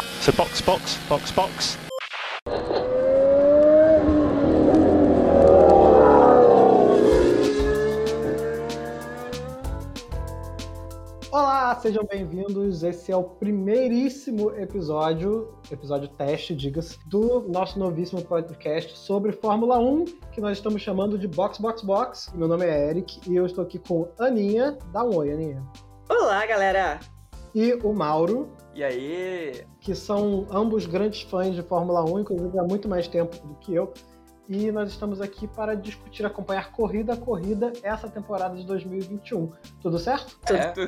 So 0.00 0.32
box, 0.32 0.62
box, 0.62 0.98
box, 1.08 1.30
box. 1.32 1.78
Olá, 11.30 11.78
sejam 11.80 12.04
bem-vindos. 12.04 12.82
Esse 12.82 13.12
é 13.12 13.16
o 13.16 13.22
primeiríssimo 13.22 14.50
episódio, 14.56 15.54
episódio 15.70 16.08
teste, 16.08 16.54
diga-se, 16.54 16.98
do 17.06 17.46
nosso 17.48 17.78
novíssimo 17.78 18.22
podcast 18.22 18.96
sobre 18.96 19.32
Fórmula 19.32 19.78
1, 19.78 20.04
que 20.32 20.40
nós 20.40 20.56
estamos 20.56 20.80
chamando 20.80 21.18
de 21.18 21.28
Box 21.28 21.58
Box 21.58 21.82
Box. 21.82 22.32
Meu 22.34 22.48
nome 22.48 22.64
é 22.64 22.88
Eric 22.88 23.20
e 23.30 23.36
eu 23.36 23.44
estou 23.44 23.64
aqui 23.64 23.78
com 23.78 24.08
Aninha. 24.18 24.78
Dá 24.92 25.04
um 25.04 25.14
oi, 25.14 25.30
Aninha. 25.30 25.62
Olá, 26.08 26.46
galera! 26.46 27.00
E 27.54 27.74
o 27.74 27.92
Mauro. 27.92 28.48
E 28.74 28.82
aí? 28.82 29.66
Que 29.80 29.94
são 29.94 30.46
ambos 30.50 30.86
grandes 30.86 31.22
fãs 31.22 31.54
de 31.54 31.62
Fórmula 31.62 32.04
1, 32.04 32.20
inclusive 32.20 32.58
há 32.58 32.62
muito 32.62 32.88
mais 32.88 33.08
tempo 33.08 33.36
do 33.46 33.54
que 33.56 33.74
eu. 33.74 33.92
E 34.48 34.70
nós 34.72 34.90
estamos 34.90 35.20
aqui 35.20 35.46
para 35.46 35.74
discutir, 35.74 36.26
acompanhar 36.26 36.72
corrida 36.72 37.14
a 37.14 37.16
corrida 37.16 37.72
essa 37.82 38.08
temporada 38.08 38.56
de 38.56 38.66
2021. 38.66 39.50
Tudo 39.80 39.98
certo? 39.98 40.38
Certo. 40.46 40.80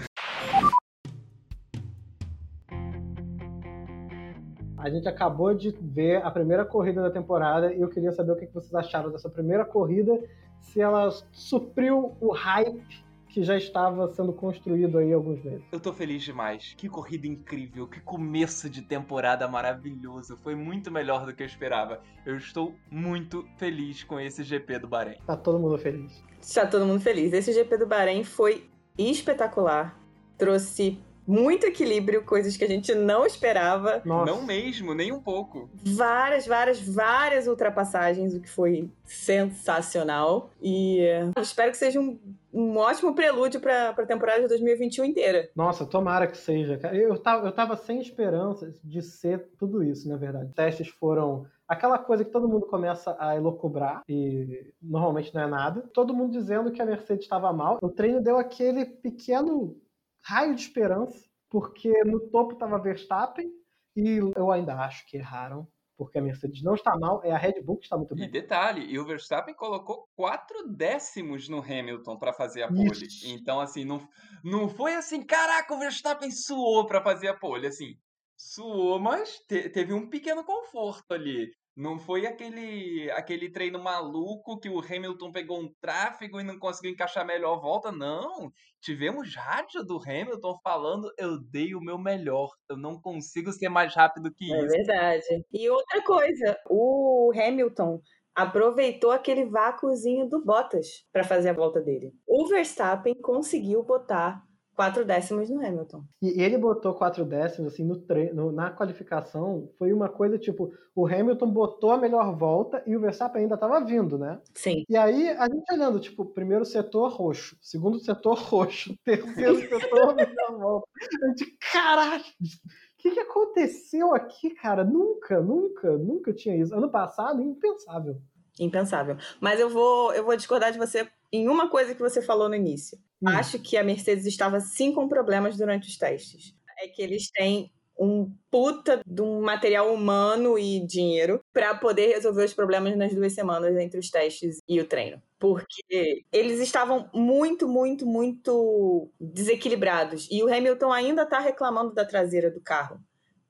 A 4.77 4.91
gente 4.91 5.07
acabou 5.07 5.55
de 5.55 5.71
ver 5.81 6.25
a 6.25 6.31
primeira 6.31 6.65
corrida 6.65 7.01
da 7.01 7.11
temporada 7.11 7.73
e 7.73 7.81
eu 7.81 7.89
queria 7.89 8.11
saber 8.11 8.33
o 8.33 8.37
que 8.37 8.47
vocês 8.47 8.75
acharam 8.75 9.13
dessa 9.13 9.31
primeira 9.31 9.65
corrida, 9.65 10.19
se 10.59 10.81
ela 10.81 11.09
supriu 11.31 12.17
o 12.21 12.33
hype 12.33 13.05
que 13.33 13.43
já 13.43 13.57
estava 13.57 14.13
sendo 14.13 14.33
construído 14.33 14.99
aí 14.99 15.13
há 15.13 15.17
alguns 15.17 15.43
meses. 15.43 15.65
Eu 15.73 15.81
tô 15.81 15.93
feliz 15.93 16.23
demais. 16.23 16.75
Que 16.77 16.89
corrida 16.89 17.27
incrível, 17.27 17.87
que 17.87 17.99
começo 18.01 18.69
de 18.69 18.83
temporada 18.83 19.49
maravilhoso. 19.49 20.37
Foi 20.37 20.55
muito 20.55 20.91
melhor 20.91 21.25
do 21.25 21.35
que 21.35 21.43
eu 21.43 21.47
esperava. 21.47 22.01
Eu 22.27 22.37
estou 22.37 22.75
muito 22.91 23.47
feliz 23.57 24.05
com 24.05 24.21
esse 24.21 24.43
GP 24.43 24.81
do 24.81 24.87
Bahrein. 24.87 25.17
Tá 25.27 25.37
todo 25.37 25.59
mundo 25.59 25.79
feliz. 25.79 26.23
Está 26.41 26.67
todo 26.67 26.85
mundo 26.85 27.01
feliz. 27.01 27.33
Esse 27.33 27.53
GP 27.53 27.79
do 27.79 27.87
Bahrein 27.87 28.23
foi 28.23 28.69
espetacular. 28.99 29.99
Trouxe 30.37 31.01
muito 31.27 31.65
equilíbrio, 31.65 32.25
coisas 32.25 32.57
que 32.57 32.65
a 32.65 32.69
gente 32.69 32.95
não 32.95 33.25
esperava. 33.25 34.03
Nossa. 34.05 34.31
Não 34.31 34.43
mesmo, 34.43 34.93
nem 34.93 35.13
um 35.13 35.21
pouco. 35.21 35.71
Várias, 35.83 36.47
várias, 36.47 36.81
várias 36.81 37.47
ultrapassagens, 37.47 38.35
o 38.35 38.41
que 38.41 38.51
foi 38.51 38.91
sensacional. 39.05 40.51
E 40.61 41.01
espero 41.41 41.71
que 41.71 41.79
seja 41.79 42.01
um, 42.01 42.19
um 42.53 42.77
ótimo 42.77 43.15
prelúdio 43.15 43.61
para 43.61 43.91
a 43.91 44.07
temporada 44.07 44.43
de 44.43 44.49
2021 44.49 45.05
inteira. 45.05 45.51
Nossa, 45.57 45.87
tomara 45.87 46.27
que 46.27 46.37
seja. 46.37 46.75
Eu 46.93 47.19
tava, 47.19 47.47
eu 47.47 47.53
tava 47.53 47.77
sem 47.77 48.01
esperança 48.01 48.73
de 48.85 49.01
ser 49.01 49.51
tudo 49.59 49.83
isso, 49.83 50.09
na 50.09 50.17
verdade. 50.17 50.47
Os 50.47 50.55
testes 50.55 50.89
foram 50.89 51.47
aquela 51.67 51.99
coisa 51.99 52.25
que 52.25 52.31
todo 52.31 52.49
mundo 52.49 52.67
começa 52.67 53.17
a 53.19 53.35
elocubrar 53.35 54.03
e 54.09 54.73
normalmente 54.81 55.35
não 55.35 55.43
é 55.43 55.47
nada. 55.47 55.83
Todo 55.95 56.15
mundo 56.15 56.33
dizendo 56.33 56.71
que 56.71 56.83
a 56.83 56.87
Mercedes 56.87 57.25
estava 57.25 57.53
mal. 57.53 57.79
O 57.81 57.89
treino 57.89 58.23
deu 58.23 58.37
aquele 58.37 58.85
pequeno 58.85 59.77
raio 60.23 60.55
de 60.55 60.61
esperança, 60.61 61.19
porque 61.49 61.91
no 62.05 62.21
topo 62.21 62.53
estava 62.53 62.79
Verstappen 62.79 63.51
e 63.97 64.19
eu 64.37 64.51
ainda 64.51 64.75
acho 64.75 65.07
que 65.07 65.17
erraram, 65.17 65.67
porque 66.05 66.19
a 66.19 66.23
Mercedes 66.23 66.63
não 66.63 66.75
está 66.75 66.97
mal, 66.97 67.23
é 67.25 67.31
a 67.33 67.39
Red 67.39 67.61
Bull 67.63 67.79
que 67.79 67.85
está 67.85 67.97
muito 67.97 68.15
bem. 68.15 68.25
E 68.25 68.31
detalhe, 68.31 68.85
e 68.85 68.99
o 68.99 69.05
Verstappen 69.05 69.55
colocou 69.55 70.09
quatro 70.15 70.69
décimos 70.69 71.49
no 71.49 71.61
Hamilton 71.61 72.19
para 72.19 72.33
fazer 72.33 72.63
a 72.63 72.69
pole. 72.69 73.07
Isso. 73.07 73.27
Então, 73.29 73.61
assim, 73.61 73.85
não, 73.85 74.07
não 74.45 74.69
foi 74.69 74.95
assim, 74.95 75.23
caraca, 75.23 75.75
o 75.75 75.79
Verstappen 75.79 76.31
suou 76.31 76.87
para 76.87 77.03
fazer 77.03 77.29
a 77.29 77.37
pole, 77.37 77.67
assim, 77.67 77.97
suou, 78.37 78.99
mas 78.99 79.39
te, 79.49 79.69
teve 79.71 79.93
um 79.93 80.09
pequeno 80.09 80.45
conforto 80.45 81.13
ali. 81.13 81.51
Não 81.75 81.99
foi 81.99 82.27
aquele 82.27 83.11
aquele 83.13 83.51
treino 83.51 83.83
maluco 83.83 84.59
que 84.59 84.69
o 84.69 84.81
Hamilton 84.81 85.33
pegou 85.33 85.59
um 85.59 85.73
tráfego 85.81 86.39
e 86.39 86.45
não 86.45 86.59
conseguiu 86.59 86.91
encaixar 86.91 87.23
a 87.23 87.27
melhor 87.27 87.61
volta, 87.61 87.91
não. 87.91 88.53
Tivemos 88.81 89.35
rádio 89.35 89.83
do 89.83 89.99
Hamilton 89.99 90.59
falando: 90.63 91.11
eu 91.17 91.39
dei 91.41 91.75
o 91.75 91.81
meu 91.81 91.99
melhor, 91.99 92.51
eu 92.69 92.77
não 92.77 93.01
consigo 93.01 93.51
ser 93.53 93.71
mais 93.71 93.95
rápido 93.95 94.33
que 94.35 94.53
é 94.53 94.59
isso. 94.59 94.75
É 94.75 94.79
verdade. 94.79 95.45
E 95.51 95.71
outra 95.71 96.03
coisa, 96.05 96.59
o 96.69 97.33
Hamilton 97.35 98.01
aproveitou 98.35 99.11
aquele 99.11 99.47
vácuozinho 99.47 100.29
do 100.29 100.45
Bottas 100.45 100.87
para 101.13 101.25
fazer 101.25 101.51
a 101.51 101.55
volta 101.55 101.81
dele. 101.81 102.13
O 102.27 102.47
Verstappen 102.49 103.15
conseguiu 103.21 103.83
botar 103.83 104.43
quatro 104.75 105.05
décimos 105.05 105.51
no 105.51 105.65
Hamilton. 105.65 106.05
E 106.21 106.41
ele 106.43 106.57
botou 106.59 106.95
quatro 106.95 107.25
décimos, 107.25 107.73
assim, 107.73 107.85
no 107.85 107.97
treino, 107.97 108.53
na 108.53 108.71
qualificação, 108.71 109.71
foi 109.79 109.93
uma 109.93 110.09
coisa 110.09 110.39
tipo, 110.39 110.73
o 110.95 111.07
Hamilton 111.07 111.51
botou 111.51 111.91
a 111.91 111.99
melhor 111.99 112.37
volta 112.37 112.83
e 112.87 112.97
o 112.97 113.01
Verstappen 113.01 113.43
ainda 113.43 113.55
estava 113.55 113.81
vindo, 113.85 114.19
né? 114.19 114.41
Sim. 114.55 114.85
E 114.89 114.97
aí, 114.97 115.29
a 115.31 115.49
gente 115.49 115.73
olhando, 115.73 116.01
tipo, 116.01 116.25
primeiro 116.25 116.65
setor 116.65 117.13
roxo, 117.13 117.57
segundo 117.61 117.99
setor 117.99 118.39
roxo, 118.39 118.95
terceiro 119.05 119.61
setor 119.61 120.15
melhor 120.15 120.59
volta. 120.59 120.89
A 121.23 121.29
gente, 121.29 121.57
caralho! 121.73 122.23
O 122.23 123.03
que, 123.03 123.11
que 123.11 123.21
aconteceu 123.21 124.15
aqui, 124.15 124.51
cara? 124.51 124.85
Nunca, 124.85 125.41
nunca, 125.41 125.99
nunca 125.99 126.33
tinha 126.33 126.57
isso. 126.57 126.73
Ano 126.73 126.89
passado, 126.89 127.43
impensável. 127.43 128.21
Impensável. 128.61 129.17
Mas 129.41 129.59
eu 129.59 129.69
vou, 129.69 130.13
eu 130.13 130.25
vou 130.25 130.37
discordar 130.37 130.71
de 130.71 130.79
você 130.79 131.09
em 131.33 131.49
uma 131.49 131.69
coisa 131.69 131.95
que 131.95 132.01
você 132.01 132.23
falou 132.23 132.49
no 132.49 132.55
início. 132.55 132.99
Hum. 133.23 133.29
Acho 133.29 133.59
que 133.59 133.77
a 133.77 133.85
Mercedes 133.85 134.27
estava 134.27 134.61
sim 134.61 134.93
com 134.93 135.09
problemas 135.09 135.57
durante 135.57 135.89
os 135.89 135.97
testes. 135.97 136.55
É 136.83 136.89
que 136.89 137.01
eles 137.01 137.31
têm 137.31 137.71
um 137.99 138.35
puta 138.51 139.01
de 139.07 139.23
um 139.23 139.41
material 139.41 139.95
humano 139.95 140.59
e 140.59 140.85
dinheiro 140.85 141.41
para 141.53 141.75
poder 141.77 142.09
resolver 142.15 142.45
os 142.45 142.55
problemas 142.55 142.97
nas 142.97 143.15
duas 143.15 143.33
semanas 143.33 143.77
entre 143.77 144.01
os 144.01 144.11
testes 144.11 144.59
e 144.69 144.81
o 144.81 144.87
treino. 144.87 145.23
Porque 145.39 146.25
eles 146.33 146.59
estavam 146.61 147.09
muito, 147.15 147.69
muito, 147.69 148.07
muito 148.07 149.09
desequilibrados. 149.21 150.27
E 150.31 150.43
o 150.43 150.53
Hamilton 150.53 150.93
ainda 150.93 151.23
está 151.23 151.39
reclamando 151.39 151.93
da 151.95 152.05
traseira 152.05 152.51
do 152.51 152.61
carro. 152.61 153.01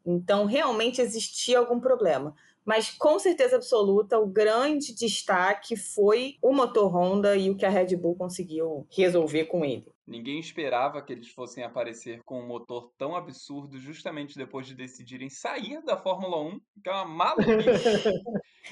Então, 0.05 0.45
realmente 0.47 1.01
existia 1.01 1.59
algum 1.59 1.81
problema. 1.81 2.35
Mas 2.65 2.91
com 2.91 3.19
certeza 3.19 3.57
absoluta, 3.57 4.19
o 4.19 4.27
grande 4.27 4.95
destaque 4.95 5.77
foi 5.77 6.37
o 6.41 6.53
motor 6.53 6.95
Honda 6.95 7.37
e 7.37 7.51
o 7.51 7.57
que 7.57 7.67
a 7.67 7.71
Red 7.71 7.97
Bull 7.97 8.17
conseguiu 8.17 8.87
resolver 8.91 9.47
com 9.47 9.65
ele. 9.65 9.87
Ninguém 10.07 10.41
esperava 10.41 11.01
que 11.01 11.13
eles 11.13 11.29
fossem 11.29 11.63
aparecer 11.63 12.21
com 12.25 12.41
um 12.41 12.47
motor 12.47 12.93
tão 12.99 13.15
absurdo 13.15 13.79
justamente 13.79 14.37
depois 14.37 14.67
de 14.67 14.75
decidirem 14.75 15.31
sair 15.31 15.81
da 15.85 15.97
Fórmula 15.97 16.41
1, 16.41 16.61
que 16.83 16.91
é 16.91 16.93
uma 16.93 17.05
maluquice. 17.05 18.11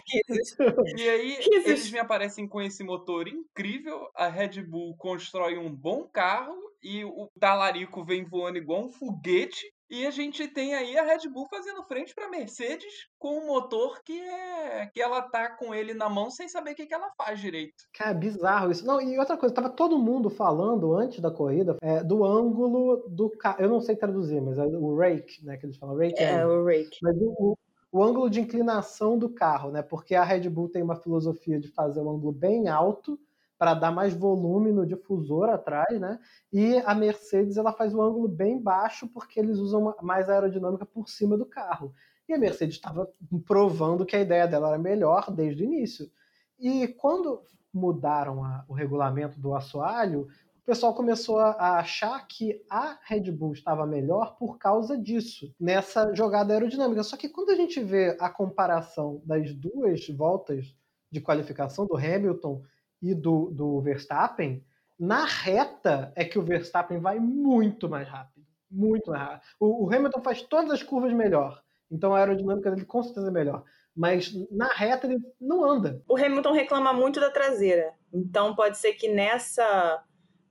e 0.97 1.09
aí 1.09 1.39
eles 1.41 1.91
me 1.91 1.99
aparecem 1.99 2.49
com 2.49 2.61
esse 2.61 2.83
motor 2.83 3.29
incrível, 3.29 4.09
a 4.15 4.29
Red 4.29 4.63
Bull 4.63 4.97
constrói 4.97 5.57
um 5.57 5.75
bom 5.75 6.05
carro 6.05 6.57
e 6.83 7.05
o 7.05 7.31
talarico 7.39 8.05
vem 8.05 8.25
voando 8.25 8.59
igual 8.59 8.85
um 8.85 8.93
foguete 8.93 9.73
e 9.91 10.07
a 10.07 10.11
gente 10.11 10.47
tem 10.47 10.75
aí 10.75 10.97
a 10.97 11.03
Red 11.03 11.29
Bull 11.29 11.49
fazendo 11.49 11.83
frente 11.83 12.15
para 12.15 12.27
a 12.27 12.31
Mercedes 12.31 13.09
com 13.19 13.39
um 13.39 13.47
motor 13.47 14.01
que 14.05 14.21
é 14.21 14.87
que 14.87 15.03
ela 15.03 15.23
tá 15.23 15.51
com 15.57 15.75
ele 15.75 15.93
na 15.93 16.09
mão 16.09 16.31
sem 16.31 16.49
saber 16.49 16.73
o 16.73 16.75
que, 16.75 16.87
que 16.87 16.95
ela 16.95 17.11
faz 17.17 17.41
direito. 17.41 17.85
Cara, 17.93 18.15
bizarro 18.15 18.71
isso. 18.71 18.87
Não, 18.87 19.01
e 19.01 19.19
outra 19.19 19.37
coisa, 19.37 19.55
tava 19.55 19.69
todo 19.69 19.99
mundo 19.99 20.31
falando 20.31 20.95
antes 20.95 21.21
da 21.21 21.31
corrida 21.31 21.77
é, 21.83 22.05
do 22.05 22.25
ângulo 22.25 23.05
do 23.09 23.31
carro. 23.31 23.61
Eu 23.61 23.69
não 23.69 23.81
sei 23.81 23.97
traduzir, 23.97 24.41
mas 24.41 24.59
é 24.59 24.65
o 24.65 24.97
rake, 24.97 25.45
né? 25.45 25.57
Que 25.57 25.67
eles 25.67 25.77
falam. 25.77 25.97
Rake 25.97 26.23
é, 26.23 26.47
o 26.47 26.65
rake. 26.65 26.99
Mas 27.03 27.17
o, 27.17 27.59
o 27.91 28.03
ângulo 28.03 28.31
de 28.31 28.41
inclinação 28.41 29.19
do 29.19 29.29
carro, 29.29 29.71
né? 29.71 29.83
Porque 29.83 30.15
a 30.15 30.23
Red 30.23 30.49
Bull 30.49 30.69
tem 30.69 30.83
uma 30.83 30.97
filosofia 30.97 31.59
de 31.59 31.69
fazer 31.69 32.01
um 32.01 32.11
ângulo 32.11 32.33
bem 32.33 32.69
alto 32.69 33.19
para 33.61 33.75
dar 33.75 33.91
mais 33.91 34.15
volume 34.15 34.73
no 34.73 34.87
difusor 34.87 35.51
atrás, 35.51 36.01
né? 36.01 36.19
E 36.51 36.79
a 36.79 36.95
Mercedes 36.95 37.59
ela 37.59 37.75
faz 37.75 37.95
um 37.95 38.01
ângulo 38.01 38.27
bem 38.27 38.59
baixo 38.59 39.07
porque 39.07 39.39
eles 39.39 39.59
usam 39.59 39.95
mais 40.01 40.31
aerodinâmica 40.31 40.87
por 40.87 41.11
cima 41.11 41.37
do 41.37 41.45
carro. 41.45 41.93
E 42.27 42.33
a 42.33 42.39
Mercedes 42.39 42.77
estava 42.77 43.07
provando 43.47 44.07
que 44.07 44.17
a 44.17 44.21
ideia 44.21 44.49
dela 44.49 44.69
era 44.69 44.79
melhor 44.79 45.31
desde 45.31 45.63
o 45.63 45.67
início. 45.67 46.11
E 46.59 46.89
quando 46.89 47.43
mudaram 47.71 48.43
a, 48.43 48.65
o 48.67 48.73
regulamento 48.73 49.39
do 49.39 49.55
assoalho, 49.55 50.23
o 50.23 50.65
pessoal 50.65 50.95
começou 50.95 51.39
a 51.39 51.77
achar 51.81 52.27
que 52.27 52.65
a 52.71 52.99
Red 53.03 53.31
Bull 53.31 53.53
estava 53.53 53.87
melhor 53.87 54.39
por 54.39 54.57
causa 54.57 54.97
disso, 54.97 55.55
nessa 55.61 56.15
jogada 56.15 56.55
aerodinâmica. 56.55 57.03
Só 57.03 57.15
que 57.15 57.29
quando 57.29 57.51
a 57.51 57.57
gente 57.57 57.79
vê 57.79 58.17
a 58.19 58.31
comparação 58.31 59.21
das 59.23 59.53
duas 59.53 60.09
voltas 60.09 60.75
de 61.11 61.21
qualificação 61.21 61.87
do 61.87 61.99
Hamilton 61.99 62.63
e 63.03 63.15
do, 63.15 63.51
do 63.51 63.81
Verstappen, 63.81 64.65
na 64.99 65.25
reta 65.25 66.13
é 66.15 66.25
que 66.25 66.39
o 66.39 66.43
Verstappen 66.43 66.99
vai 66.99 67.19
muito 67.19 67.89
mais 67.89 68.07
rápido. 68.07 68.45
Muito 68.71 69.11
mais 69.11 69.23
rápido. 69.23 69.43
O, 69.59 69.87
o 69.87 69.95
Hamilton 69.95 70.21
faz 70.23 70.43
todas 70.43 70.71
as 70.71 70.83
curvas 70.83 71.13
melhor. 71.13 71.63
Então 71.91 72.15
a 72.15 72.19
aerodinâmica 72.19 72.71
dele 72.71 72.85
com 72.85 73.03
certeza 73.03 73.29
é 73.29 73.33
melhor. 73.33 73.65
Mas 73.97 74.33
na 74.51 74.69
reta 74.69 75.07
ele 75.07 75.19
não 75.41 75.65
anda. 75.65 76.03
O 76.09 76.17
Hamilton 76.17 76.53
reclama 76.53 76.93
muito 76.93 77.19
da 77.19 77.31
traseira. 77.31 77.93
Então 78.13 78.55
pode 78.55 78.79
ser 78.79 78.93
que 78.93 79.09
nessa, 79.09 80.05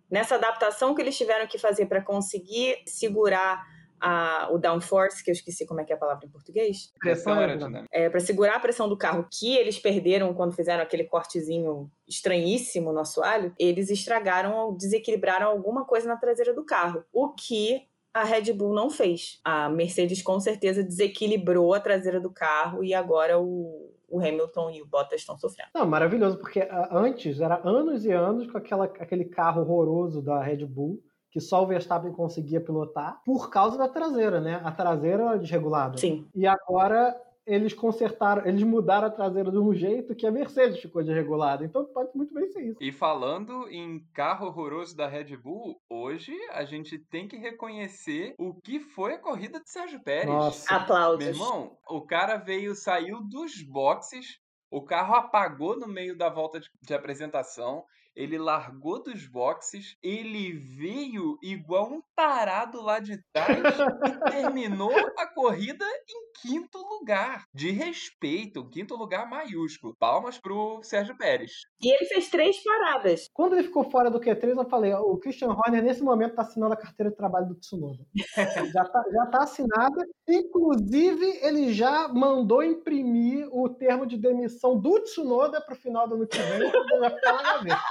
nessa 0.10 0.36
adaptação 0.36 0.94
que 0.94 1.02
eles 1.02 1.18
tiveram 1.18 1.48
que 1.48 1.58
fazer 1.58 1.86
para 1.86 2.02
conseguir 2.02 2.82
segurar 2.86 3.66
a, 4.00 4.50
o 4.52 4.58
downforce, 4.58 5.24
que 5.24 5.30
eu 5.30 5.34
esqueci 5.34 5.66
como 5.66 5.82
é 5.82 5.84
que 5.84 5.92
é 5.92 5.96
a 5.96 6.00
palavra 6.00 6.26
em 6.26 6.30
português. 6.30 6.92
Pressão 7.00 7.34
aerodinâmica. 7.34 7.88
É, 7.92 8.10
para 8.10 8.20
segurar 8.20 8.56
a 8.56 8.60
pressão 8.60 8.88
do 8.88 8.98
carro 8.98 9.28
que 9.32 9.56
eles 9.56 9.80
perderam 9.80 10.34
quando 10.34 10.56
fizeram 10.56 10.84
aquele 10.84 11.04
cortezinho 11.04 11.90
estranhíssimo 12.08 12.92
no 12.92 13.00
assoalho, 13.00 13.54
eles 13.60 13.90
estragaram, 13.90 14.76
desequilibraram 14.76 15.48
alguma 15.48 15.86
coisa 15.86 16.08
na 16.08 16.18
traseira 16.18 16.54
do 16.54 16.66
carro. 16.66 17.04
O 17.12 17.30
que 17.30 17.88
a 18.14 18.24
Red 18.24 18.54
Bull 18.54 18.74
não 18.74 18.90
fez. 18.90 19.40
A 19.44 19.70
Mercedes 19.70 20.22
com 20.22 20.40
certeza 20.40 20.84
desequilibrou 20.84 21.74
a 21.74 21.80
traseira 21.80 22.20
do 22.20 22.32
carro 22.32 22.84
e 22.84 22.94
agora 22.94 23.40
o, 23.40 23.94
o 24.08 24.20
Hamilton 24.20 24.72
e 24.72 24.82
o 24.82 24.88
Bottas 24.88 25.22
estão 25.22 25.38
sofrendo. 25.38 25.70
Não, 25.74 25.86
maravilhoso, 25.86 26.38
porque 26.38 26.68
antes 26.92 27.40
era 27.40 27.62
anos 27.64 28.06
e 28.06 28.12
anos 28.12 28.50
com 28.52 28.58
aquela, 28.58 28.86
aquele 28.86 29.26
carro 29.26 29.62
horroroso 29.62 30.22
da 30.22 30.42
Red 30.42 30.66
Bull 30.66 31.02
que 31.32 31.40
só 31.40 31.64
o 31.64 31.68
Verstappen 31.68 32.12
conseguia 32.12 32.62
pilotar 32.62 33.22
por 33.26 33.50
causa 33.50 33.78
da 33.78 33.88
traseira, 33.88 34.42
né? 34.42 34.62
A 34.64 34.72
traseira 34.72 35.24
era 35.24 35.38
desregulada. 35.38 35.98
Sim. 35.98 36.28
E 36.34 36.48
agora 36.48 37.16
eles 37.50 37.74
consertaram, 37.74 38.46
eles 38.46 38.62
mudaram 38.62 39.08
a 39.08 39.12
traseira 39.12 39.52
de 39.52 39.58
um 39.58 39.74
jeito 39.74 40.16
que 40.16 40.28
a 40.28 40.32
Mercedes 40.32 40.80
ficou 40.80 41.04
desregulada. 41.04 41.66
Então 41.66 41.84
pode 41.86 42.12
muito 42.16 42.32
bem 42.32 42.48
ser 42.52 42.62
isso. 42.62 42.78
E 42.80 42.92
falando 42.92 43.68
em 43.70 44.06
carro 44.14 44.48
horroroso 44.48 44.96
da 44.96 45.08
Red 45.08 45.36
Bull, 45.36 45.82
hoje 45.90 46.32
a 46.52 46.64
gente 46.64 47.00
tem 47.00 47.28
que 47.28 47.38
reconhecer 47.38 48.36
o 48.38 48.54
que 48.54 48.80
foi 48.80 49.16
a 49.16 49.20
corrida 49.20 49.60
de 49.60 49.70
Sérgio 49.70 50.00
Pérez. 50.04 50.30
Nossa. 50.30 50.76
Aplausos. 50.76 51.20
Meu 51.20 51.30
irmão, 51.30 51.78
o 51.90 52.02
cara 52.02 52.38
veio, 52.38 52.76
saiu 52.76 53.20
dos 53.22 53.64
boxes, 53.64 54.40
o 54.70 54.84
carro 54.84 55.16
apagou 55.16 55.76
no 55.76 55.88
meio 55.88 56.16
da 56.16 56.30
volta 56.30 56.60
de, 56.60 56.70
de 56.84 56.94
apresentação 56.94 57.84
ele 58.16 58.38
largou 58.38 59.02
dos 59.02 59.28
boxes, 59.28 59.96
ele 60.04 60.54
veio 60.54 61.38
igual 61.42 61.92
um 61.92 62.02
tarado 62.16 62.82
lá 62.82 63.00
de 63.00 63.18
trás 63.34 63.60
e 63.60 64.32
terminou 64.32 64.92
a 65.18 65.28
corrida 65.28 65.86
em 65.86 66.30
quinto 66.42 66.78
lugar. 66.78 67.46
De 67.54 67.72
respeito, 67.72 68.62
um 68.62 68.70
quinto 68.70 68.96
lugar 68.96 69.30
maiúsculo. 69.30 69.96
Palmas 69.98 70.38
pro 70.38 70.82
Sérgio 70.84 71.18
Pérez. 71.18 71.52
E 71.82 71.94
ele 71.94 72.06
fez 72.06 72.30
três 72.30 72.62
paradas. 72.64 73.30
Quando 73.34 73.54
ele 73.54 73.68
ficou 73.68 73.90
fora 73.90 74.10
do 74.10 74.20
Q3, 74.20 74.58
eu 74.58 74.70
falei, 74.70 74.94
o 74.94 75.18
Christian 75.18 75.50
Horner 75.50 75.84
nesse 75.84 76.02
momento 76.02 76.36
tá 76.36 76.42
assinando 76.42 76.74
a 76.74 76.78
carteira 76.78 77.12
de 77.12 77.18
trabalho 77.18 77.48
do 77.48 77.56
Tsunoda. 77.56 78.04
já, 78.74 78.86
tá, 78.86 79.04
já 79.12 79.26
tá 79.28 79.44
assinada. 79.44 80.06
Inclusive, 80.28 81.40
ele 81.42 81.74
já 81.74 82.08
mandou 82.08 82.64
imprimir 82.64 83.48
o 83.52 83.70
termo 83.70 84.06
de 84.06 84.18
demissão 84.18 84.80
do 84.80 85.00
Tsunoda 85.04 85.62
pro 85.62 85.76
final 85.76 86.08
do 86.08 86.16
ano 86.16 86.28
que 86.28 86.38
vem, 86.38 86.72
já 87.00 87.10
ficar 87.12 87.34
na 87.34 87.42
gaveta. 87.42 87.82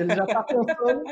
Ele 0.00 0.14
já 0.14 0.24
está 0.24 0.42
pensando 0.42 1.04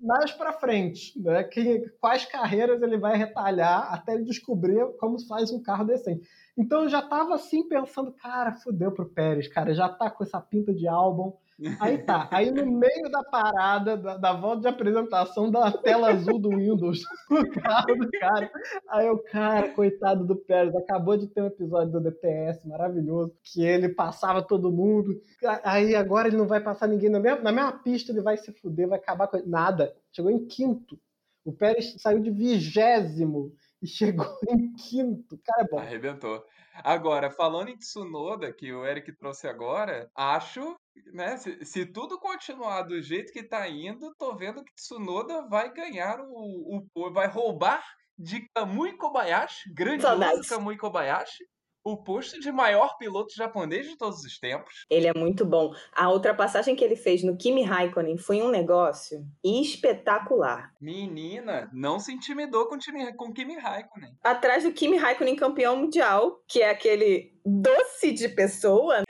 mais 0.00 0.32
para 0.32 0.52
frente, 0.52 1.18
né? 1.20 1.42
Que, 1.44 1.80
quais 2.00 2.24
carreiras 2.24 2.80
ele 2.82 2.98
vai 2.98 3.16
retalhar 3.16 3.92
até 3.92 4.14
ele 4.14 4.24
descobrir 4.24 4.84
como 4.98 5.18
faz 5.26 5.50
um 5.50 5.62
carro 5.62 5.84
decente. 5.84 6.28
Então 6.56 6.82
eu 6.82 6.88
já 6.88 7.00
estava 7.00 7.34
assim 7.34 7.68
pensando, 7.68 8.12
cara, 8.12 8.54
fudeu 8.54 8.92
pro 8.92 9.08
Pérez, 9.08 9.48
cara, 9.48 9.74
já 9.74 9.88
tá 9.88 10.10
com 10.10 10.22
essa 10.22 10.40
pinta 10.40 10.72
de 10.72 10.86
álbum, 10.86 11.32
Aí 11.78 11.98
tá. 11.98 12.28
Aí 12.32 12.50
no 12.50 12.66
meio 12.66 13.08
da 13.10 13.22
parada, 13.22 13.96
da, 13.96 14.16
da, 14.16 14.32
volta 14.32 14.62
de 14.62 14.68
apresentação 14.68 15.50
da 15.50 15.70
tela 15.70 16.10
azul 16.10 16.38
do 16.38 16.48
Windows, 16.50 17.02
o 17.30 17.60
carro 17.60 17.94
do 17.94 18.10
cara. 18.10 18.50
Aí 18.88 19.08
o 19.08 19.18
cara, 19.18 19.68
coitado 19.70 20.24
do 20.24 20.34
Pérez, 20.34 20.74
acabou 20.74 21.16
de 21.16 21.28
ter 21.28 21.42
um 21.42 21.46
episódio 21.46 21.92
do 21.92 22.00
DTS 22.00 22.66
maravilhoso, 22.66 23.36
que 23.42 23.64
ele 23.64 23.88
passava 23.88 24.42
todo 24.42 24.72
mundo. 24.72 25.20
Aí 25.62 25.94
agora 25.94 26.26
ele 26.26 26.36
não 26.36 26.48
vai 26.48 26.60
passar 26.60 26.88
ninguém 26.88 27.08
na 27.08 27.20
mesma, 27.20 27.40
na 27.40 27.52
mesma 27.52 27.72
pista, 27.72 28.10
ele 28.10 28.20
vai 28.20 28.36
se 28.36 28.52
fuder, 28.52 28.88
vai 28.88 28.98
acabar 28.98 29.28
com. 29.28 29.40
Nada. 29.46 29.94
Chegou 30.12 30.30
em 30.30 30.46
quinto. 30.46 30.98
O 31.44 31.52
Pérez 31.52 31.94
saiu 31.98 32.20
de 32.20 32.30
vigésimo 32.30 33.52
e 33.80 33.86
chegou 33.86 34.26
em 34.48 34.72
quinto. 34.74 35.38
Cara, 35.44 35.62
é 35.62 35.68
bom. 35.68 35.78
Arrebentou. 35.78 36.44
Agora, 36.82 37.30
falando 37.30 37.68
em 37.68 37.76
Tsunoda, 37.76 38.52
que 38.52 38.72
o 38.72 38.84
Eric 38.84 39.12
trouxe 39.12 39.46
agora, 39.46 40.10
acho, 40.16 40.76
né, 41.12 41.36
se, 41.36 41.64
se 41.64 41.86
tudo 41.86 42.18
continuar 42.18 42.82
do 42.82 43.00
jeito 43.02 43.32
que 43.32 43.42
tá 43.42 43.68
indo, 43.68 44.14
tô 44.18 44.36
vendo 44.36 44.64
que 44.64 44.74
Tsunoda 44.74 45.46
vai 45.48 45.72
ganhar 45.72 46.20
o, 46.20 46.84
o 46.94 47.12
vai 47.12 47.28
roubar 47.28 47.84
de 48.18 48.48
Kamui 48.54 48.96
Kobayashi, 48.96 49.72
grandioso 49.72 50.48
Kamui 50.48 50.76
Kobayashi, 50.76 51.44
o 51.84 51.98
posto 51.98 52.40
de 52.40 52.50
maior 52.50 52.96
piloto 52.96 53.34
japonês 53.36 53.86
de 53.86 53.96
todos 53.96 54.24
os 54.24 54.38
tempos. 54.38 54.86
Ele 54.88 55.06
é 55.06 55.12
muito 55.12 55.44
bom. 55.44 55.74
A 55.92 56.10
ultrapassagem 56.10 56.74
que 56.74 56.82
ele 56.82 56.96
fez 56.96 57.22
no 57.22 57.36
Kimi 57.36 57.62
Raikkonen 57.62 58.16
foi 58.16 58.42
um 58.42 58.48
negócio 58.48 59.22
espetacular. 59.44 60.72
Menina, 60.80 61.70
não 61.74 61.98
se 61.98 62.12
intimidou 62.12 62.66
com 62.66 62.76
o 62.76 62.78
Kimi, 62.78 63.14
com 63.14 63.32
Kimi 63.34 63.58
Raikkonen. 63.58 64.16
Atrás 64.24 64.64
do 64.64 64.72
Kimi 64.72 64.96
Raikkonen 64.96 65.36
campeão 65.36 65.76
mundial, 65.76 66.42
que 66.48 66.62
é 66.62 66.70
aquele 66.70 67.34
doce 67.44 68.12
de 68.12 68.30
pessoa. 68.30 69.02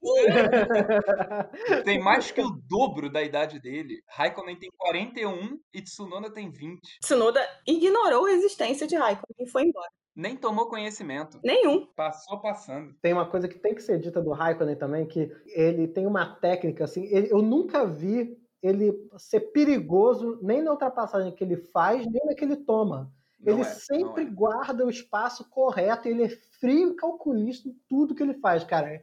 tem 1.84 2.00
mais 2.00 2.30
que 2.30 2.40
o 2.40 2.50
dobro 2.68 3.10
da 3.10 3.22
idade 3.22 3.60
dele. 3.60 4.02
Raikkonen 4.08 4.56
tem 4.56 4.70
41 4.76 5.58
e 5.72 5.82
Tsunoda 5.82 6.32
tem 6.32 6.50
20. 6.50 6.80
Tsunoda 7.00 7.40
ignorou 7.66 8.26
a 8.26 8.32
existência 8.32 8.86
de 8.86 8.96
Raikkonen 8.96 9.46
e 9.46 9.50
foi 9.50 9.64
embora. 9.64 9.90
Nem 10.14 10.36
tomou 10.36 10.68
conhecimento. 10.68 11.38
Nenhum. 11.44 11.86
Passou 11.94 12.40
passando. 12.40 12.92
Tem 13.00 13.12
uma 13.12 13.30
coisa 13.30 13.46
que 13.46 13.58
tem 13.58 13.74
que 13.74 13.82
ser 13.82 14.00
dita 14.00 14.20
do 14.20 14.32
Raikkonen 14.32 14.76
também, 14.76 15.06
que 15.06 15.30
ele 15.46 15.86
tem 15.86 16.06
uma 16.06 16.34
técnica, 16.36 16.84
assim, 16.84 17.04
ele, 17.06 17.30
eu 17.30 17.40
nunca 17.40 17.86
vi 17.86 18.36
ele 18.62 18.92
ser 19.16 19.40
perigoso 19.52 20.38
nem 20.42 20.62
na 20.62 20.72
ultrapassagem 20.72 21.32
que 21.32 21.44
ele 21.44 21.56
faz, 21.56 22.04
nem 22.06 22.24
na 22.24 22.34
que 22.34 22.44
ele 22.44 22.56
toma. 22.56 23.12
Não 23.40 23.54
ele 23.54 23.62
é, 23.62 23.64
sempre 23.64 24.22
é. 24.22 24.26
guarda 24.26 24.84
o 24.84 24.90
espaço 24.90 25.48
correto, 25.48 26.08
ele 26.08 26.24
é 26.24 26.28
frio 26.60 26.92
e 26.92 26.96
calculista 26.96 27.68
em 27.68 27.76
tudo 27.88 28.14
que 28.14 28.22
ele 28.22 28.34
faz, 28.34 28.64
cara. 28.64 29.00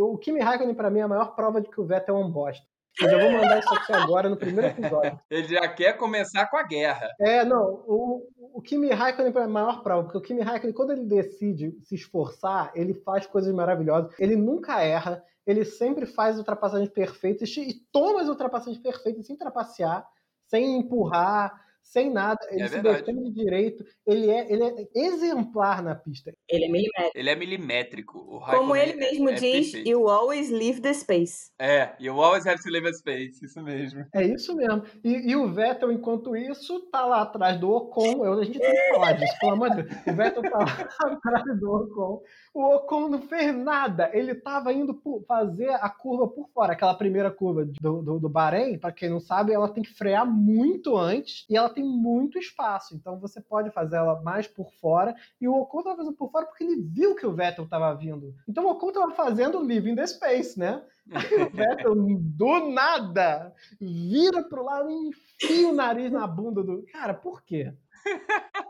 O 0.00 0.18
Kimi 0.18 0.40
Raikkonen, 0.40 0.74
para 0.74 0.90
mim, 0.90 1.00
é 1.00 1.02
a 1.02 1.08
maior 1.08 1.34
prova 1.34 1.60
de 1.60 1.68
que 1.68 1.80
o 1.80 1.86
Vettel 1.86 2.16
é 2.16 2.18
um 2.18 2.30
bosta. 2.30 2.66
Eu 3.00 3.10
já 3.10 3.18
vou 3.18 3.30
mandar 3.30 3.58
isso 3.58 3.74
aqui 3.74 3.92
agora 3.92 4.28
no 4.28 4.38
primeiro 4.38 4.68
episódio. 4.68 5.20
Ele 5.30 5.48
já 5.48 5.68
quer 5.68 5.98
começar 5.98 6.46
com 6.46 6.56
a 6.56 6.62
guerra. 6.62 7.10
É, 7.20 7.44
não. 7.44 7.84
O, 7.86 8.26
o 8.54 8.62
Kimi 8.62 8.88
Raikkonen 8.90 9.32
é 9.36 9.42
a 9.42 9.48
maior 9.48 9.82
prova, 9.82 10.04
porque 10.04 10.16
o 10.16 10.22
Kimi 10.22 10.40
Raikkonen, 10.40 10.74
quando 10.74 10.92
ele 10.92 11.04
decide 11.04 11.76
se 11.82 11.94
esforçar, 11.94 12.72
ele 12.74 12.94
faz 12.94 13.26
coisas 13.26 13.54
maravilhosas. 13.54 14.14
Ele 14.18 14.34
nunca 14.34 14.82
erra, 14.82 15.22
ele 15.46 15.62
sempre 15.64 16.06
faz 16.06 16.38
ultrapassagens 16.38 16.88
perfeitas 16.88 17.54
e 17.58 17.74
toma 17.92 18.22
as 18.22 18.28
ultrapassagens 18.28 18.82
perfeitas 18.82 19.26
sem 19.26 19.36
trapacear, 19.36 20.08
sem 20.46 20.78
empurrar, 20.78 21.65
sem 21.86 22.12
nada, 22.12 22.38
ele 22.50 22.62
é 22.62 22.68
se 22.68 22.82
defende 22.82 23.30
de 23.30 23.32
direito, 23.32 23.84
ele 24.04 24.28
é, 24.28 24.52
ele 24.52 24.64
é 24.64 24.86
exemplar 24.94 25.82
na 25.82 25.94
pista. 25.94 26.32
Ele 26.48 26.64
é 26.64 26.68
milimétrico. 26.68 27.18
Ele 27.18 27.30
é 27.30 27.36
milimétrico. 27.36 28.40
Como 28.50 28.74
ele 28.76 28.92
é 28.92 28.96
mesmo 28.96 29.30
é, 29.30 29.34
diz, 29.34 29.70
perfeito. 29.70 29.88
you 29.88 30.08
always 30.08 30.50
leave 30.50 30.80
the 30.80 30.92
space. 30.92 31.50
É, 31.60 31.94
you 32.00 32.20
always 32.20 32.44
have 32.46 32.60
to 32.60 32.70
leave 32.70 32.88
a 32.88 32.92
space, 32.92 33.44
isso 33.44 33.62
mesmo. 33.62 34.04
É 34.12 34.24
isso 34.24 34.54
mesmo. 34.56 34.82
E, 35.04 35.30
e 35.30 35.36
o 35.36 35.52
Vettel, 35.52 35.92
enquanto 35.92 36.36
isso, 36.36 36.80
tá 36.90 37.06
lá 37.06 37.22
atrás 37.22 37.58
do 37.58 37.70
Ocon, 37.70 38.26
eu, 38.26 38.40
a 38.40 38.44
gente 38.44 38.58
tem 38.58 38.70
que 38.70 38.94
falar 38.94 39.12
disso, 39.12 39.34
pelo 39.38 39.52
amor 39.52 39.70
de 39.70 39.82
Deus. 39.84 40.06
O 40.06 40.12
Vettel 40.12 40.42
tá 40.42 40.58
lá 40.58 40.64
atrás 41.00 41.60
do 41.60 41.70
Ocon. 41.70 42.20
O 42.56 42.74
Ocon 42.74 43.10
não 43.10 43.20
fez 43.20 43.54
nada, 43.54 44.08
ele 44.14 44.34
tava 44.34 44.72
indo 44.72 44.98
fazer 45.28 45.68
a 45.72 45.90
curva 45.90 46.26
por 46.26 46.48
fora, 46.48 46.72
aquela 46.72 46.94
primeira 46.94 47.30
curva 47.30 47.66
do, 47.66 48.00
do, 48.00 48.18
do 48.18 48.28
Bahrein, 48.30 48.78
para 48.78 48.92
quem 48.92 49.10
não 49.10 49.20
sabe, 49.20 49.52
ela 49.52 49.68
tem 49.68 49.82
que 49.82 49.92
frear 49.92 50.24
muito 50.24 50.96
antes, 50.96 51.44
e 51.50 51.54
ela 51.54 51.68
tem 51.68 51.84
muito 51.84 52.38
espaço, 52.38 52.94
então 52.94 53.20
você 53.20 53.42
pode 53.42 53.70
fazer 53.72 53.96
ela 53.96 54.22
mais 54.22 54.46
por 54.46 54.72
fora. 54.80 55.14
E 55.38 55.46
o 55.46 55.54
Ocon 55.54 55.80
estava 55.80 55.98
fazendo 55.98 56.16
por 56.16 56.30
fora 56.30 56.46
porque 56.46 56.64
ele 56.64 56.80
viu 56.80 57.14
que 57.14 57.26
o 57.26 57.34
Vettel 57.34 57.64
estava 57.64 57.94
vindo. 57.94 58.34
Então 58.48 58.64
o 58.64 58.70
Ocon 58.70 58.88
estava 58.88 59.12
fazendo 59.12 59.62
Living 59.62 59.94
the 59.94 60.06
Space, 60.06 60.58
né? 60.58 60.82
Aí 61.12 61.42
o 61.42 61.50
Vettel, 61.50 61.94
do 61.94 62.70
nada, 62.70 63.52
vira 63.78 64.42
pro 64.42 64.64
lado 64.64 64.88
e 64.88 65.08
enfia 65.08 65.68
o 65.68 65.74
nariz 65.74 66.10
na 66.10 66.26
bunda 66.26 66.62
do. 66.62 66.86
Cara, 66.90 67.12
por 67.12 67.42
quê? 67.42 67.74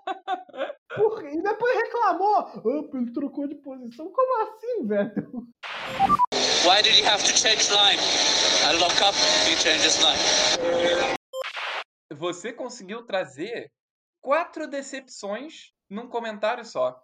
Por... 0.96 1.24
E 1.24 1.42
depois 1.42 1.76
reclamou. 1.76 2.62
Oh, 2.64 2.96
ele 2.96 3.12
trocou 3.12 3.46
de 3.46 3.54
posição. 3.56 4.10
Como 4.10 4.42
assim, 4.42 4.86
Vettel? 4.86 5.30
Why 6.64 6.82
did 6.82 6.98
he 6.98 7.06
have 7.06 7.22
to 7.22 7.36
change 7.36 7.70
line? 7.70 8.00
I 8.68 8.78
lock 8.80 9.00
up, 9.02 9.16
he 9.46 9.56
changes 9.56 9.98
line 10.02 11.16
você 12.16 12.52
conseguiu 12.52 13.04
trazer 13.04 13.70
quatro 14.20 14.66
decepções 14.66 15.72
num 15.88 16.08
comentário 16.08 16.64
só. 16.64 17.00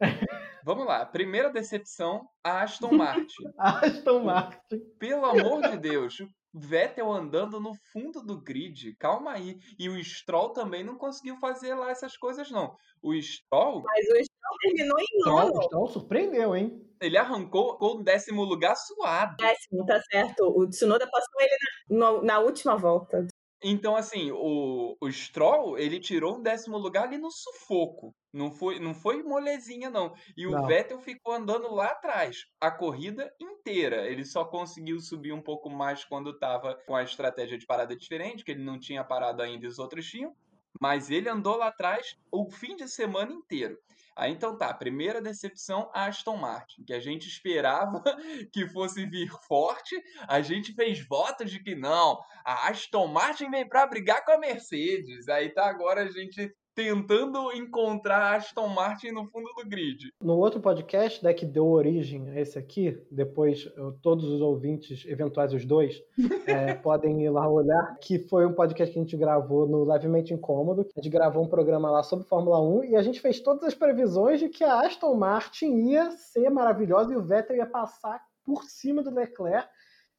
Vamos 0.65 0.87
lá. 0.87 1.05
Primeira 1.05 1.51
decepção, 1.51 2.27
a 2.43 2.63
Aston 2.63 2.93
Martin. 2.93 3.45
Aston 3.59 4.25
Martin. 4.25 4.81
Pelo 4.99 5.25
amor 5.25 5.71
de 5.71 5.79
Deus. 5.79 6.19
Vettel 6.55 7.11
andando 7.11 7.61
no 7.61 7.73
fundo 7.93 8.23
do 8.23 8.41
grid. 8.41 8.95
Calma 8.97 9.33
aí. 9.33 9.59
E 9.79 9.89
o 9.89 10.03
Stroll 10.03 10.51
também 10.51 10.85
não 10.85 10.97
conseguiu 10.97 11.37
fazer 11.37 11.75
lá 11.75 11.91
essas 11.91 12.17
coisas, 12.17 12.51
não. 12.51 12.77
O 13.03 13.15
Stroll. 13.15 13.83
Mas 13.83 14.05
o 14.07 14.25
Stroll 14.25 14.59
terminou 14.61 14.99
em 14.99 15.19
nono. 15.25 15.59
O 15.59 15.63
Stroll 15.63 15.89
surpreendeu, 15.89 16.55
hein? 16.55 16.87
Ele 17.01 17.17
arrancou 17.17 17.77
com 17.79 17.97
o 17.97 18.03
décimo 18.05 18.45
lugar 18.45 18.77
suado. 18.77 19.37
Décimo, 19.37 19.85
tá 19.85 20.01
certo. 20.03 20.45
O 20.57 20.69
Tsunoda 20.69 21.09
passou 21.11 21.41
ele 21.41 21.57
na, 21.89 22.23
na 22.23 22.39
última 22.39 22.77
volta. 22.77 23.27
Então, 23.65 23.95
assim, 23.95 24.31
o, 24.33 24.97
o 25.01 25.11
Stroll, 25.13 25.79
ele 25.79 26.01
tirou 26.01 26.37
um 26.37 26.43
décimo 26.43 26.77
lugar 26.79 27.05
ali 27.05 27.17
no 27.17 27.31
sufoco. 27.31 28.15
Não 28.33 28.51
foi, 28.51 28.81
não 28.81 28.93
foi 28.95 29.23
molezinha, 29.23 29.89
não. 29.89 30.13
E 30.37 30.47
o 30.47 30.51
Não. 30.51 30.67
Vettel 30.67 30.99
ficou 31.01 31.33
andando 31.35 31.73
lá 31.73 31.87
atrás, 31.89 32.47
a 32.61 32.71
corrida 32.71 33.33
inteira. 33.41 34.09
Ele 34.09 34.25
só 34.25 34.45
conseguiu 34.45 34.99
subir 35.01 35.33
um 35.33 35.43
pouco 35.43 35.71
mais 35.71 36.05
quando 36.05 36.31
estava 36.31 36.75
com 36.87 36.97
a 36.97 37.03
estratégia 37.05 37.57
de 37.59 37.67
parada 37.67 37.95
diferente, 37.95 38.45
que 38.45 38.51
ele 38.51 38.65
não 38.65 38.81
tinha 38.81 39.05
parado 39.05 39.43
ainda 39.43 39.65
e 39.67 39.69
os 39.69 39.79
outros 39.79 40.07
tinham. 40.07 40.35
Mas 40.81 41.11
ele 41.11 41.29
andou 41.29 41.57
lá 41.57 41.69
atrás 41.69 42.17
o 42.33 42.51
fim 42.51 42.75
de 42.75 42.89
semana 42.89 43.33
inteiro. 43.33 43.79
Aí 44.17 44.33
então 44.33 44.57
tá, 44.57 44.73
primeira 44.75 45.21
decepção, 45.21 45.91
a 45.95 46.07
Aston 46.07 46.37
Martin, 46.37 46.85
que 46.85 46.93
a 46.93 47.01
gente 47.01 47.27
esperava 47.27 48.03
que 48.53 48.67
fosse 48.69 49.07
vir 49.07 49.31
forte, 49.47 50.01
a 50.29 50.41
gente 50.41 50.75
fez 50.75 51.07
votos 51.07 51.51
de 51.51 51.63
que 51.63 51.75
não, 51.75 52.21
a 52.45 52.69
Aston 52.69 53.07
Martin 53.07 53.51
vem 53.51 53.69
para 53.69 53.87
brigar 53.87 54.25
com 54.25 54.33
a 54.33 54.39
Mercedes. 54.39 55.29
Aí 55.29 55.51
tá 55.51 55.67
agora 55.67 56.03
a 56.03 56.11
gente 56.11 56.55
tentando 56.75 57.53
encontrar 57.53 58.19
a 58.19 58.37
Aston 58.37 58.69
Martin 58.69 59.11
no 59.11 59.27
fundo 59.27 59.49
do 59.57 59.69
grid. 59.69 60.11
No 60.23 60.37
outro 60.39 60.61
podcast, 60.61 61.23
né, 61.23 61.35
que 61.35 61.45
deu 61.45 61.67
origem 61.67 62.31
a 62.31 62.41
esse 62.41 62.59
aqui, 62.59 62.99
depois 63.11 63.69
todos 64.03 64.25
os 64.25 64.41
ouvintes, 64.41 65.05
eventuais 65.07 65.53
os 65.53 65.65
dois, 65.65 66.03
é, 66.47 66.75
podem 66.75 67.23
ir 67.23 67.31
lá 67.31 67.49
olhar, 67.49 67.97
que 68.01 68.19
foi 68.19 68.47
um 68.47 68.55
podcast 68.55 68.93
que 68.93 68.99
a 68.99 69.03
gente 69.03 69.17
gravou 69.17 69.67
no 69.67 69.85
Levemente 69.85 70.33
Incômodo. 70.33 70.87
A 70.97 71.01
gente 71.01 71.11
gravou 71.13 71.45
um 71.45 71.49
programa 71.49 71.91
lá 71.91 72.03
sobre 72.03 72.27
Fórmula 72.27 72.61
1 72.61 72.85
e 72.85 72.97
a 72.97 73.03
gente 73.03 73.21
fez 73.21 73.41
todas 73.41 73.65
as 73.65 73.75
previsões 73.75 74.41
de 74.41 74.49
que 74.49 74.65
a 74.65 74.81
Aston 74.81 75.15
Martin 75.15 75.91
ia 75.91 76.11
ser 76.13 76.49
maravilhosa 76.51 77.13
e 77.13 77.17
o 77.17 77.23
Vettel 77.23 77.57
ia 77.57 77.67
passar 77.67 78.21
por 78.45 78.65
cima 78.65 79.03
do 79.03 79.15
Leclerc. 79.15 79.69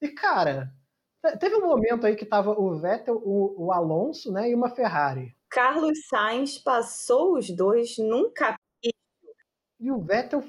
E, 0.02 0.10
cara, 0.10 0.72
te- 1.26 1.38
teve 1.38 1.56
um 1.56 1.66
momento 1.66 2.06
aí 2.06 2.16
que 2.16 2.26
tava 2.26 2.52
o 2.52 2.76
Vettel, 2.80 3.16
o, 3.24 3.66
o 3.66 3.72
Alonso, 3.72 4.32
né, 4.32 4.50
e 4.50 4.56
uma 4.56 4.70
Ferrari. 4.70 5.36
Carlos 5.54 6.08
Sainz 6.08 6.58
passou 6.58 7.38
os 7.38 7.50
dois 7.50 7.96
num 8.00 8.32
cap... 8.34 8.58
E 9.80 9.92
o 9.92 10.00
Vettel 10.00 10.44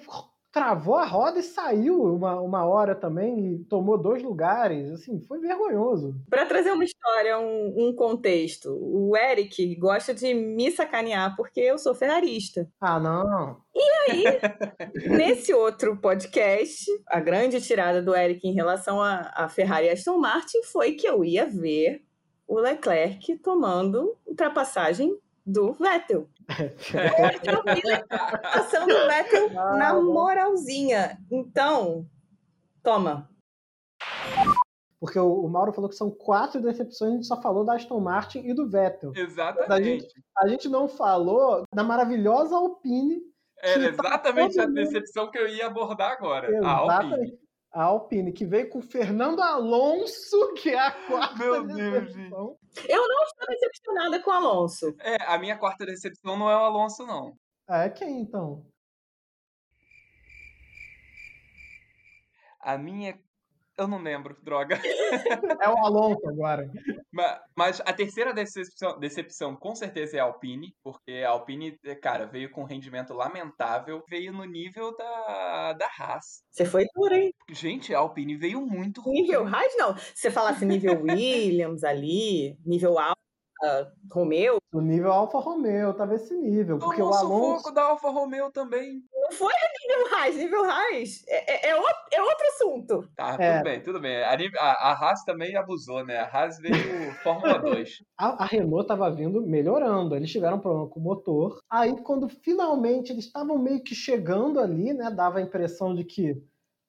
travou 0.50 0.94
a 0.94 1.04
roda 1.04 1.40
e 1.40 1.42
saiu 1.42 2.00
uma, 2.14 2.40
uma 2.40 2.64
hora 2.64 2.94
também 2.94 3.54
e 3.54 3.64
tomou 3.64 3.98
dois 3.98 4.22
lugares. 4.22 4.88
Assim, 4.92 5.20
foi 5.20 5.40
vergonhoso. 5.40 6.14
Para 6.30 6.46
trazer 6.46 6.70
uma 6.70 6.84
história, 6.84 7.38
um, 7.38 7.88
um 7.88 7.94
contexto, 7.94 8.70
o 8.70 9.16
Eric 9.16 9.74
gosta 9.74 10.14
de 10.14 10.32
me 10.32 10.70
sacanear 10.70 11.34
porque 11.36 11.60
eu 11.60 11.76
sou 11.76 11.94
ferrarista. 11.94 12.66
Ah, 12.80 13.00
não. 13.00 13.58
Aí, 14.08 14.24
nesse 15.10 15.52
outro 15.52 15.96
podcast, 15.96 16.86
a 17.08 17.18
grande 17.18 17.60
tirada 17.60 18.00
do 18.00 18.14
Eric 18.14 18.46
em 18.46 18.54
relação 18.54 19.02
a, 19.02 19.32
a 19.34 19.48
Ferrari 19.48 19.86
e 19.86 19.90
Aston 19.90 20.18
Martin 20.18 20.62
foi 20.62 20.92
que 20.92 21.06
eu 21.06 21.24
ia 21.24 21.44
ver 21.44 22.02
o 22.46 22.58
Leclerc 22.58 23.36
tomando 23.38 24.16
ultrapassagem 24.26 25.18
do 25.44 25.72
Vettel. 25.74 26.28
Vi 26.48 27.82
passando 28.42 28.92
o 28.94 29.08
Vettel 29.08 29.50
na 29.50 29.94
moralzinha. 29.94 31.18
Então, 31.30 32.06
toma. 32.82 33.28
Porque 35.00 35.18
o, 35.18 35.46
Mauro 35.48 35.72
falou 35.72 35.90
que 35.90 35.96
são 35.96 36.10
quatro 36.10 36.62
decepções, 36.62 37.12
a 37.12 37.14
gente 37.16 37.26
só 37.26 37.40
falou 37.40 37.62
da 37.62 37.74
Aston 37.74 38.00
Martin 38.00 38.38
e 38.38 38.54
do 38.54 38.68
Vettel. 38.68 39.12
Exatamente. 39.14 40.08
A 40.38 40.48
gente 40.48 40.66
não 40.68 40.88
falou 40.88 41.64
da 41.74 41.82
maravilhosa 41.82 42.56
Alpine. 42.56 43.20
Era 43.58 43.82
tá 43.82 43.88
exatamente 43.88 44.58
a 44.58 44.62
todo 44.62 44.74
mundo- 44.74 44.82
decepção 44.82 45.30
que 45.30 45.38
eu 45.38 45.46
ia 45.46 45.66
abordar 45.66 46.12
agora. 46.12 46.48
A 46.66 46.70
Alpine. 46.70 47.38
A 47.74 47.82
Alpine, 47.82 48.32
que 48.32 48.46
veio 48.46 48.70
com 48.70 48.78
o 48.78 48.82
Fernando 48.82 49.42
Alonso, 49.42 50.54
que 50.62 50.70
é 50.70 50.78
a 50.78 50.92
quarta 50.92 51.36
Meu 51.36 51.66
Deus, 51.66 52.06
decepção. 52.06 52.56
Eu 52.88 53.08
não 53.08 53.24
estou 53.24 53.48
decepcionada 53.48 54.22
com 54.22 54.30
o 54.30 54.32
Alonso. 54.32 54.94
É, 55.00 55.16
a 55.24 55.36
minha 55.38 55.58
quarta 55.58 55.84
decepção 55.84 56.38
não 56.38 56.48
é 56.48 56.54
o 56.54 56.60
Alonso, 56.60 57.04
não. 57.04 57.36
Ah, 57.68 57.84
é 57.84 57.90
quem 57.90 58.20
então? 58.20 58.64
A 62.60 62.78
minha. 62.78 63.18
Eu 63.76 63.88
não 63.88 64.00
lembro, 64.00 64.36
droga. 64.42 64.78
É 65.62 65.68
o 65.68 65.78
Alonso 65.78 66.28
agora. 66.28 66.70
Ma- 67.12 67.40
Mas 67.56 67.80
a 67.80 67.92
terceira 67.92 68.32
decepção, 68.32 68.98
decepção 68.98 69.56
com 69.56 69.74
certeza 69.74 70.16
é 70.16 70.20
a 70.20 70.24
Alpine, 70.24 70.74
porque 70.82 71.22
a 71.26 71.30
Alpine, 71.30 71.76
cara, 72.02 72.26
veio 72.26 72.50
com 72.50 72.62
um 72.62 72.66
rendimento 72.66 73.12
lamentável, 73.14 74.02
veio 74.08 74.32
no 74.32 74.44
nível 74.44 74.96
da, 74.96 75.72
da 75.74 75.86
Haas. 75.98 76.42
Você 76.50 76.64
foi 76.64 76.84
duro, 76.94 77.14
hein? 77.14 77.32
Gente, 77.50 77.94
a 77.94 77.98
Alpine 77.98 78.36
veio 78.36 78.60
muito 78.60 79.00
ruim. 79.00 79.22
Nível 79.22 79.46
Haas, 79.46 79.72
não. 79.76 79.96
Se 79.96 80.14
você 80.16 80.30
falasse 80.30 80.64
nível 80.64 81.00
Williams 81.02 81.82
ali, 81.84 82.56
nível 82.64 82.98
Alfa, 82.98 83.14
Romeo, 84.12 84.58
O 84.72 84.80
nível 84.80 85.12
Alfa 85.12 85.38
Romeo, 85.38 85.94
tava 85.94 86.14
esse 86.14 86.34
nível. 86.34 86.78
Porque 86.78 87.00
o 87.00 87.06
Alonso. 87.12 87.56
sufoco 87.58 87.74
da 87.74 87.82
Alfa 87.84 88.10
Romeo 88.10 88.50
também. 88.50 89.02
não 89.14 89.32
foi 89.32 89.52
nível 89.80 90.14
Haas. 90.16 90.34
Nível 90.36 90.64
Haas 90.64 91.24
é, 91.28 91.68
é, 91.68 91.70
é 91.70 91.76
outro, 91.76 91.96
é 92.12 92.22
outro 92.22 92.46
assunto. 92.48 93.08
Tá, 93.16 93.36
É. 93.38 93.52
tudo 93.54 93.64
bem, 93.64 93.82
tudo 93.82 94.00
bem. 94.00 94.16
A, 94.22 94.32
a, 94.58 94.90
a 94.90 94.92
Haas 94.92 95.24
também 95.24 95.56
abusou, 95.56 96.04
né? 96.04 96.18
A 96.18 96.26
Haas 96.26 96.58
veio 96.58 96.74
Fórmula 97.22 97.58
2. 97.58 98.02
A, 98.18 98.42
a 98.42 98.46
Renault 98.46 98.86
tava 98.88 99.10
vindo 99.10 99.40
melhorando. 99.46 100.14
Eles 100.16 100.30
tiveram 100.30 100.58
problema 100.58 100.88
com 100.88 101.00
o 101.00 101.02
motor. 101.02 101.58
Aí, 101.70 101.96
quando 102.02 102.28
finalmente 102.28 103.12
eles 103.12 103.26
estavam 103.26 103.58
meio 103.58 103.82
que 103.82 103.94
chegando 103.94 104.60
ali, 104.60 104.92
né? 104.92 105.10
Dava 105.10 105.38
a 105.38 105.42
impressão 105.42 105.94
de 105.94 106.04
que 106.04 106.36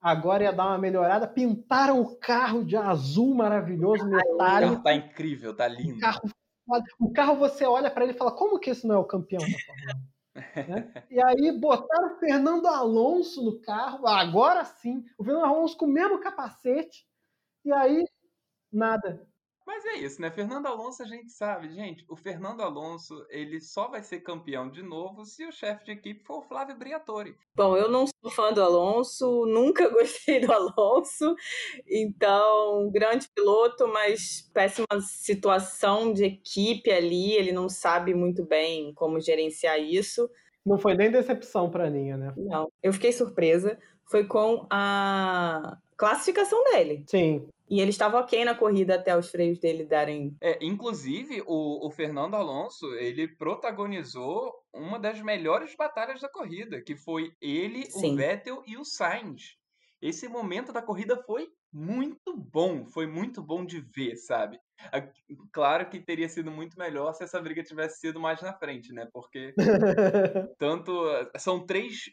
agora 0.02 0.44
ia 0.44 0.52
dar 0.54 0.66
uma 0.68 0.78
melhorada. 0.78 1.28
Pintaram 1.28 2.00
o 2.02 2.16
carro 2.18 2.64
de 2.64 2.76
azul 2.78 3.34
maravilhoso, 3.34 4.04
O 4.04 4.08
metálico. 4.10 4.72
carro 4.74 4.84
tá 4.84 4.94
incrível, 4.94 5.56
tá 5.56 5.68
lindo. 5.68 5.98
O 5.98 6.00
carro, 6.00 6.22
o 7.00 7.12
carro 7.14 7.36
você 7.38 7.66
olha 7.66 7.92
para 7.92 8.04
ele 8.04 8.14
e 8.14 8.18
fala: 8.18 8.32
como 8.32 8.60
que 8.60 8.70
esse 8.70 8.88
não 8.88 8.96
é 8.96 8.98
o 8.98 9.06
campeão 9.06 9.42
da 9.42 9.60
Fórmula 9.66 9.94
1? 9.96 10.16
Né? 10.68 11.06
E 11.10 11.22
aí 11.24 11.52
botaram 11.58 12.14
o 12.14 12.20
Fernando 12.20 12.68
Alonso 12.68 13.42
no 13.42 13.62
carro, 13.62 14.06
agora 14.06 14.66
sim, 14.66 15.06
o 15.18 15.24
Fernando 15.24 15.46
Alonso 15.46 15.78
com 15.78 15.86
o 15.86 15.90
mesmo 15.90 16.20
capacete, 16.20 17.08
e 17.64 17.72
aí 17.72 18.04
nada. 18.72 19.28
Mas 19.66 19.84
é 19.84 19.96
isso, 19.96 20.22
né? 20.22 20.30
Fernando 20.30 20.68
Alonso, 20.68 21.02
a 21.02 21.06
gente 21.08 21.32
sabe, 21.32 21.72
gente, 21.72 22.06
o 22.08 22.16
Fernando 22.16 22.62
Alonso, 22.62 23.26
ele 23.30 23.60
só 23.60 23.88
vai 23.88 24.04
ser 24.04 24.20
campeão 24.20 24.70
de 24.70 24.84
novo 24.84 25.26
se 25.26 25.44
o 25.44 25.52
chefe 25.52 25.86
de 25.86 25.92
equipe 25.92 26.24
for 26.24 26.38
o 26.38 26.42
Flávio 26.44 26.78
Briatore. 26.78 27.36
Bom, 27.56 27.76
eu 27.76 27.90
não 27.90 28.06
sou 28.06 28.30
fã 28.30 28.54
do 28.54 28.62
Alonso, 28.62 29.46
nunca 29.50 29.90
gostei 29.90 30.40
do 30.40 30.52
Alonso, 30.54 31.36
então, 31.88 32.92
grande 32.92 33.28
piloto, 33.34 33.88
mas 33.88 34.50
péssima 34.54 34.86
situação 35.02 36.14
de 36.14 36.26
equipe 36.26 36.92
ali, 36.92 37.34
ele 37.34 37.52
não 37.52 37.68
sabe 37.68 38.14
muito 38.14 38.46
bem 38.46 38.94
como 38.94 39.20
gerenciar 39.20 39.80
isso. 39.80 40.30
Não 40.64 40.78
foi 40.78 40.96
nem 40.96 41.10
decepção 41.10 41.72
para 41.72 41.88
Aninha, 41.88 42.18
né? 42.18 42.34
Não, 42.38 42.72
eu 42.84 42.94
fiquei 42.94 43.12
surpresa, 43.12 43.80
foi 44.06 44.26
com 44.26 44.68
a 44.70 45.78
classificação 45.98 46.64
dele. 46.66 47.04
Sim. 47.08 47.48
E 47.68 47.82
ele 47.82 47.90
estava 47.90 48.20
ok 48.20 48.46
na 48.46 48.54
corrida 48.54 48.96
até 48.96 49.18
os 49.18 49.30
freios 49.32 49.58
dele 49.60 49.86
darem. 49.86 50.36
É, 50.40 50.64
inclusive, 50.64 51.42
o, 51.48 51.88
o 51.88 51.90
Fernando 51.90 52.36
Alonso, 52.36 52.94
ele 52.96 53.28
protagonizou 53.28 54.54
uma 54.74 55.00
das 55.00 55.20
melhores 55.22 55.75
batalhas 55.75 56.22
da 56.22 56.30
corrida, 56.30 56.82
que 56.84 56.96
foi 56.96 57.32
ele, 57.42 57.90
Sim. 57.90 58.14
o 58.14 58.16
Vettel 58.16 58.62
e 58.68 58.78
o 58.78 58.86
Sainz. 58.86 59.56
Esse 60.00 60.28
momento 60.28 60.72
da 60.72 60.82
corrida 60.82 61.18
foi 61.24 61.48
muito 61.74 62.38
bom, 62.38 62.86
foi 62.86 63.08
muito 63.08 63.42
bom 63.42 63.66
de 63.66 63.82
ver, 63.82 64.16
sabe? 64.18 64.60
A- 64.92 65.10
Claro 65.52 65.90
que 65.90 66.00
teria 66.00 66.30
sido 66.30 66.52
muito 66.52 66.78
melhor 66.78 67.14
se 67.14 67.24
essa 67.24 67.42
briga 67.42 67.64
tivesse 67.64 68.00
sido 68.00 68.20
mais 68.20 68.42
na 68.42 68.54
frente, 68.54 68.94
né? 68.94 69.08
Porque 69.12 69.54
tanto 70.60 70.94
são 71.38 71.66
três 71.66 72.04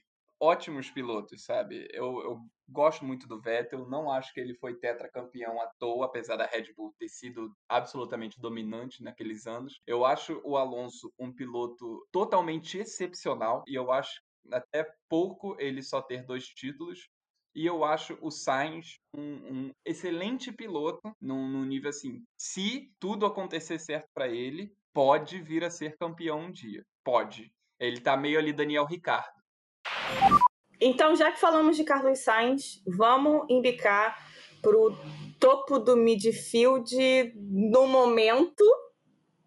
ótimos 0.40 0.90
pilotos, 0.90 1.44
sabe? 1.44 1.86
Eu, 1.92 2.20
eu 2.22 2.38
gosto 2.72 3.04
muito 3.04 3.28
do 3.28 3.40
Vettel, 3.40 3.88
não 3.88 4.10
acho 4.10 4.32
que 4.32 4.40
ele 4.40 4.54
foi 4.54 4.74
tetracampeão 4.74 5.60
à 5.60 5.66
toa, 5.78 6.06
apesar 6.06 6.36
da 6.36 6.46
Red 6.46 6.72
Bull 6.74 6.94
ter 6.98 7.08
sido 7.08 7.54
absolutamente 7.68 8.40
dominante 8.40 9.02
naqueles 9.02 9.46
anos. 9.46 9.80
Eu 9.86 10.04
acho 10.04 10.40
o 10.44 10.56
Alonso 10.56 11.12
um 11.18 11.32
piloto 11.32 12.06
totalmente 12.10 12.78
excepcional 12.78 13.62
e 13.68 13.74
eu 13.74 13.92
acho 13.92 14.20
até 14.50 14.90
pouco 15.08 15.56
ele 15.58 15.82
só 15.82 16.00
ter 16.00 16.24
dois 16.24 16.46
títulos. 16.46 17.08
E 17.54 17.66
eu 17.66 17.84
acho 17.84 18.18
o 18.22 18.30
Sainz 18.30 18.98
um, 19.14 19.20
um 19.22 19.74
excelente 19.84 20.50
piloto 20.50 21.14
num, 21.20 21.46
num 21.46 21.64
nível 21.64 21.90
assim. 21.90 22.24
Se 22.38 22.90
tudo 22.98 23.26
acontecer 23.26 23.78
certo 23.78 24.08
para 24.14 24.26
ele, 24.26 24.74
pode 24.92 25.40
vir 25.40 25.62
a 25.62 25.70
ser 25.70 25.96
campeão 25.98 26.40
um 26.40 26.50
dia. 26.50 26.82
Pode. 27.04 27.52
Ele 27.78 28.00
tá 28.00 28.16
meio 28.16 28.38
ali 28.38 28.54
Daniel 28.54 28.86
Ricardo. 28.86 29.42
Então, 30.84 31.14
já 31.14 31.30
que 31.30 31.38
falamos 31.38 31.76
de 31.76 31.84
Carlos 31.84 32.18
Sainz, 32.18 32.82
vamos 32.84 33.46
indicar 33.48 34.18
pro 34.60 34.96
topo 35.38 35.78
do 35.78 35.96
midfield 35.96 36.92
no 37.36 37.86
momento 37.86 38.64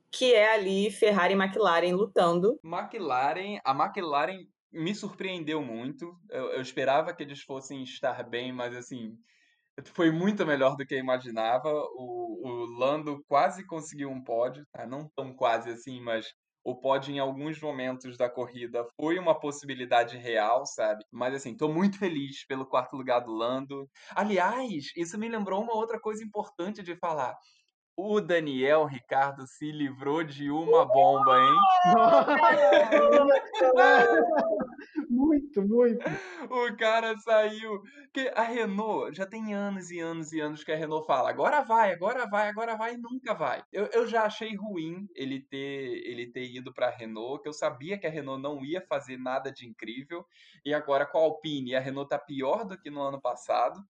que 0.09 0.33
é 0.33 0.53
ali 0.53 0.89
Ferrari 0.89 1.33
e 1.33 1.37
McLaren 1.37 1.93
lutando. 1.93 2.57
McLaren, 2.63 3.59
a 3.65 3.71
McLaren 3.71 4.47
me 4.71 4.95
surpreendeu 4.95 5.61
muito. 5.61 6.17
Eu, 6.29 6.51
eu 6.51 6.61
esperava 6.61 7.13
que 7.13 7.21
eles 7.21 7.41
fossem 7.41 7.83
estar 7.83 8.23
bem, 8.23 8.53
mas 8.53 8.73
assim, 8.73 9.17
Foi 9.93 10.11
muito 10.11 10.45
melhor 10.45 10.77
do 10.77 10.85
que 10.85 10.95
eu 10.95 10.99
imaginava. 10.99 11.69
O, 11.69 12.47
o 12.47 12.65
Lando 12.79 13.21
quase 13.27 13.65
conseguiu 13.65 14.09
um 14.09 14.23
pódio, 14.23 14.65
tá? 14.71 14.87
não 14.87 15.09
tão 15.13 15.33
quase 15.33 15.69
assim, 15.69 15.99
mas 15.99 16.33
o 16.65 16.75
pódio 16.75 17.13
em 17.13 17.19
alguns 17.19 17.61
momentos 17.61 18.17
da 18.17 18.27
corrida 18.27 18.83
foi 18.99 19.19
uma 19.19 19.39
possibilidade 19.39 20.17
real, 20.17 20.65
sabe? 20.65 21.05
Mas 21.11 21.35
assim, 21.35 21.55
tô 21.55 21.69
muito 21.69 21.99
feliz 21.99 22.43
pelo 22.47 22.65
quarto 22.65 22.97
lugar 22.97 23.19
do 23.19 23.31
Lando. 23.31 23.87
Aliás, 24.15 24.85
isso 24.97 25.15
me 25.15 25.29
lembrou 25.29 25.61
uma 25.61 25.75
outra 25.75 25.99
coisa 25.99 26.23
importante 26.23 26.81
de 26.81 26.95
falar 26.95 27.37
o 27.97 28.19
Daniel 28.19 28.85
Ricardo 28.85 29.47
se 29.47 29.71
livrou 29.71 30.23
de 30.23 30.51
uma 30.51 30.85
bomba, 30.85 31.39
hein? 31.39 31.55
muito, 35.09 35.61
muito. 35.61 36.05
O 36.49 36.75
cara 36.75 37.17
saiu. 37.19 37.81
Que 38.11 38.31
a 38.35 38.43
Renault 38.43 39.15
já 39.15 39.25
tem 39.25 39.53
anos 39.53 39.91
e 39.91 39.99
anos 39.99 40.31
e 40.31 40.39
anos 40.39 40.63
que 40.63 40.71
a 40.71 40.75
Renault 40.75 41.07
fala: 41.07 41.29
agora 41.29 41.61
vai, 41.61 41.93
agora 41.93 42.25
vai, 42.25 42.49
agora 42.49 42.75
vai 42.75 42.95
e 42.95 42.97
nunca 42.97 43.33
vai. 43.33 43.63
Eu, 43.71 43.85
eu 43.87 44.07
já 44.07 44.23
achei 44.23 44.55
ruim 44.55 45.07
ele 45.15 45.41
ter, 45.41 46.05
ele 46.05 46.27
ter 46.27 46.45
ido 46.45 46.73
para 46.73 46.87
a 46.87 46.95
Renault, 46.95 47.43
que 47.43 47.49
eu 47.49 47.53
sabia 47.53 47.97
que 47.97 48.07
a 48.07 48.09
Renault 48.09 48.41
não 48.41 48.63
ia 48.63 48.81
fazer 48.81 49.17
nada 49.17 49.51
de 49.51 49.65
incrível. 49.65 50.25
E 50.65 50.73
agora 50.73 51.05
com 51.05 51.17
a 51.17 51.21
Alpine, 51.21 51.75
a 51.75 51.79
Renault 51.79 52.09
tá 52.09 52.19
pior 52.19 52.65
do 52.65 52.77
que 52.77 52.89
no 52.89 53.01
ano 53.01 53.21
passado. 53.21 53.81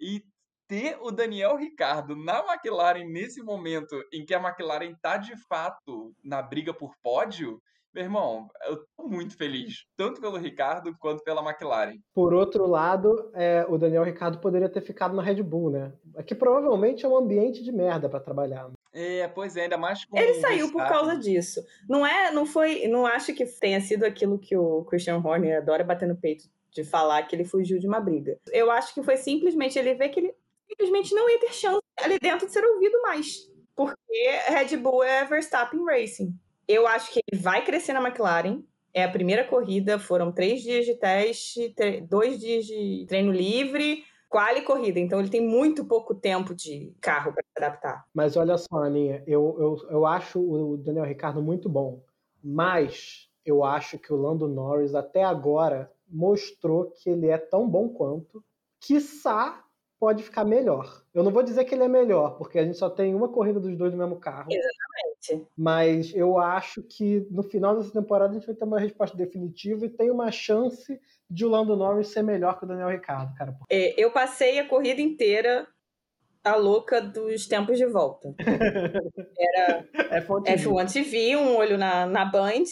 E 0.00 0.22
ter 0.68 0.98
o 1.00 1.10
Daniel 1.10 1.56
Ricardo 1.56 2.14
na 2.14 2.44
McLaren 2.46 3.04
nesse 3.04 3.42
momento 3.42 3.96
em 4.12 4.24
que 4.24 4.34
a 4.34 4.40
McLaren 4.40 4.92
está 4.92 5.16
de 5.16 5.34
fato 5.48 6.14
na 6.22 6.42
briga 6.42 6.74
por 6.74 6.94
pódio, 7.02 7.60
meu 7.94 8.04
irmão, 8.04 8.48
eu 8.66 8.84
tô 8.96 9.08
muito 9.08 9.36
feliz, 9.36 9.86
tanto 9.96 10.20
pelo 10.20 10.36
Ricardo 10.36 10.94
quanto 11.00 11.24
pela 11.24 11.42
McLaren. 11.42 11.96
Por 12.14 12.34
outro 12.34 12.66
lado, 12.66 13.30
é, 13.34 13.64
o 13.66 13.78
Daniel 13.78 14.04
Ricardo 14.04 14.38
poderia 14.38 14.68
ter 14.68 14.82
ficado 14.82 15.16
na 15.16 15.22
Red 15.22 15.42
Bull, 15.42 15.70
né? 15.70 15.92
Que 16.26 16.34
provavelmente 16.34 17.04
é 17.04 17.08
um 17.08 17.16
ambiente 17.16 17.64
de 17.64 17.72
merda 17.72 18.08
para 18.08 18.20
trabalhar. 18.20 18.70
É, 18.92 19.26
pois 19.28 19.56
é, 19.56 19.62
ainda 19.62 19.78
mais 19.78 20.04
com 20.04 20.18
Ele 20.18 20.34
saiu 20.34 20.70
por 20.70 20.86
causa 20.86 21.16
disso. 21.16 21.64
Não 21.88 22.06
é, 22.06 22.30
não 22.30 22.44
foi, 22.44 22.86
não 22.88 23.06
acho 23.06 23.34
que 23.34 23.46
tenha 23.46 23.80
sido 23.80 24.04
aquilo 24.04 24.38
que 24.38 24.56
o 24.56 24.84
Christian 24.84 25.16
Horner 25.16 25.58
adora 25.58 25.82
bater 25.82 26.06
no 26.06 26.16
peito 26.16 26.44
de 26.70 26.84
falar 26.84 27.22
que 27.22 27.34
ele 27.34 27.44
fugiu 27.44 27.78
de 27.78 27.86
uma 27.86 28.00
briga. 28.00 28.38
Eu 28.52 28.70
acho 28.70 28.94
que 28.94 29.02
foi 29.02 29.16
simplesmente 29.16 29.78
ele 29.78 29.94
ver 29.94 30.10
que 30.10 30.20
ele 30.20 30.34
simplesmente 30.68 31.14
não 31.14 31.28
ia 31.28 31.40
ter 31.40 31.52
chance 31.52 31.82
ali 31.98 32.18
dentro 32.18 32.46
de 32.46 32.52
ser 32.52 32.64
ouvido 32.64 33.00
mais. 33.02 33.50
Porque 33.74 34.28
Red 34.48 34.76
Bull 34.76 35.02
é 35.02 35.24
Verstappen 35.24 35.84
Racing. 35.84 36.34
Eu 36.66 36.86
acho 36.86 37.12
que 37.12 37.20
ele 37.30 37.40
vai 37.40 37.64
crescer 37.64 37.92
na 37.92 38.06
McLaren. 38.06 38.62
É 38.92 39.04
a 39.04 39.10
primeira 39.10 39.44
corrida, 39.44 39.98
foram 39.98 40.32
três 40.32 40.62
dias 40.62 40.84
de 40.84 40.94
teste, 40.94 41.74
dois 42.08 42.40
dias 42.40 42.64
de 42.66 43.06
treino 43.08 43.30
livre, 43.30 44.02
quali 44.28 44.62
corrida. 44.62 44.98
Então 44.98 45.20
ele 45.20 45.28
tem 45.28 45.46
muito 45.46 45.84
pouco 45.84 46.14
tempo 46.14 46.54
de 46.54 46.92
carro 47.00 47.32
para 47.32 47.42
se 47.42 47.64
adaptar. 47.64 48.04
Mas 48.12 48.36
olha 48.36 48.56
só, 48.58 48.82
Aninha, 48.82 49.22
eu, 49.26 49.56
eu, 49.58 49.90
eu 49.90 50.06
acho 50.06 50.40
o 50.40 50.76
Daniel 50.76 51.04
Ricardo 51.04 51.42
muito 51.42 51.68
bom. 51.68 52.02
Mas 52.42 53.28
eu 53.44 53.64
acho 53.64 53.98
que 53.98 54.12
o 54.12 54.16
Lando 54.16 54.48
Norris 54.48 54.94
até 54.94 55.24
agora 55.24 55.90
mostrou 56.08 56.90
que 56.90 57.10
ele 57.10 57.28
é 57.28 57.38
tão 57.38 57.68
bom 57.68 57.88
quanto. 57.88 58.42
Quiçá 58.80 59.64
pode 59.98 60.22
ficar 60.22 60.44
melhor. 60.44 61.02
Eu 61.12 61.22
não 61.22 61.30
vou 61.30 61.42
dizer 61.42 61.64
que 61.64 61.74
ele 61.74 61.84
é 61.84 61.88
melhor, 61.88 62.36
porque 62.36 62.58
a 62.58 62.64
gente 62.64 62.78
só 62.78 62.88
tem 62.88 63.14
uma 63.14 63.28
corrida 63.28 63.58
dos 63.58 63.76
dois 63.76 63.92
no 63.92 63.98
mesmo 63.98 64.16
carro. 64.16 64.48
Exatamente. 64.50 65.48
Mas 65.56 66.14
eu 66.14 66.38
acho 66.38 66.82
que 66.82 67.26
no 67.30 67.42
final 67.42 67.76
dessa 67.76 67.92
temporada 67.92 68.30
a 68.30 68.34
gente 68.34 68.46
vai 68.46 68.54
ter 68.54 68.64
uma 68.64 68.78
resposta 68.78 69.16
definitiva 69.16 69.86
e 69.86 69.90
tem 69.90 70.10
uma 70.10 70.30
chance 70.30 70.98
de 71.28 71.44
o 71.44 71.48
Lando 71.48 71.76
Norris 71.76 72.08
ser 72.08 72.22
melhor 72.22 72.58
que 72.58 72.64
o 72.64 72.68
Daniel 72.68 72.88
Ricciardo, 72.88 73.34
cara. 73.34 73.54
É, 73.68 74.00
eu 74.02 74.10
passei 74.10 74.58
a 74.58 74.68
corrida 74.68 75.00
inteira 75.00 75.66
a 76.44 76.54
louca 76.56 77.00
dos 77.00 77.46
tempos 77.46 77.76
de 77.76 77.86
volta. 77.86 78.34
Era 79.38 79.84
F1 80.22 80.42
TV, 80.44 80.64
F1 80.64 80.92
TV 80.92 81.36
um 81.36 81.56
olho 81.56 81.76
na, 81.76 82.06
na 82.06 82.24
Band. 82.24 82.64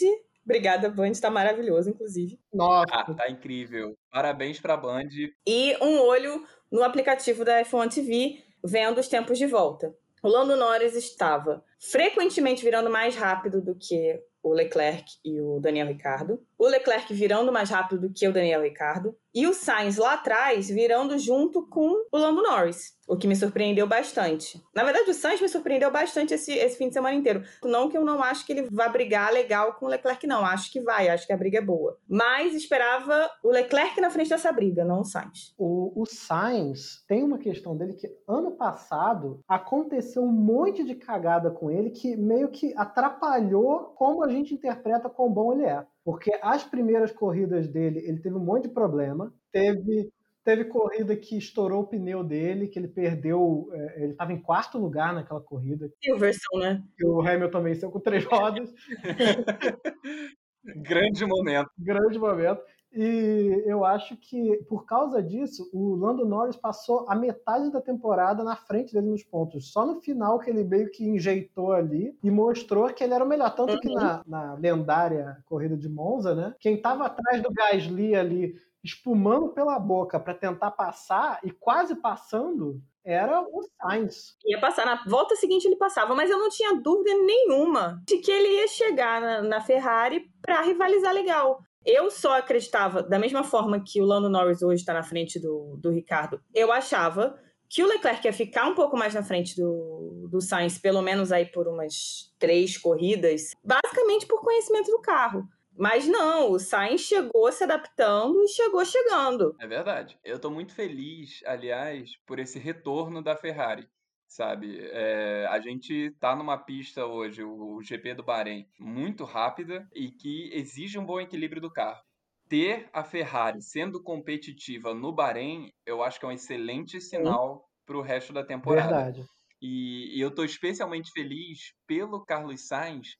Obrigada, 0.43 0.89
Band, 0.89 1.11
tá 1.21 1.29
maravilhoso, 1.29 1.89
inclusive. 1.89 2.39
Nossa, 2.53 2.85
ah, 2.93 3.13
tá 3.13 3.29
incrível. 3.29 3.97
Parabéns 4.09 4.59
pra 4.61 4.77
Band. 4.77 5.09
E 5.45 5.75
um 5.81 5.99
olho 5.99 6.41
no 6.71 6.83
aplicativo 6.83 7.43
da 7.45 7.63
F1 7.63 7.93
TV, 7.93 8.43
vendo 8.63 8.99
os 8.99 9.07
tempos 9.07 9.37
de 9.37 9.45
volta. 9.45 9.95
O 10.21 10.27
Lando 10.27 10.55
Norris 10.55 10.95
estava 10.95 11.63
frequentemente 11.79 12.63
virando 12.63 12.89
mais 12.89 13.15
rápido 13.15 13.61
do 13.61 13.75
que 13.75 14.19
o 14.41 14.51
Leclerc 14.51 15.05
e 15.23 15.39
o 15.39 15.59
Daniel 15.59 15.87
Ricardo. 15.87 16.41
O 16.57 16.67
Leclerc 16.67 17.13
virando 17.13 17.51
mais 17.51 17.69
rápido 17.69 18.01
do 18.01 18.13
que 18.13 18.27
o 18.27 18.33
Daniel 18.33 18.63
Ricardo. 18.63 19.15
E 19.33 19.45
o 19.45 19.53
Sainz 19.53 19.97
lá 19.97 20.13
atrás 20.13 20.67
virando 20.69 21.17
junto 21.17 21.67
com 21.67 22.05
o 22.11 22.17
Lando 22.17 22.41
Norris 22.41 22.97
o 23.07 23.15
que 23.15 23.27
me 23.27 23.35
surpreendeu 23.35 23.87
bastante. 23.87 24.61
Na 24.75 24.83
verdade, 24.83 25.09
o 25.09 25.13
Sainz 25.13 25.39
me 25.39 25.47
surpreendeu 25.47 25.89
bastante 25.89 26.33
esse, 26.33 26.51
esse 26.51 26.77
fim 26.77 26.89
de 26.89 26.93
semana 26.93 27.15
inteiro. 27.15 27.41
Não 27.63 27.87
que 27.87 27.97
eu 27.97 28.03
não 28.03 28.21
acho 28.21 28.45
que 28.45 28.51
ele 28.51 28.67
vá 28.69 28.89
brigar 28.89 29.31
legal 29.31 29.73
com 29.75 29.85
o 29.85 29.89
Leclerc, 29.89 30.27
não. 30.27 30.45
Acho 30.45 30.71
que 30.71 30.81
vai, 30.81 31.07
acho 31.07 31.25
que 31.25 31.31
a 31.31 31.37
briga 31.37 31.59
é 31.59 31.61
boa. 31.61 31.97
Mas 32.07 32.53
esperava 32.53 33.31
o 33.41 33.49
Leclerc 33.49 33.99
na 34.01 34.09
frente 34.09 34.29
dessa 34.29 34.51
briga, 34.51 34.83
não 34.83 35.01
o 35.01 35.05
Sainz. 35.05 35.53
O, 35.57 36.01
o 36.01 36.05
Sainz 36.05 37.03
tem 37.07 37.23
uma 37.23 37.37
questão 37.37 37.77
dele 37.77 37.93
que 37.93 38.13
ano 38.27 38.51
passado 38.51 39.39
aconteceu 39.47 40.21
um 40.21 40.31
monte 40.31 40.83
de 40.83 40.95
cagada 40.95 41.49
com 41.49 41.71
ele 41.71 41.91
que 41.91 42.17
meio 42.17 42.49
que 42.49 42.73
atrapalhou 42.75 43.93
como 43.95 44.23
a 44.23 44.27
gente 44.27 44.53
interpreta 44.53 45.09
quão 45.09 45.31
bom 45.31 45.53
ele 45.53 45.63
é. 45.63 45.85
Porque 46.07 46.31
as 46.41 46.63
primeiras 46.63 47.11
corridas 47.11 47.67
dele, 47.67 47.99
ele 47.99 48.21
teve 48.21 48.33
um 48.33 48.39
monte 48.39 48.69
de 48.69 48.73
problema. 48.73 49.33
Teve 49.51 50.09
Teve 50.47 50.63
corrida 50.63 51.13
que 51.13 51.37
estourou 51.37 51.81
o 51.81 51.87
pneu 51.87 52.23
dele, 52.23 52.69
que 52.69 52.79
ele 52.79 52.87
perdeu. 52.87 53.67
É, 53.73 54.03
ele 54.03 54.11
estava 54.13 54.31
em 54.31 54.41
quarto 54.41 54.77
lugar 54.77 55.13
naquela 55.13 55.41
corrida. 55.41 55.91
versão, 56.17 56.57
né? 56.61 56.81
Que 56.95 57.05
o 57.05 57.19
Hamilton 57.19 57.61
venceu 57.61 57.91
com 57.91 57.99
três 57.99 58.23
rodas. 58.23 58.73
Grande 60.77 61.25
momento. 61.25 61.69
Grande 61.77 62.17
momento. 62.17 62.61
E 62.97 63.63
eu 63.67 63.85
acho 63.85 64.17
que, 64.17 64.57
por 64.67 64.85
causa 64.85 65.21
disso, 65.21 65.69
o 65.71 65.95
Lando 65.95 66.25
Norris 66.25 66.55
passou 66.55 67.05
a 67.07 67.13
metade 67.13 67.71
da 67.71 67.79
temporada 67.79 68.43
na 68.43 68.55
frente 68.55 68.91
dele 68.91 69.11
nos 69.11 69.23
pontos. 69.23 69.71
Só 69.71 69.85
no 69.85 70.01
final 70.01 70.39
que 70.39 70.49
ele 70.49 70.63
meio 70.63 70.89
que 70.89 71.07
enjeitou 71.07 71.73
ali 71.73 72.17
e 72.23 72.31
mostrou 72.31 72.91
que 72.91 73.03
ele 73.03 73.13
era 73.13 73.23
o 73.23 73.27
melhor. 73.27 73.53
Tanto 73.53 73.73
uhum. 73.73 73.79
que 73.79 73.93
na, 73.93 74.23
na 74.25 74.53
lendária 74.55 75.37
corrida 75.45 75.77
de 75.77 75.87
Monza, 75.87 76.33
né? 76.33 76.55
Quem 76.59 76.73
estava 76.73 77.05
atrás 77.05 77.43
do 77.43 77.53
Gasly 77.53 78.15
ali 78.15 78.55
espumando 78.83 79.49
pela 79.49 79.77
boca 79.77 80.19
para 80.19 80.33
tentar 80.33 80.71
passar 80.71 81.39
e 81.43 81.51
quase 81.51 81.95
passando 81.95 82.81
era 83.03 83.41
o 83.41 83.63
Sainz. 83.79 84.35
Ia 84.45 84.59
passar, 84.59 84.85
na 84.85 85.03
volta 85.05 85.35
seguinte 85.35 85.65
ele 85.65 85.77
passava, 85.77 86.13
mas 86.13 86.29
eu 86.29 86.37
não 86.37 86.49
tinha 86.49 86.73
dúvida 86.75 87.15
nenhuma 87.23 88.01
de 88.05 88.17
que 88.17 88.31
ele 88.31 88.47
ia 88.59 88.67
chegar 88.67 89.21
na, 89.21 89.41
na 89.41 89.61
Ferrari 89.61 90.29
para 90.41 90.61
rivalizar 90.61 91.13
legal. 91.13 91.61
Eu 91.89 92.11
só 92.11 92.37
acreditava, 92.37 93.01
da 93.01 93.17
mesma 93.17 93.45
forma 93.45 93.81
que 93.81 94.01
o 94.01 94.05
Lando 94.05 94.29
Norris 94.29 94.61
hoje 94.61 94.81
está 94.81 94.93
na 94.93 95.03
frente 95.03 95.39
do, 95.39 95.77
do 95.77 95.89
Ricardo, 95.89 96.43
eu 96.53 96.69
achava 96.69 97.39
que 97.69 97.81
o 97.81 97.87
Leclerc 97.87 98.27
ia 98.27 98.33
ficar 98.33 98.67
um 98.67 98.75
pouco 98.75 98.97
mais 98.97 99.13
na 99.13 99.23
frente 99.23 99.55
do, 99.55 100.27
do 100.29 100.41
Sainz, 100.41 100.77
pelo 100.77 101.01
menos 101.01 101.31
aí 101.31 101.45
por 101.45 101.65
umas 101.65 102.33
três 102.37 102.77
corridas, 102.77 103.51
basicamente 103.63 104.25
por 104.25 104.41
conhecimento 104.41 104.91
do 104.91 104.99
carro. 104.99 105.47
Mas 105.77 106.05
não, 106.07 106.51
o 106.51 106.59
Sainz 106.59 107.01
chegou 107.01 107.49
se 107.53 107.63
adaptando 107.63 108.43
e 108.43 108.49
chegou 108.49 108.83
chegando. 108.83 109.55
É 109.57 109.67
verdade. 109.67 110.19
Eu 110.25 110.39
tô 110.39 110.49
muito 110.49 110.73
feliz, 110.73 111.41
aliás, 111.45 112.17
por 112.25 112.37
esse 112.37 112.59
retorno 112.59 113.21
da 113.21 113.35
Ferrari. 113.35 113.87
Sabe, 114.27 114.77
é, 114.91 115.47
a 115.49 115.59
gente 115.59 116.11
tá 116.19 116.35
numa 116.35 116.57
pista 116.57 117.05
hoje, 117.05 117.43
o 117.43 117.81
GP 117.81 118.13
do 118.13 118.23
Bahrein, 118.23 118.67
muito 118.77 119.23
rápida 119.23 119.87
e 119.95 120.11
que 120.11 120.49
exige 120.53 120.99
um 120.99 121.05
bom 121.05 121.19
equilíbrio 121.19 121.61
do 121.61 121.71
carro 121.71 122.01
ter 122.47 122.89
a 122.93 123.03
Ferrari 123.03 123.61
sendo 123.61 124.01
competitiva 124.01 124.93
no 124.93 125.13
Bahrein, 125.13 125.71
eu 125.85 126.03
acho 126.03 126.19
que 126.19 126.25
é 126.25 126.29
um 126.29 126.31
excelente 126.31 126.99
sinal 127.01 127.67
para 127.85 127.97
o 127.97 128.01
resto 128.01 128.33
da 128.33 128.43
temporada. 128.43 128.95
Verdade. 128.95 129.25
E, 129.61 130.17
e 130.17 130.21
eu 130.21 130.29
estou 130.29 130.45
especialmente 130.45 131.11
feliz 131.11 131.73
pelo 131.85 132.23
Carlos 132.23 132.67
Sainz 132.67 133.15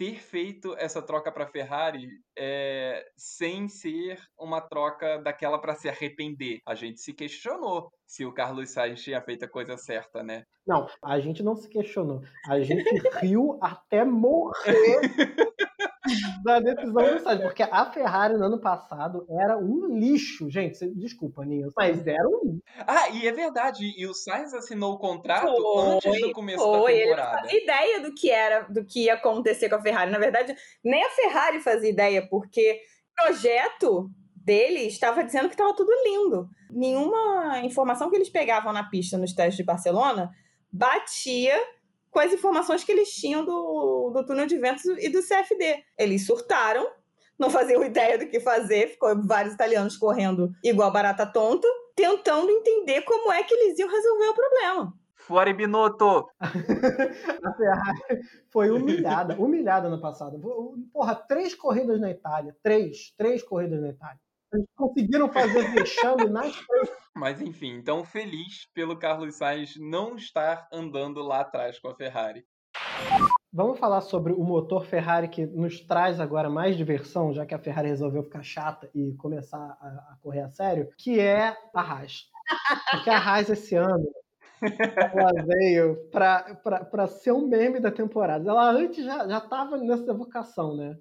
ter 0.00 0.18
feito 0.18 0.74
essa 0.78 1.02
troca 1.02 1.30
para 1.30 1.44
a 1.44 1.46
Ferrari 1.46 2.08
é, 2.34 3.04
sem 3.18 3.68
ser 3.68 4.18
uma 4.38 4.58
troca 4.58 5.18
daquela 5.18 5.60
para 5.60 5.74
se 5.74 5.90
arrepender. 5.90 6.58
A 6.66 6.74
gente 6.74 7.02
se 7.02 7.12
questionou 7.12 7.92
se 8.06 8.24
o 8.24 8.32
Carlos 8.32 8.70
Sainz 8.70 9.02
tinha 9.02 9.20
feito 9.20 9.44
a 9.44 9.48
coisa 9.48 9.76
certa, 9.76 10.22
né? 10.22 10.44
Não, 10.66 10.86
a 11.04 11.20
gente 11.20 11.42
não 11.42 11.54
se 11.54 11.68
questionou. 11.68 12.22
A 12.48 12.58
gente 12.60 12.90
riu 13.20 13.58
até 13.60 14.02
morrer 14.02 14.54
da 16.42 16.60
decisão 16.60 16.92
do 16.92 17.20
Sainz, 17.20 17.42
porque 17.42 17.62
a 17.62 17.90
Ferrari 17.92 18.34
no 18.34 18.44
ano 18.44 18.60
passado 18.60 19.26
era 19.28 19.56
um 19.58 19.98
lixo, 19.98 20.50
gente. 20.50 20.88
Desculpa, 20.94 21.44
Ninho, 21.44 21.70
mas 21.76 22.06
era 22.06 22.26
um. 22.28 22.60
Ah, 22.86 23.08
e 23.10 23.26
é 23.26 23.32
verdade. 23.32 23.92
E 23.96 24.06
o 24.06 24.14
Sainz 24.14 24.52
assinou 24.54 24.94
o 24.94 24.98
contrato 24.98 25.54
foi, 25.54 25.86
antes 25.86 26.20
do 26.20 26.32
começo 26.32 26.62
foi, 26.62 26.92
da 26.92 26.98
temporada. 26.98 27.38
Ele 27.38 27.42
fazia 27.42 27.62
ideia 27.62 28.00
do 28.00 28.14
que 28.14 28.30
era, 28.30 28.60
do 28.62 28.84
que 28.84 29.04
ia 29.04 29.14
acontecer 29.14 29.68
com 29.68 29.76
a 29.76 29.82
Ferrari. 29.82 30.10
Na 30.10 30.18
verdade, 30.18 30.54
nem 30.84 31.04
a 31.04 31.10
Ferrari 31.10 31.60
fazia 31.60 31.90
ideia, 31.90 32.26
porque 32.28 32.80
projeto 33.14 34.10
dele 34.34 34.86
estava 34.86 35.22
dizendo 35.22 35.48
que 35.48 35.54
estava 35.54 35.74
tudo 35.74 35.92
lindo. 36.04 36.48
Nenhuma 36.70 37.60
informação 37.62 38.10
que 38.10 38.16
eles 38.16 38.30
pegavam 38.30 38.72
na 38.72 38.88
pista 38.88 39.18
nos 39.18 39.32
testes 39.32 39.56
de 39.56 39.64
Barcelona 39.64 40.30
batia 40.72 41.56
com 42.10 42.18
as 42.18 42.32
informações 42.32 42.84
que 42.84 42.92
eles 42.92 43.10
tinham 43.12 43.44
do, 43.44 44.10
do 44.10 44.26
túnel 44.26 44.46
de 44.46 44.58
ventos 44.58 44.84
e 44.84 45.08
do 45.08 45.22
CFD. 45.22 45.84
Eles 45.98 46.26
surtaram, 46.26 46.86
não 47.38 47.50
faziam 47.50 47.82
ideia 47.84 48.18
do 48.18 48.26
que 48.26 48.40
fazer, 48.40 48.88
ficou 48.88 49.10
vários 49.26 49.54
italianos 49.54 49.96
correndo 49.96 50.50
igual 50.62 50.92
barata 50.92 51.26
tonta, 51.26 51.68
tentando 51.94 52.50
entender 52.50 53.02
como 53.02 53.32
é 53.32 53.42
que 53.42 53.54
eles 53.54 53.78
iam 53.78 53.88
resolver 53.88 54.28
o 54.28 54.34
problema. 54.34 54.94
Fuori 55.14 55.52
Binotto! 55.52 56.28
a 56.40 57.52
Ferrari 57.52 58.20
foi 58.48 58.70
humilhada, 58.70 59.36
humilhada 59.36 59.88
no 59.88 60.00
passado. 60.00 60.40
Porra, 60.92 61.14
três 61.14 61.54
corridas 61.54 62.00
na 62.00 62.10
Itália, 62.10 62.56
três, 62.62 63.12
três 63.16 63.42
corridas 63.42 63.80
na 63.80 63.90
Itália. 63.90 64.20
Eles 64.52 64.66
conseguiram 64.76 65.28
fazer 65.28 65.70
vexame 65.72 66.28
nas. 66.28 66.52
Mas 67.14 67.40
enfim, 67.40 67.74
então 67.74 68.04
feliz 68.04 68.66
pelo 68.74 68.98
Carlos 68.98 69.36
Sainz 69.36 69.74
não 69.78 70.16
estar 70.16 70.68
andando 70.72 71.22
lá 71.22 71.40
atrás 71.40 71.78
com 71.78 71.88
a 71.88 71.94
Ferrari. 71.94 72.44
Vamos 73.52 73.78
falar 73.78 74.00
sobre 74.00 74.32
o 74.32 74.42
motor 74.44 74.84
Ferrari 74.84 75.28
que 75.28 75.44
nos 75.44 75.80
traz 75.80 76.20
agora 76.20 76.48
mais 76.48 76.76
diversão, 76.76 77.32
já 77.32 77.44
que 77.44 77.54
a 77.54 77.58
Ferrari 77.58 77.88
resolveu 77.88 78.22
ficar 78.22 78.42
chata 78.42 78.88
e 78.94 79.12
começar 79.14 79.58
a, 79.58 80.12
a 80.12 80.16
correr 80.22 80.42
a 80.42 80.48
sério, 80.48 80.88
que 80.96 81.18
é 81.18 81.56
a 81.74 81.80
Haas. 81.80 82.28
Porque 82.92 83.10
a 83.10 83.18
Haas 83.18 83.50
esse 83.50 83.74
ano 83.74 84.06
ela 85.12 85.44
veio 85.46 85.96
para 86.10 87.06
ser 87.08 87.32
um 87.32 87.48
meme 87.48 87.80
da 87.80 87.90
temporada. 87.90 88.48
Ela 88.48 88.70
antes 88.70 89.04
já, 89.04 89.26
já 89.26 89.40
tava 89.40 89.78
nessa 89.78 90.12
vocação, 90.14 90.76
né? 90.76 90.96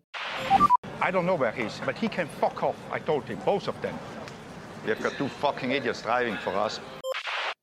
I 1.01 1.12
don't 1.12 1.25
know 1.25 1.35
where 1.35 1.51
he 1.51 1.63
is, 1.63 1.79
but 1.85 1.97
he 1.97 2.09
can 2.09 2.27
fuck 2.27 2.62
off. 2.62 2.75
I 2.91 2.99
told 2.99 3.23
him, 3.23 3.39
both 3.45 3.69
of 3.69 3.81
them. 3.81 3.95
We've 4.85 5.01
got 5.01 5.13
two 5.13 5.29
fucking 5.29 5.71
idiots 5.71 6.01
driving 6.01 6.35
for 6.38 6.53
us. 6.55 6.81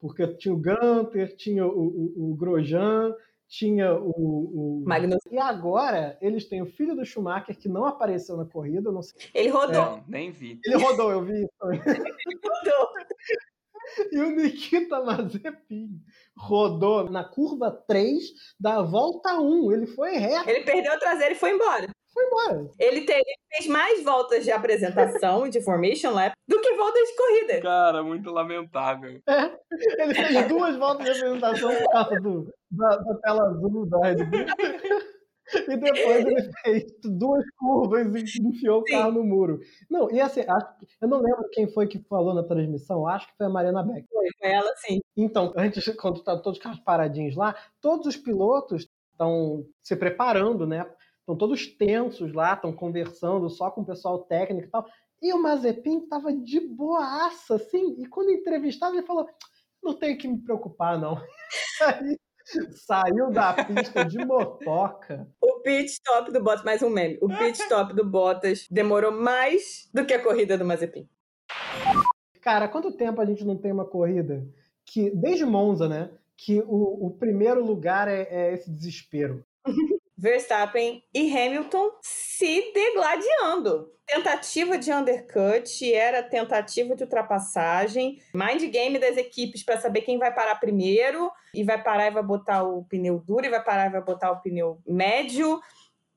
Porque 0.01 0.27
tinha 0.39 0.55
o 0.55 0.57
Gunter, 0.57 1.37
tinha 1.37 1.67
o, 1.67 1.71
o, 1.71 2.33
o 2.33 2.35
Grosjean, 2.35 3.15
tinha 3.49 3.93
o, 3.95 4.11
o... 4.11 4.85
Magnus. 4.87 5.21
E 5.31 5.39
agora 5.39 6.17
eles 6.23 6.49
têm 6.49 6.63
o 6.63 6.67
filho 6.67 6.97
do 6.97 7.05
Schumacher 7.05 7.57
que 7.59 7.69
não 7.69 7.85
apareceu 7.85 8.37
na 8.39 8.47
corrida, 8.47 8.91
não 8.91 9.03
sei. 9.03 9.21
Ele 9.35 9.51
rodou. 9.51 9.83
É, 9.83 10.05
nem 10.09 10.31
vi. 10.31 10.59
Ele 10.65 10.77
rodou, 10.77 11.11
eu 11.11 11.23
vi 11.23 11.43
isso. 11.43 11.51
Ele 11.71 12.41
rodou. 12.43 12.89
E 14.13 14.19
o 14.19 14.31
Nikita 14.31 15.01
Mazepin 15.03 16.01
rodou 16.37 17.09
na 17.11 17.23
curva 17.23 17.71
3 17.71 18.23
da 18.59 18.83
volta 18.83 19.39
1. 19.39 19.73
Ele 19.73 19.87
foi 19.87 20.17
reto. 20.17 20.49
Ele 20.49 20.65
perdeu 20.65 20.95
o 20.95 20.99
traseiro 20.99 21.35
e 21.35 21.39
foi 21.39 21.53
embora. 21.53 21.89
Foi 22.17 22.25
embora. 22.25 22.71
Ele, 22.79 23.03
teve, 23.03 23.25
fez 23.53 23.67
mais 23.67 24.03
voltas 24.03 24.43
de 24.43 24.51
apresentação 24.51 25.47
de 25.51 25.61
Formation 25.61 26.15
Lap 26.15 26.33
do 26.49 26.59
que 26.63 26.73
voltas 26.73 27.07
de 27.09 27.15
corrida. 27.15 27.61
Cara, 27.61 28.03
muito 28.03 28.31
lamentável. 28.31 29.21
É, 29.29 29.53
ele 30.03 30.15
fez 30.15 30.49
duas 30.49 30.77
voltas 30.79 31.05
de 31.05 31.11
apresentação 31.11 31.77
por 31.77 31.91
causa 31.91 32.19
do, 32.19 32.55
da, 32.71 32.97
da 32.97 33.15
tela 33.17 33.51
azul 33.51 33.85
da 33.85 33.99
Red 33.99 34.25
Bull. 34.25 34.47
E 35.69 35.77
depois 35.77 36.27
ele 36.27 36.51
fez 36.65 36.85
duas 37.05 37.45
curvas 37.59 38.07
e 38.15 38.43
enfiou 38.43 38.81
o 38.81 38.85
carro 38.85 39.13
no 39.13 39.23
muro. 39.23 39.61
Não, 39.91 40.11
e 40.11 40.19
assim, 40.19 40.41
acho, 40.41 40.67
eu 41.03 41.07
não 41.07 41.21
lembro 41.21 41.51
quem 41.53 41.69
foi 41.69 41.87
que 41.87 41.99
falou 42.09 42.33
na 42.33 42.43
transmissão, 42.43 43.07
acho 43.07 43.29
que 43.29 43.37
foi 43.37 43.47
a 43.47 43.51
Mariana 43.51 43.83
Beck. 43.83 44.07
Foi, 44.11 44.27
foi 44.41 44.51
ela 44.51 44.75
sim. 44.77 45.01
Então, 45.15 45.53
antes, 45.55 45.85
quando 45.97 46.17
estavam 46.17 46.43
todos 46.43 46.59
os 46.59 46.63
carros 46.63 46.81
paradinhos 46.81 47.37
lá, 47.37 47.55
todos 47.81 48.07
os 48.07 48.17
pilotos 48.17 48.89
estão 49.13 49.65
se 49.83 49.95
preparando, 49.95 50.67
né? 50.67 50.85
Estão 51.27 51.37
todos 51.37 51.67
tensos 51.67 52.33
lá, 52.33 52.55
estão 52.55 52.73
conversando 52.73 53.51
só 53.51 53.69
com 53.69 53.81
o 53.81 53.85
pessoal 53.85 54.21
técnico 54.21 54.69
e 54.69 54.71
tal. 54.71 54.87
E 55.21 55.33
o 55.33 55.43
Mazepin 55.43 56.05
estava 56.05 56.33
de 56.33 56.61
boaça, 56.61 57.57
assim, 57.57 57.97
e 57.99 58.07
quando 58.07 58.31
entrevistado 58.31 58.95
ele 58.95 59.05
falou, 59.05 59.29
não 59.83 59.95
tenho 59.95 60.17
que 60.17 60.29
me 60.29 60.39
preocupar, 60.39 60.97
não. 61.01 61.21
Aí 61.83 62.17
Saiu 62.71 63.29
da 63.33 63.53
pista 63.55 64.05
de 64.05 64.25
motoca. 64.25 65.29
O 65.43 65.61
pit 65.63 65.91
stop 65.91 66.31
do 66.31 66.41
Bottas, 66.41 66.65
mais 66.65 66.81
um 66.81 66.89
meme. 66.89 67.19
O 67.21 67.27
pit 67.27 67.61
stop 67.61 67.93
do 67.93 68.09
Bottas 68.09 68.69
demorou 68.71 69.11
mais 69.11 69.91
do 69.93 70.07
que 70.07 70.15
a 70.15 70.23
corrida 70.23 70.57
do 70.57 70.65
Mazepin. 70.65 71.09
Cara, 72.41 72.69
quanto 72.69 72.97
tempo 72.97 73.21
a 73.21 73.25
gente 73.25 73.45
não 73.45 73.57
tem 73.57 73.73
uma 73.73 73.85
corrida 73.85 74.47
que, 74.85 75.11
desde 75.11 75.45
Monza, 75.45 75.89
né? 75.89 76.09
Que 76.37 76.61
o, 76.61 77.07
o 77.07 77.11
primeiro 77.19 77.65
lugar 77.65 78.07
é, 78.07 78.29
é 78.31 78.55
esse 78.55 78.71
desespero. 78.71 79.45
Verstappen 80.27 81.05
e 81.15 81.31
Hamilton 81.31 81.93
se 82.03 82.73
degladiando. 82.75 83.93
Tentativa 84.05 84.77
de 84.77 84.93
undercut, 84.93 85.95
era 85.95 86.21
tentativa 86.21 86.97
de 86.97 87.05
ultrapassagem, 87.05 88.21
mind 88.35 88.63
game 88.73 88.99
das 88.99 89.17
equipes 89.17 89.63
para 89.63 89.79
saber 89.81 90.01
quem 90.01 90.19
vai 90.19 90.35
parar 90.35 90.57
primeiro, 90.57 91.31
e 91.55 91.63
vai 91.63 91.81
parar 91.81 92.09
e 92.09 92.11
vai 92.11 92.25
botar 92.25 92.65
o 92.65 92.85
pneu 92.87 93.21
duro, 93.21 93.47
e 93.47 93.51
vai 93.51 93.63
parar 93.63 93.87
e 93.87 93.91
vai 93.91 94.03
botar 94.03 94.33
o 94.33 94.43
pneu 94.43 94.81
médio. 94.85 95.61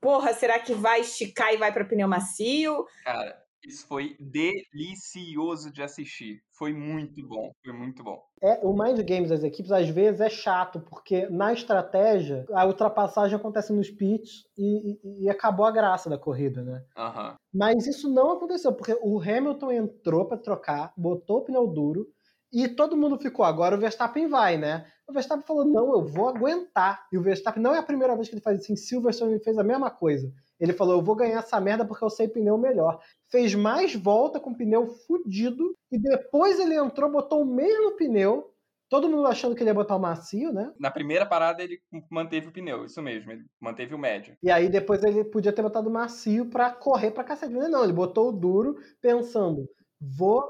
Porra, 0.01 0.33
será 0.33 0.57
que 0.57 0.73
vai 0.73 1.01
esticar 1.01 1.53
e 1.53 1.57
vai 1.57 1.71
para 1.71 1.85
pneu 1.85 2.07
macio? 2.07 2.87
Cara, 3.03 3.39
isso 3.63 3.85
foi 3.87 4.15
delicioso 4.19 5.71
de 5.71 5.81
assistir. 5.81 6.41
Foi 6.57 6.73
muito 6.73 7.25
bom, 7.27 7.51
foi 7.63 7.73
muito 7.73 8.03
bom. 8.03 8.21
É, 8.41 8.59
o 8.63 8.73
mind 8.73 8.99
games 9.01 9.29
das 9.29 9.43
equipes 9.43 9.71
às 9.71 9.89
vezes 9.89 10.21
é 10.21 10.29
chato, 10.29 10.79
porque 10.79 11.27
na 11.29 11.53
estratégia 11.53 12.45
a 12.53 12.65
ultrapassagem 12.65 13.35
acontece 13.35 13.73
nos 13.73 13.89
pits 13.89 14.43
e, 14.57 14.99
e, 15.03 15.23
e 15.25 15.29
acabou 15.29 15.65
a 15.65 15.71
graça 15.71 16.09
da 16.09 16.17
corrida, 16.17 16.63
né? 16.63 16.83
Uhum. 16.97 17.35
Mas 17.53 17.87
isso 17.87 18.09
não 18.09 18.31
aconteceu, 18.31 18.73
porque 18.73 18.97
o 19.01 19.19
Hamilton 19.19 19.71
entrou 19.71 20.25
para 20.25 20.37
trocar, 20.37 20.93
botou 20.97 21.39
o 21.39 21.45
pneu 21.45 21.67
duro 21.67 22.07
e 22.51 22.67
todo 22.67 22.97
mundo 22.97 23.19
ficou. 23.19 23.45
Agora 23.45 23.75
o 23.75 23.79
Verstappen 23.79 24.27
vai, 24.27 24.57
né? 24.57 24.85
O 25.07 25.13
Verstappen 25.13 25.45
falou: 25.45 25.65
não, 25.65 25.93
eu 25.93 26.05
vou 26.05 26.29
aguentar. 26.29 27.07
E 27.11 27.17
o 27.17 27.21
Verstappen 27.21 27.61
não 27.61 27.75
é 27.75 27.79
a 27.79 27.83
primeira 27.83 28.15
vez 28.15 28.27
que 28.27 28.35
ele 28.35 28.41
faz 28.41 28.61
isso. 28.61 28.71
Em 28.71 28.75
Silverstone 28.75 29.33
ele 29.33 29.43
fez 29.43 29.57
a 29.57 29.63
mesma 29.63 29.89
coisa. 29.89 30.31
Ele 30.59 30.73
falou: 30.73 30.95
eu 30.95 31.01
vou 31.01 31.15
ganhar 31.15 31.39
essa 31.39 31.59
merda 31.59 31.85
porque 31.85 32.03
eu 32.03 32.09
sei 32.09 32.27
pneu 32.27 32.57
melhor. 32.57 32.99
Fez 33.31 33.55
mais 33.55 33.95
volta 33.95 34.39
com 34.39 34.53
pneu 34.53 34.87
fudido 34.87 35.75
e 35.91 35.97
depois 35.97 36.59
ele 36.59 36.75
entrou, 36.75 37.11
botou 37.11 37.41
o 37.41 37.45
mesmo 37.45 37.95
pneu. 37.95 38.53
Todo 38.89 39.07
mundo 39.07 39.27
achando 39.27 39.55
que 39.55 39.61
ele 39.61 39.69
ia 39.69 39.73
botar 39.75 39.95
o 39.95 39.99
macio, 39.99 40.51
né? 40.51 40.73
Na 40.79 40.89
primeira 40.89 41.23
parada 41.23 41.63
ele 41.63 41.79
manteve 42.09 42.47
o 42.47 42.51
pneu, 42.51 42.85
isso 42.85 42.99
mesmo, 43.03 43.31
ele 43.31 43.45
manteve 43.61 43.93
o 43.93 43.99
médio. 43.99 44.35
E 44.41 44.49
aí 44.49 44.67
depois 44.67 45.03
ele 45.03 45.23
podia 45.23 45.53
ter 45.53 45.61
botado 45.61 45.89
o 45.89 45.93
macio 45.93 46.49
para 46.49 46.71
correr 46.71 47.11
para 47.11 47.23
cacete. 47.23 47.53
Não, 47.53 47.83
ele 47.83 47.93
botou 47.93 48.29
o 48.29 48.31
duro 48.31 48.77
pensando: 48.99 49.69
vou 50.01 50.43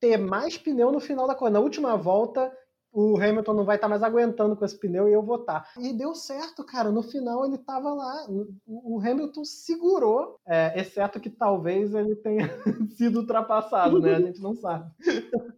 ter 0.00 0.16
mais 0.18 0.58
pneu 0.58 0.90
no 0.90 1.00
final 1.00 1.26
da 1.26 1.34
corrida. 1.34 1.58
Na 1.58 1.64
última 1.64 1.96
volta, 1.96 2.52
o 2.94 3.16
Hamilton 3.20 3.54
não 3.54 3.64
vai 3.64 3.76
estar 3.76 3.86
tá 3.86 3.90
mais 3.90 4.02
aguentando 4.02 4.56
com 4.56 4.64
esse 4.64 4.78
pneu 4.78 5.08
e 5.08 5.12
eu 5.12 5.22
vou 5.22 5.40
estar. 5.40 5.62
Tá. 5.74 5.80
E 5.80 5.92
deu 5.92 6.14
certo, 6.14 6.64
cara. 6.64 6.92
No 6.92 7.02
final 7.02 7.44
ele 7.44 7.56
estava 7.56 7.92
lá. 7.92 8.26
O 8.66 9.00
Hamilton 9.00 9.44
segurou, 9.44 10.38
é, 10.46 10.80
exceto 10.80 11.18
que 11.18 11.28
talvez 11.28 11.92
ele 11.92 12.14
tenha 12.16 12.48
sido 12.96 13.20
ultrapassado, 13.20 14.00
né? 14.00 14.14
A 14.14 14.20
gente 14.20 14.40
não 14.40 14.54
sabe. 14.54 14.88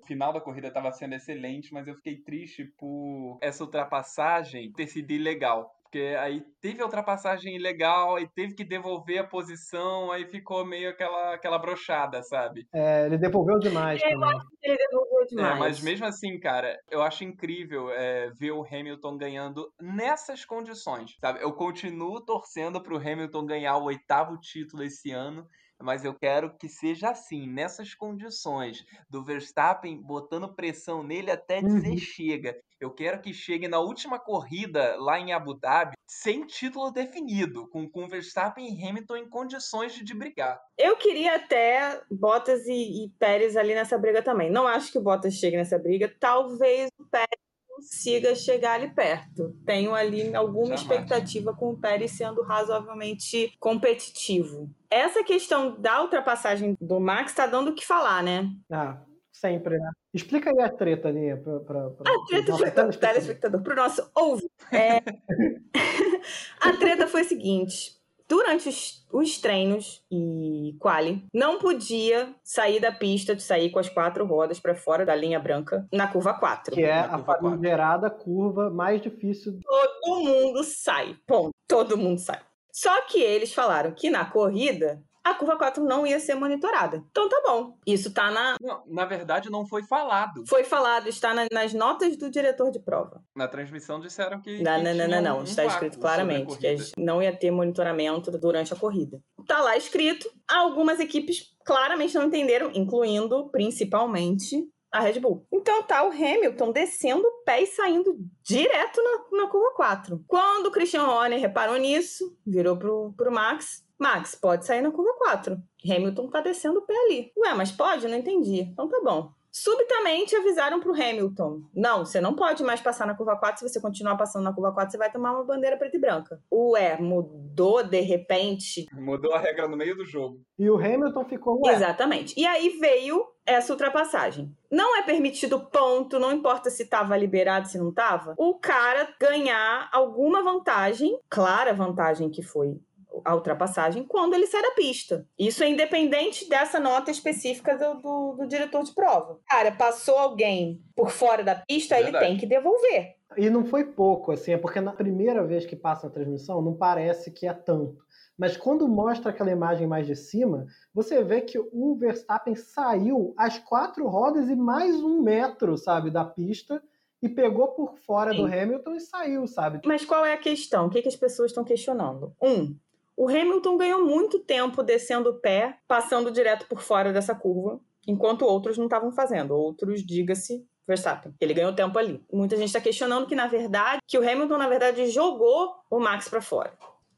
O 0.02 0.06
final 0.06 0.32
da 0.32 0.40
corrida 0.40 0.68
estava 0.68 0.90
sendo 0.92 1.14
excelente, 1.14 1.72
mas 1.74 1.86
eu 1.86 1.94
fiquei 1.94 2.16
triste 2.16 2.64
por 2.64 3.38
essa 3.42 3.62
ultrapassagem 3.62 4.72
ter 4.72 4.86
sido 4.86 5.10
ilegal. 5.10 5.75
Porque 5.86 6.16
aí 6.18 6.42
teve 6.60 6.82
a 6.82 6.84
ultrapassagem 6.84 7.54
ilegal, 7.54 8.16
aí 8.16 8.28
teve 8.34 8.54
que 8.54 8.64
devolver 8.64 9.18
a 9.18 9.26
posição, 9.26 10.10
aí 10.10 10.26
ficou 10.26 10.64
meio 10.66 10.90
aquela, 10.90 11.34
aquela 11.34 11.58
brochada, 11.58 12.22
sabe? 12.24 12.66
É, 12.74 13.06
ele 13.06 13.16
devolveu 13.16 13.58
demais. 13.58 14.02
Eu 14.02 14.24
acho 14.24 14.46
que 14.60 14.68
ele 14.68 14.76
devolveu 14.76 15.26
demais. 15.28 15.56
É, 15.56 15.58
mas 15.58 15.80
mesmo 15.80 16.06
assim, 16.06 16.38
cara, 16.40 16.76
eu 16.90 17.02
acho 17.02 17.24
incrível 17.24 17.90
é, 17.90 18.30
ver 18.38 18.50
o 18.50 18.64
Hamilton 18.64 19.16
ganhando 19.16 19.72
nessas 19.80 20.44
condições, 20.44 21.12
sabe? 21.20 21.40
Eu 21.40 21.52
continuo 21.52 22.24
torcendo 22.24 22.82
pro 22.82 22.98
Hamilton 22.98 23.46
ganhar 23.46 23.76
o 23.76 23.84
oitavo 23.84 24.36
título 24.38 24.82
esse 24.82 25.12
ano 25.12 25.46
mas 25.80 26.04
eu 26.04 26.14
quero 26.14 26.56
que 26.56 26.68
seja 26.68 27.10
assim, 27.10 27.46
nessas 27.46 27.94
condições, 27.94 28.84
do 29.08 29.22
Verstappen 29.22 30.00
botando 30.00 30.54
pressão 30.54 31.02
nele 31.02 31.30
até 31.30 31.60
dizer 31.60 31.90
uhum. 31.90 31.98
chega. 31.98 32.58
Eu 32.78 32.90
quero 32.90 33.20
que 33.20 33.32
chegue 33.32 33.68
na 33.68 33.80
última 33.80 34.18
corrida 34.18 34.96
lá 34.98 35.18
em 35.18 35.32
Abu 35.32 35.54
Dhabi 35.54 35.96
sem 36.06 36.46
título 36.46 36.90
definido, 36.90 37.68
com, 37.68 37.88
com 37.88 38.08
Verstappen 38.08 38.66
e 38.68 38.86
Hamilton 38.86 39.16
em 39.16 39.28
condições 39.28 39.94
de, 39.94 40.04
de 40.04 40.14
brigar. 40.14 40.60
Eu 40.76 40.96
queria 40.96 41.36
até 41.36 42.02
Bottas 42.10 42.66
e, 42.66 43.04
e 43.04 43.10
Pérez 43.18 43.56
ali 43.56 43.74
nessa 43.74 43.96
briga 43.96 44.22
também. 44.22 44.50
Não 44.50 44.66
acho 44.66 44.92
que 44.92 44.98
o 44.98 45.02
Bottas 45.02 45.34
chegue 45.34 45.56
nessa 45.56 45.78
briga. 45.78 46.14
Talvez 46.20 46.90
o 46.98 47.04
Pérez 47.06 47.45
consiga 47.76 48.34
chegar 48.34 48.74
ali 48.74 48.88
perto. 48.90 49.54
Tenho 49.64 49.94
ali 49.94 50.34
alguma 50.34 50.76
Jamais. 50.76 50.80
expectativa 50.80 51.54
com 51.54 51.70
o 51.70 51.76
Pérez 51.76 52.12
sendo 52.12 52.42
razoavelmente 52.42 53.52
competitivo. 53.60 54.70
Essa 54.90 55.22
questão 55.22 55.78
da 55.78 56.02
ultrapassagem 56.02 56.76
do 56.80 56.98
Max 56.98 57.32
está 57.32 57.46
dando 57.46 57.70
o 57.70 57.74
que 57.74 57.86
falar, 57.86 58.22
né? 58.22 58.50
Ah, 58.70 58.98
sempre, 59.30 59.78
né? 59.78 59.90
Explica 60.14 60.50
aí 60.50 60.60
a 60.60 60.70
treta 60.70 61.08
ali 61.08 61.36
para 61.36 61.86
A 61.86 62.26
treta 62.26 62.56
foi 62.56 62.70
para 62.70 62.88
o 62.88 62.96
telespectador, 62.96 63.62
para 63.62 63.72
o 63.72 63.76
nosso 63.76 64.10
ouve. 64.14 64.48
É... 64.72 65.02
a 66.60 66.72
treta 66.78 67.06
foi 67.06 67.20
a 67.20 67.24
seguinte: 67.24 67.95
durante 68.28 68.68
os, 68.68 69.06
os, 69.12 69.38
treinos 69.38 70.02
e 70.10 70.76
quali, 70.78 71.24
não 71.32 71.58
podia 71.58 72.34
sair 72.42 72.80
da 72.80 72.92
pista, 72.92 73.34
de 73.34 73.42
sair 73.42 73.70
com 73.70 73.78
as 73.78 73.88
quatro 73.88 74.26
rodas 74.26 74.60
para 74.60 74.74
fora 74.74 75.04
da 75.04 75.14
linha 75.14 75.38
branca 75.38 75.86
na 75.92 76.08
curva 76.08 76.34
4. 76.34 76.74
Que 76.74 76.84
é 76.84 76.98
a 76.98 77.18
famigerada 77.18 78.10
curva 78.10 78.70
mais 78.70 79.00
difícil. 79.00 79.58
Todo 79.62 80.24
mundo 80.24 80.62
sai. 80.64 81.16
Ponto. 81.26 81.50
Todo 81.68 81.96
mundo 81.96 82.18
sai. 82.18 82.40
Só 82.72 83.00
que 83.02 83.20
eles 83.20 83.54
falaram 83.54 83.92
que 83.92 84.10
na 84.10 84.24
corrida 84.24 85.02
a 85.26 85.34
curva 85.34 85.56
4 85.56 85.84
não 85.84 86.06
ia 86.06 86.20
ser 86.20 86.36
monitorada. 86.36 87.04
Então 87.10 87.28
tá 87.28 87.42
bom. 87.44 87.76
Isso 87.84 88.14
tá 88.14 88.30
na. 88.30 88.56
Não, 88.60 88.84
na 88.86 89.04
verdade, 89.04 89.50
não 89.50 89.66
foi 89.66 89.82
falado. 89.82 90.44
Foi 90.46 90.62
falado, 90.62 91.08
está 91.08 91.34
na, 91.34 91.46
nas 91.50 91.74
notas 91.74 92.16
do 92.16 92.30
diretor 92.30 92.70
de 92.70 92.78
prova. 92.78 93.20
Na 93.34 93.48
transmissão 93.48 93.98
disseram 93.98 94.40
que. 94.40 94.62
Não, 94.62 94.76
que 94.76 94.84
não, 94.84 94.94
não, 94.94 95.08
não, 95.08 95.22
não. 95.22 95.40
Um 95.40 95.42
está 95.42 95.64
escrito 95.64 95.98
claramente 95.98 96.56
que 96.56 96.92
não 96.96 97.20
ia 97.20 97.36
ter 97.36 97.50
monitoramento 97.50 98.30
durante 98.38 98.72
a 98.72 98.76
corrida. 98.76 99.20
Tá 99.48 99.60
lá 99.60 99.76
escrito. 99.76 100.30
Algumas 100.46 101.00
equipes 101.00 101.56
claramente 101.64 102.14
não 102.14 102.26
entenderam, 102.26 102.70
incluindo 102.72 103.50
principalmente 103.50 104.64
a 104.92 105.00
Red 105.00 105.18
Bull. 105.18 105.44
Então 105.52 105.82
tá 105.82 106.04
o 106.06 106.12
Hamilton 106.12 106.70
descendo 106.70 107.26
o 107.26 107.44
pé 107.44 107.62
e 107.62 107.66
saindo 107.66 108.16
direto 108.44 109.02
na, 109.02 109.42
na 109.42 109.50
curva 109.50 109.74
4. 109.74 110.24
Quando 110.26 110.66
o 110.66 110.70
Christian 110.70 111.04
Horner 111.04 111.40
reparou 111.40 111.76
nisso, 111.76 112.38
virou 112.46 112.76
pro, 112.76 113.12
pro 113.16 113.32
Max 113.32 113.84
Max, 113.98 114.34
pode 114.34 114.66
sair 114.66 114.82
na 114.82 114.90
curva 114.90 115.14
4. 115.18 115.56
Hamilton 115.84 116.28
tá 116.28 116.40
descendo 116.40 116.80
o 116.80 116.82
pé 116.82 116.94
ali. 117.06 117.32
Ué, 117.36 117.54
mas 117.54 117.72
pode? 117.72 118.06
Não 118.08 118.16
entendi. 118.16 118.60
Então 118.60 118.88
tá 118.88 119.00
bom. 119.02 119.32
Subitamente 119.58 120.36
avisaram 120.36 120.80
pro 120.80 120.92
Hamilton: 120.92 121.62
não, 121.74 122.04
você 122.04 122.20
não 122.20 122.34
pode 122.34 122.62
mais 122.62 122.82
passar 122.82 123.06
na 123.06 123.14
curva 123.14 123.38
4. 123.38 123.58
Se 123.58 123.66
você 123.66 123.80
continuar 123.80 124.14
passando 124.14 124.44
na 124.44 124.52
curva 124.52 124.70
4, 124.70 124.92
você 124.92 124.98
vai 124.98 125.10
tomar 125.10 125.32
uma 125.32 125.44
bandeira 125.44 125.78
preta 125.78 125.96
e 125.96 126.00
branca. 126.00 126.38
Ué, 126.52 126.98
mudou 127.00 127.82
de 127.82 128.00
repente. 128.02 128.84
Mudou 128.92 129.32
a 129.32 129.38
regra 129.38 129.66
no 129.66 129.74
meio 129.74 129.96
do 129.96 130.04
jogo. 130.04 130.42
E 130.58 130.68
o 130.68 130.76
Hamilton 130.76 131.24
ficou. 131.24 131.58
Ué. 131.64 131.72
Exatamente. 131.72 132.38
E 132.38 132.46
aí 132.46 132.68
veio 132.78 133.24
essa 133.46 133.72
ultrapassagem. 133.72 134.54
Não 134.70 134.94
é 134.94 135.02
permitido 135.02 135.58
ponto, 135.70 136.18
não 136.18 136.32
importa 136.32 136.68
se 136.68 136.82
estava 136.82 137.16
liberado, 137.16 137.66
se 137.66 137.78
não 137.78 137.88
estava, 137.88 138.34
o 138.36 138.58
cara 138.58 139.08
ganhar 139.18 139.88
alguma 139.90 140.42
vantagem, 140.42 141.18
clara 141.30 141.72
vantagem 141.72 142.28
que 142.28 142.42
foi 142.42 142.78
a 143.24 143.34
ultrapassagem 143.34 144.04
quando 144.04 144.34
ele 144.34 144.46
sai 144.46 144.62
da 144.62 144.72
pista. 144.72 145.26
Isso 145.38 145.62
é 145.62 145.68
independente 145.68 146.48
dessa 146.48 146.78
nota 146.78 147.10
específica 147.10 147.76
do, 147.76 148.00
do, 148.00 148.32
do 148.38 148.46
diretor 148.46 148.82
de 148.82 148.94
prova. 148.94 149.38
Cara, 149.48 149.72
passou 149.72 150.18
alguém 150.18 150.82
por 150.94 151.10
fora 151.10 151.42
da 151.42 151.54
pista, 151.54 151.94
Verdade. 151.94 152.16
ele 152.16 152.26
tem 152.26 152.38
que 152.38 152.46
devolver. 152.46 153.16
E 153.36 153.50
não 153.50 153.64
foi 153.64 153.84
pouco, 153.84 154.32
assim, 154.32 154.52
é 154.52 154.58
porque 154.58 154.80
na 154.80 154.92
primeira 154.92 155.44
vez 155.44 155.66
que 155.66 155.76
passa 155.76 156.06
a 156.06 156.10
transmissão 156.10 156.62
não 156.62 156.74
parece 156.74 157.30
que 157.30 157.46
é 157.46 157.52
tanto. 157.52 158.06
Mas 158.38 158.56
quando 158.56 158.86
mostra 158.86 159.30
aquela 159.30 159.50
imagem 159.50 159.86
mais 159.86 160.06
de 160.06 160.14
cima, 160.14 160.66
você 160.92 161.24
vê 161.24 161.40
que 161.40 161.58
o 161.58 161.96
Verstappen 161.96 162.54
saiu 162.54 163.34
às 163.36 163.58
quatro 163.58 164.06
rodas 164.06 164.48
e 164.48 164.54
mais 164.54 164.94
um 165.02 165.22
metro, 165.22 165.76
sabe, 165.76 166.10
da 166.10 166.24
pista 166.24 166.82
e 167.22 167.28
pegou 167.28 167.68
por 167.68 167.96
fora 167.98 168.32
Sim. 168.32 168.38
do 168.38 168.44
Hamilton 168.46 168.94
e 168.94 169.00
saiu, 169.00 169.46
sabe? 169.46 169.80
Mas 169.84 170.04
qual 170.04 170.24
é 170.24 170.34
a 170.34 170.38
questão? 170.38 170.86
O 170.86 170.90
que, 170.90 171.02
que 171.02 171.08
as 171.08 171.16
pessoas 171.16 171.50
estão 171.50 171.64
questionando? 171.64 172.34
Um, 172.40 172.76
o 173.16 173.28
Hamilton 173.28 173.76
ganhou 173.76 174.04
muito 174.04 174.38
tempo 174.38 174.82
descendo 174.82 175.30
o 175.30 175.40
pé, 175.40 175.78
passando 175.88 176.30
direto 176.30 176.66
por 176.66 176.82
fora 176.82 177.12
dessa 177.12 177.34
curva, 177.34 177.80
enquanto 178.06 178.44
outros 178.44 178.76
não 178.76 178.84
estavam 178.84 179.10
fazendo. 179.10 179.54
Outros, 179.54 180.04
diga-se, 180.04 180.66
Verstappen. 180.86 181.34
Ele 181.40 181.54
ganhou 181.54 181.74
tempo 181.74 181.98
ali. 181.98 182.22
Muita 182.30 182.56
gente 182.56 182.68
está 182.68 182.80
questionando 182.80 183.26
que, 183.26 183.34
na 183.34 183.46
verdade, 183.46 184.00
que 184.06 184.18
o 184.18 184.22
Hamilton, 184.22 184.58
na 184.58 184.68
verdade, 184.68 185.08
jogou 185.08 185.74
o 185.90 185.98
Max 185.98 186.28
para 186.28 186.42
fora. 186.42 186.72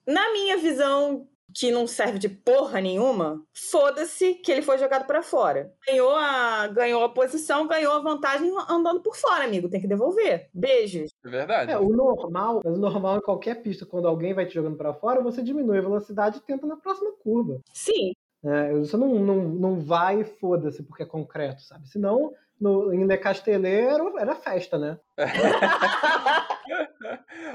Na 0.06 0.32
minha 0.32 0.56
visão 0.56 1.28
que 1.54 1.70
não 1.70 1.86
serve 1.86 2.18
de 2.18 2.28
porra 2.28 2.80
nenhuma, 2.80 3.42
foda-se 3.52 4.34
que 4.34 4.52
ele 4.52 4.62
foi 4.62 4.78
jogado 4.78 5.06
para 5.06 5.22
fora. 5.22 5.72
Ganhou 5.86 6.14
a, 6.14 6.66
ganhou 6.68 7.02
a 7.02 7.08
posição, 7.08 7.66
ganhou 7.66 7.92
a 7.92 8.00
vantagem 8.00 8.52
andando 8.68 9.00
por 9.00 9.16
fora, 9.16 9.44
amigo. 9.44 9.68
Tem 9.68 9.80
que 9.80 9.86
devolver. 9.86 10.48
Beijos. 10.52 11.10
É 11.24 11.28
verdade. 11.28 11.72
É, 11.72 11.78
o 11.78 11.88
normal, 11.88 12.60
o 12.64 12.76
normal 12.76 13.18
em 13.18 13.22
qualquer 13.22 13.62
pista, 13.62 13.86
quando 13.86 14.06
alguém 14.06 14.34
vai 14.34 14.46
te 14.46 14.54
jogando 14.54 14.76
para 14.76 14.94
fora, 14.94 15.22
você 15.22 15.42
diminui 15.42 15.78
a 15.78 15.82
velocidade 15.82 16.38
e 16.38 16.42
tenta 16.42 16.66
na 16.66 16.76
próxima 16.76 17.12
curva. 17.22 17.60
Sim. 17.72 18.12
É, 18.44 18.72
você 18.72 18.96
não, 18.96 19.18
não, 19.18 19.36
não 19.48 19.80
vai 19.80 20.24
foda-se 20.24 20.82
porque 20.82 21.02
é 21.02 21.06
concreto, 21.06 21.62
sabe? 21.62 21.88
Senão 21.88 22.32
no, 22.60 22.92
em 22.92 23.06
Le 23.06 23.16
Casteleiro 23.16 24.18
era 24.18 24.34
festa, 24.34 24.78
né? 24.78 24.98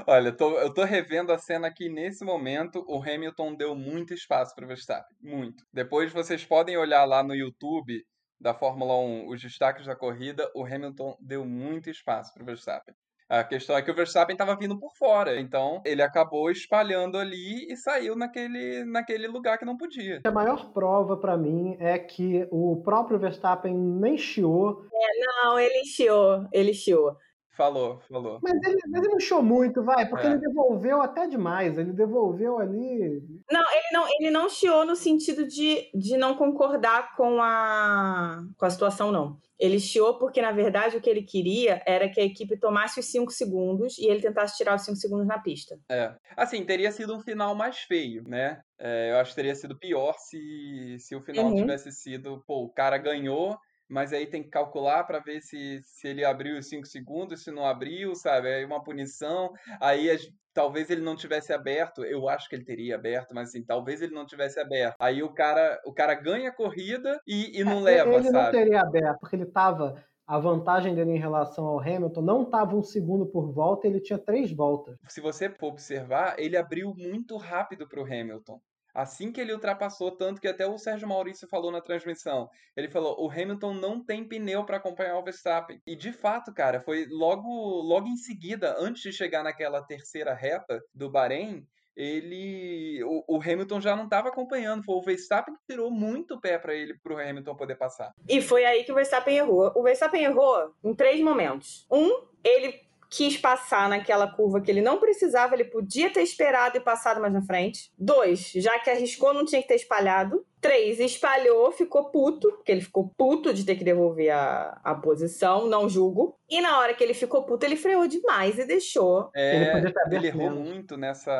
Olha, 0.06 0.28
eu 0.28 0.36
tô, 0.36 0.58
eu 0.58 0.72
tô 0.72 0.84
revendo 0.84 1.32
a 1.32 1.38
cena 1.38 1.66
aqui 1.68 1.88
nesse 1.88 2.24
momento. 2.24 2.84
O 2.88 3.00
Hamilton 3.00 3.54
deu 3.54 3.74
muito 3.74 4.12
espaço 4.12 4.54
para 4.54 4.66
Verstappen. 4.66 5.16
Muito. 5.20 5.64
Depois 5.72 6.12
vocês 6.12 6.44
podem 6.44 6.76
olhar 6.76 7.04
lá 7.04 7.22
no 7.22 7.34
YouTube 7.34 8.04
da 8.40 8.52
Fórmula 8.52 8.96
1 8.98 9.28
os 9.28 9.40
destaques 9.40 9.86
da 9.86 9.96
corrida. 9.96 10.50
O 10.54 10.64
Hamilton 10.64 11.16
deu 11.20 11.44
muito 11.44 11.88
espaço 11.90 12.32
para 12.34 12.44
Verstappen. 12.44 12.94
A 13.28 13.42
questão 13.42 13.76
é 13.76 13.82
que 13.82 13.90
o 13.90 13.94
Verstappen 13.94 14.34
estava 14.34 14.54
vindo 14.56 14.78
por 14.78 14.94
fora, 14.96 15.40
então 15.40 15.80
ele 15.84 16.02
acabou 16.02 16.50
espalhando 16.50 17.16
ali 17.16 17.66
e 17.70 17.76
saiu 17.76 18.14
naquele, 18.14 18.84
naquele 18.84 19.26
lugar 19.26 19.58
que 19.58 19.64
não 19.64 19.76
podia. 19.76 20.20
A 20.24 20.30
maior 20.30 20.72
prova 20.72 21.16
para 21.16 21.36
mim 21.36 21.76
é 21.80 21.98
que 21.98 22.46
o 22.50 22.82
próprio 22.82 23.18
Verstappen 23.18 23.74
nem 23.74 24.18
chiou. 24.18 24.84
É, 24.92 25.44
não, 25.44 25.58
ele 25.58 25.84
chiou, 25.84 26.46
ele 26.52 26.74
chiou. 26.74 27.16
Falou, 27.56 28.00
falou. 28.10 28.40
Mas 28.42 28.52
ele, 28.64 28.80
mas 28.88 29.02
ele 29.02 29.12
não 29.12 29.20
show 29.20 29.40
muito, 29.40 29.82
vai, 29.82 30.08
porque 30.08 30.26
é. 30.26 30.30
ele 30.30 30.40
devolveu 30.40 31.00
até 31.00 31.28
demais. 31.28 31.78
Ele 31.78 31.92
devolveu 31.92 32.58
ali. 32.58 33.22
Não, 33.50 33.62
ele 33.72 33.88
não, 33.92 34.06
ele 34.18 34.30
não 34.30 34.48
chiou 34.48 34.84
no 34.84 34.96
sentido 34.96 35.46
de, 35.46 35.88
de 35.94 36.16
não 36.16 36.34
concordar 36.34 37.14
com 37.16 37.40
a, 37.40 38.42
com 38.58 38.66
a 38.66 38.70
situação, 38.70 39.12
não. 39.12 39.38
Ele 39.64 39.80
chiou 39.80 40.18
porque, 40.18 40.42
na 40.42 40.52
verdade, 40.52 40.96
o 40.96 41.00
que 41.00 41.08
ele 41.08 41.22
queria 41.22 41.82
era 41.86 42.06
que 42.06 42.20
a 42.20 42.24
equipe 42.24 42.54
tomasse 42.58 43.00
os 43.00 43.06
5 43.06 43.32
segundos 43.32 43.96
e 43.96 44.06
ele 44.06 44.20
tentasse 44.20 44.58
tirar 44.58 44.74
os 44.74 44.84
5 44.84 44.96
segundos 44.96 45.26
na 45.26 45.38
pista. 45.38 45.78
É. 45.90 46.14
Assim, 46.36 46.62
teria 46.66 46.92
sido 46.92 47.16
um 47.16 47.20
final 47.20 47.54
mais 47.54 47.78
feio, 47.78 48.22
né? 48.28 48.60
É, 48.78 49.12
eu 49.12 49.16
acho 49.16 49.30
que 49.30 49.36
teria 49.36 49.54
sido 49.54 49.78
pior 49.78 50.14
se, 50.18 50.98
se 50.98 51.16
o 51.16 51.22
final 51.22 51.46
uhum. 51.46 51.56
tivesse 51.56 51.90
sido, 51.92 52.44
pô, 52.46 52.64
o 52.64 52.68
cara 52.68 52.98
ganhou 52.98 53.56
mas 53.94 54.12
aí 54.12 54.26
tem 54.26 54.42
que 54.42 54.48
calcular 54.48 55.04
para 55.04 55.20
ver 55.20 55.40
se, 55.40 55.80
se 55.84 56.08
ele 56.08 56.24
abriu 56.24 56.58
os 56.58 56.68
5 56.68 56.84
segundos, 56.84 57.44
se 57.44 57.52
não 57.52 57.64
abriu, 57.64 58.12
sabe? 58.16 58.48
Aí 58.48 58.64
uma 58.64 58.82
punição, 58.82 59.52
aí 59.80 60.08
talvez 60.52 60.90
ele 60.90 61.00
não 61.00 61.14
tivesse 61.14 61.52
aberto, 61.52 62.04
eu 62.04 62.28
acho 62.28 62.48
que 62.48 62.56
ele 62.56 62.64
teria 62.64 62.96
aberto, 62.96 63.32
mas 63.32 63.50
assim, 63.50 63.62
talvez 63.62 64.02
ele 64.02 64.12
não 64.12 64.26
tivesse 64.26 64.58
aberto. 64.58 64.96
Aí 64.98 65.22
o 65.22 65.32
cara, 65.32 65.80
o 65.86 65.92
cara 65.92 66.12
ganha 66.14 66.48
a 66.48 66.54
corrida 66.54 67.20
e, 67.24 67.60
e 67.60 67.62
não 67.62 67.78
é, 67.78 67.82
leva, 67.82 68.14
ele 68.14 68.24
sabe? 68.24 68.36
Ele 68.36 68.44
não 68.44 68.50
teria 68.50 68.80
aberto, 68.80 69.20
porque 69.20 69.36
ele 69.36 69.46
tava 69.46 70.04
a 70.26 70.38
vantagem 70.40 70.92
dele 70.92 71.12
em 71.12 71.18
relação 71.18 71.64
ao 71.64 71.78
Hamilton 71.78 72.22
não 72.22 72.42
estava 72.42 72.74
um 72.74 72.82
segundo 72.82 73.26
por 73.26 73.52
volta, 73.52 73.86
ele 73.86 74.00
tinha 74.00 74.18
três 74.18 74.50
voltas. 74.50 74.98
Se 75.08 75.20
você 75.20 75.48
for 75.48 75.68
observar, 75.68 76.34
ele 76.36 76.56
abriu 76.56 76.92
muito 76.96 77.36
rápido 77.36 77.86
para 77.86 78.00
o 78.00 78.04
Hamilton. 78.04 78.60
Assim 78.94 79.32
que 79.32 79.40
ele 79.40 79.52
ultrapassou, 79.52 80.12
tanto 80.12 80.40
que 80.40 80.46
até 80.46 80.64
o 80.66 80.78
Sérgio 80.78 81.08
Maurício 81.08 81.48
falou 81.48 81.72
na 81.72 81.80
transmissão, 81.80 82.48
ele 82.76 82.88
falou: 82.88 83.16
o 83.18 83.28
Hamilton 83.28 83.74
não 83.74 84.04
tem 84.04 84.26
pneu 84.26 84.64
para 84.64 84.76
acompanhar 84.76 85.18
o 85.18 85.24
Verstappen. 85.24 85.82
E 85.84 85.96
de 85.96 86.12
fato, 86.12 86.54
cara, 86.54 86.80
foi 86.80 87.06
logo, 87.10 87.48
logo 87.82 88.06
em 88.06 88.16
seguida, 88.16 88.76
antes 88.78 89.02
de 89.02 89.12
chegar 89.12 89.42
naquela 89.42 89.82
terceira 89.82 90.32
reta 90.32 90.80
do 90.94 91.10
Bahrein, 91.10 91.66
ele 91.96 93.02
o, 93.04 93.36
o, 93.36 93.40
Hamilton 93.40 93.80
já 93.80 93.96
não 93.96 94.04
estava 94.04 94.28
acompanhando, 94.28 94.84
foi 94.84 94.96
o 94.96 95.02
Verstappen 95.02 95.54
que 95.54 95.60
tirou 95.66 95.90
muito 95.90 96.40
pé 96.40 96.58
para 96.58 96.74
ele 96.74 96.94
para 96.94 97.14
o 97.14 97.18
Hamilton 97.18 97.54
poder 97.56 97.76
passar. 97.76 98.12
E 98.28 98.40
foi 98.40 98.64
aí 98.64 98.84
que 98.84 98.92
o 98.92 98.94
Verstappen 98.94 99.36
errou. 99.36 99.72
O 99.74 99.82
Verstappen 99.82 100.24
errou 100.24 100.74
em 100.82 100.94
três 100.94 101.20
momentos. 101.20 101.86
Um, 101.90 102.26
ele 102.42 102.83
quis 103.16 103.36
passar 103.36 103.88
naquela 103.88 104.26
curva 104.26 104.60
que 104.60 104.68
ele 104.68 104.82
não 104.82 104.98
precisava, 104.98 105.54
ele 105.54 105.64
podia 105.64 106.10
ter 106.10 106.22
esperado 106.22 106.76
e 106.76 106.80
passado 106.80 107.20
mais 107.20 107.32
na 107.32 107.42
frente. 107.42 107.92
Dois, 107.96 108.50
já 108.56 108.76
que 108.80 108.90
arriscou, 108.90 109.32
não 109.32 109.44
tinha 109.44 109.62
que 109.62 109.68
ter 109.68 109.76
espalhado. 109.76 110.44
Três, 110.60 110.98
espalhou, 110.98 111.70
ficou 111.70 112.10
puto, 112.10 112.50
porque 112.52 112.72
ele 112.72 112.80
ficou 112.80 113.12
puto 113.16 113.54
de 113.54 113.64
ter 113.64 113.76
que 113.76 113.84
devolver 113.84 114.30
a, 114.30 114.80
a 114.82 114.94
posição, 114.96 115.68
não 115.68 115.88
julgo. 115.88 116.36
E 116.50 116.60
na 116.60 116.78
hora 116.80 116.94
que 116.94 117.04
ele 117.04 117.14
ficou 117.14 117.44
puto, 117.44 117.64
ele 117.64 117.76
freou 117.76 118.08
demais 118.08 118.58
e 118.58 118.66
deixou. 118.66 119.30
É, 119.34 119.78
ele, 119.78 119.92
ele 120.10 120.26
errou 120.26 120.50
muito 120.50 120.96
nessa. 120.96 121.32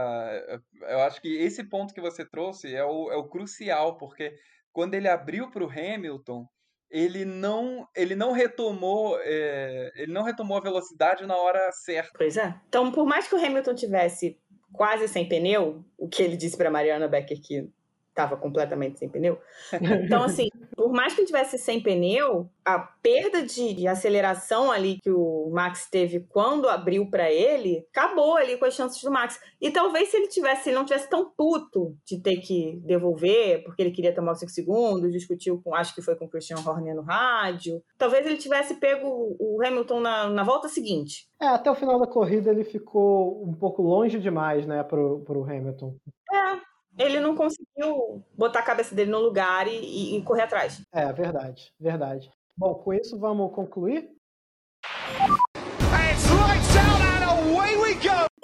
Eu 0.83 1.01
acho 1.01 1.21
que 1.21 1.37
esse 1.39 1.65
ponto 1.65 1.95
que 1.95 2.01
você 2.01 2.25
trouxe 2.25 2.73
é 2.73 2.85
o, 2.85 3.11
é 3.11 3.17
o 3.17 3.29
crucial, 3.29 3.97
porque 3.97 4.33
quando 4.73 4.95
ele 4.95 5.09
abriu 5.09 5.51
para 5.51 5.65
o 5.65 5.71
Hamilton, 5.71 6.47
ele 6.95 7.25
não 7.25 7.89
ele 7.93 8.15
não 8.15 8.31
retomou 8.31 9.19
é, 9.21 9.93
ele 9.97 10.13
não 10.13 10.23
retomou 10.23 10.57
a 10.57 10.61
velocidade 10.61 11.27
na 11.27 11.37
hora 11.37 11.73
certa. 11.73 12.13
Pois 12.17 12.37
é. 12.37 12.55
Então, 12.69 12.93
por 12.93 13.05
mais 13.05 13.27
que 13.27 13.35
o 13.35 13.45
Hamilton 13.45 13.75
tivesse 13.75 14.39
quase 14.73 15.09
sem 15.09 15.29
pneu, 15.29 15.85
o 15.99 16.09
que 16.09 16.23
ele 16.23 16.37
disse 16.37 16.57
para 16.57 16.71
Mariana 16.71 17.09
Becker 17.09 17.41
que 17.43 17.69
estava 18.11 18.37
completamente 18.37 19.01
sem 19.01 19.09
pneu. 19.09 19.41
Então, 20.05 20.23
assim, 20.23 20.49
por 20.85 20.93
mais 20.93 21.15
que 21.15 21.23
ele 21.23 21.27
tivesse 21.27 21.57
sem 21.57 21.83
pneu, 21.83 22.47
a 22.63 22.79
perda 22.79 23.43
de, 23.43 23.73
de 23.73 23.89
aceleração 23.89 24.71
ali 24.71 24.99
que 25.03 25.11
o 25.11 25.49
Max 25.51 25.89
teve 25.91 26.21
quando 26.29 26.69
abriu 26.69 27.09
para 27.09 27.33
ele, 27.33 27.87
acabou 27.91 28.37
ali 28.37 28.59
com 28.59 28.67
as 28.67 28.75
chances 28.75 29.03
do 29.03 29.11
Max. 29.11 29.41
E 29.59 29.71
talvez 29.71 30.11
se 30.11 30.19
ele 30.19 30.29
tivesse, 30.29 30.69
ele 30.69 30.77
não 30.77 30.85
tivesse 30.85 31.09
tão 31.09 31.31
puto 31.35 31.97
de 32.05 32.21
ter 32.21 32.37
que 32.37 32.79
devolver, 32.85 33.65
porque 33.65 33.81
ele 33.81 33.93
queria 33.93 34.15
tomar 34.15 34.33
os 34.33 34.41
5 34.41 34.53
segundos, 34.53 35.11
discutiu 35.11 35.59
com, 35.65 35.75
acho 35.75 35.95
que 35.95 36.03
foi 36.03 36.17
com 36.17 36.27
o 36.27 36.29
Christian 36.29 36.59
Horner 36.59 36.95
no 36.95 37.03
rádio, 37.03 37.83
talvez 37.97 38.27
ele 38.27 38.37
tivesse 38.37 38.75
pego 38.75 39.09
o 39.41 39.65
Hamilton 39.65 40.01
na, 40.01 40.29
na 40.29 40.43
volta 40.43 40.69
seguinte. 40.69 41.27
É, 41.41 41.47
até 41.47 41.71
o 41.71 41.75
final 41.75 41.99
da 41.99 42.07
corrida 42.07 42.51
ele 42.51 42.63
ficou 42.63 43.43
um 43.43 43.55
pouco 43.55 43.81
longe 43.81 44.19
demais, 44.19 44.67
né, 44.67 44.83
pro, 44.83 45.21
pro 45.21 45.45
Hamilton. 45.45 45.97
É, 46.31 47.05
ele 47.07 47.21
não 47.21 47.35
conseguiu 47.35 47.64
botar 48.37 48.61
a 48.61 48.65
cabeça 48.65 48.95
dele 48.95 49.11
no 49.11 49.21
lugar 49.21 49.67
e, 49.67 50.17
e, 50.17 50.23
correr 50.23 50.43
atrás. 50.43 50.83
É, 50.93 51.13
verdade, 51.13 51.73
verdade. 51.79 52.31
Bom, 52.57 52.75
com 52.75 52.93
isso 52.93 53.19
vamos 53.19 53.53
concluir? 53.53 54.09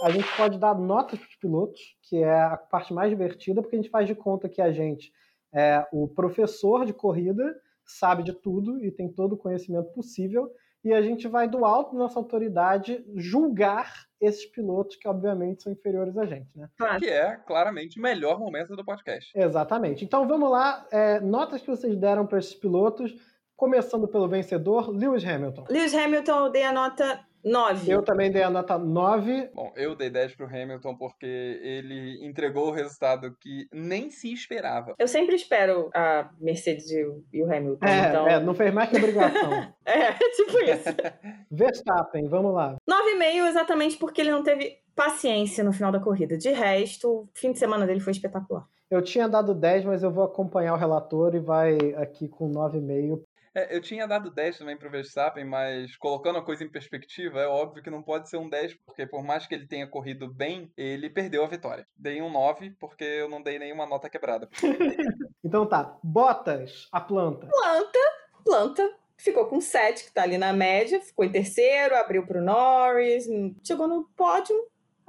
A 0.02 0.10
gente 0.10 0.36
pode 0.36 0.58
dar 0.58 0.74
notas 0.74 1.18
para 1.18 1.28
os 1.28 1.36
pilotos, 1.36 1.80
que 2.08 2.16
é 2.16 2.40
a 2.40 2.56
parte 2.56 2.92
mais 2.92 3.10
divertida, 3.10 3.60
porque 3.60 3.76
a 3.76 3.78
gente 3.78 3.90
faz 3.90 4.06
de 4.06 4.14
conta 4.14 4.48
que 4.48 4.62
a 4.62 4.72
gente 4.72 5.12
é 5.52 5.86
o 5.92 6.08
professor 6.08 6.86
de 6.86 6.92
corrida, 6.92 7.44
sabe 7.84 8.22
de 8.22 8.32
tudo 8.32 8.84
e 8.84 8.90
tem 8.90 9.12
todo 9.12 9.34
o 9.34 9.38
conhecimento 9.38 9.92
possível, 9.92 10.50
e 10.82 10.92
a 10.92 11.02
gente 11.02 11.28
vai 11.28 11.48
do 11.48 11.64
alto 11.64 11.92
da 11.92 11.98
nossa 11.98 12.18
autoridade 12.18 13.04
julgar 13.14 14.06
esses 14.20 14.44
pilotos 14.46 14.96
que 14.96 15.08
obviamente 15.08 15.62
são 15.62 15.72
inferiores 15.72 16.16
a 16.16 16.26
gente, 16.26 16.48
né? 16.54 16.68
Que 16.98 17.08
é 17.08 17.36
claramente 17.36 17.98
o 17.98 18.02
melhor 18.02 18.38
momento 18.38 18.76
do 18.76 18.84
podcast. 18.84 19.30
Exatamente. 19.34 20.04
Então 20.04 20.26
vamos 20.26 20.50
lá, 20.50 20.86
é, 20.90 21.20
notas 21.20 21.60
que 21.62 21.68
vocês 21.68 21.96
deram 21.96 22.26
para 22.26 22.38
esses 22.38 22.54
pilotos, 22.54 23.14
começando 23.60 24.08
pelo 24.08 24.26
vencedor, 24.26 24.88
Lewis 24.88 25.22
Hamilton. 25.22 25.66
Lewis 25.68 25.94
Hamilton, 25.94 26.46
eu 26.46 26.50
dei 26.50 26.62
a 26.62 26.72
nota 26.72 27.20
9. 27.44 27.92
Eu 27.92 28.02
também 28.02 28.32
dei 28.32 28.42
a 28.42 28.48
nota 28.48 28.78
9. 28.78 29.50
Bom, 29.54 29.70
eu 29.76 29.94
dei 29.94 30.08
10 30.08 30.34
pro 30.34 30.46
Hamilton 30.46 30.96
porque 30.96 31.26
ele 31.62 32.26
entregou 32.26 32.68
o 32.68 32.70
resultado 32.70 33.36
que 33.38 33.68
nem 33.70 34.08
se 34.08 34.32
esperava. 34.32 34.94
Eu 34.98 35.06
sempre 35.06 35.36
espero 35.36 35.90
a 35.94 36.30
Mercedes 36.40 36.90
e 36.90 37.42
o 37.42 37.52
Hamilton. 37.52 37.86
É, 37.86 38.08
então... 38.08 38.28
é 38.28 38.40
não 38.40 38.54
fez 38.54 38.72
mais 38.72 38.88
que 38.88 38.96
obrigação. 38.96 39.52
é, 39.84 40.12
tipo 40.14 40.58
isso. 40.58 40.88
Verstappen, 41.52 42.28
vamos 42.28 42.54
lá. 42.54 42.76
9,5 42.88 43.46
exatamente 43.46 43.98
porque 43.98 44.22
ele 44.22 44.30
não 44.30 44.42
teve 44.42 44.78
paciência 44.96 45.62
no 45.62 45.72
final 45.72 45.92
da 45.92 46.00
corrida. 46.00 46.38
De 46.38 46.50
resto, 46.50 47.10
o 47.10 47.28
fim 47.34 47.52
de 47.52 47.58
semana 47.58 47.86
dele 47.86 48.00
foi 48.00 48.12
espetacular. 48.12 48.66
Eu 48.90 49.02
tinha 49.02 49.28
dado 49.28 49.54
10, 49.54 49.84
mas 49.84 50.02
eu 50.02 50.10
vou 50.10 50.24
acompanhar 50.24 50.74
o 50.74 50.76
relator 50.76 51.36
e 51.36 51.38
vai 51.38 51.78
aqui 51.94 52.26
com 52.26 52.50
9,5 52.50 53.22
é, 53.54 53.74
eu 53.74 53.80
tinha 53.80 54.06
dado 54.06 54.30
10 54.30 54.58
também 54.58 54.76
pro 54.76 54.90
Verstappen, 54.90 55.44
mas 55.44 55.96
colocando 55.96 56.38
a 56.38 56.44
coisa 56.44 56.62
em 56.62 56.70
perspectiva, 56.70 57.40
é 57.40 57.46
óbvio 57.46 57.82
que 57.82 57.90
não 57.90 58.02
pode 58.02 58.28
ser 58.28 58.36
um 58.36 58.48
10, 58.48 58.74
porque 58.86 59.06
por 59.06 59.22
mais 59.22 59.46
que 59.46 59.54
ele 59.54 59.66
tenha 59.66 59.88
corrido 59.88 60.32
bem, 60.32 60.72
ele 60.76 61.10
perdeu 61.10 61.44
a 61.44 61.48
vitória. 61.48 61.86
Dei 61.96 62.22
um 62.22 62.30
9, 62.30 62.70
porque 62.78 63.04
eu 63.04 63.28
não 63.28 63.42
dei 63.42 63.58
nenhuma 63.58 63.86
nota 63.86 64.08
quebrada. 64.08 64.48
então 65.42 65.66
tá, 65.66 65.98
Bottas, 66.02 66.88
a 66.92 67.00
planta. 67.00 67.48
Planta, 67.48 67.98
planta. 68.44 68.96
Ficou 69.16 69.46
com 69.46 69.60
7, 69.60 70.04
que 70.04 70.12
tá 70.14 70.22
ali 70.22 70.38
na 70.38 70.52
média, 70.52 71.00
ficou 71.00 71.24
em 71.24 71.32
terceiro, 71.32 71.94
abriu 71.94 72.24
pro 72.26 72.40
Norris, 72.40 73.26
chegou 73.62 73.86
no 73.86 74.04
pódio, 74.16 74.56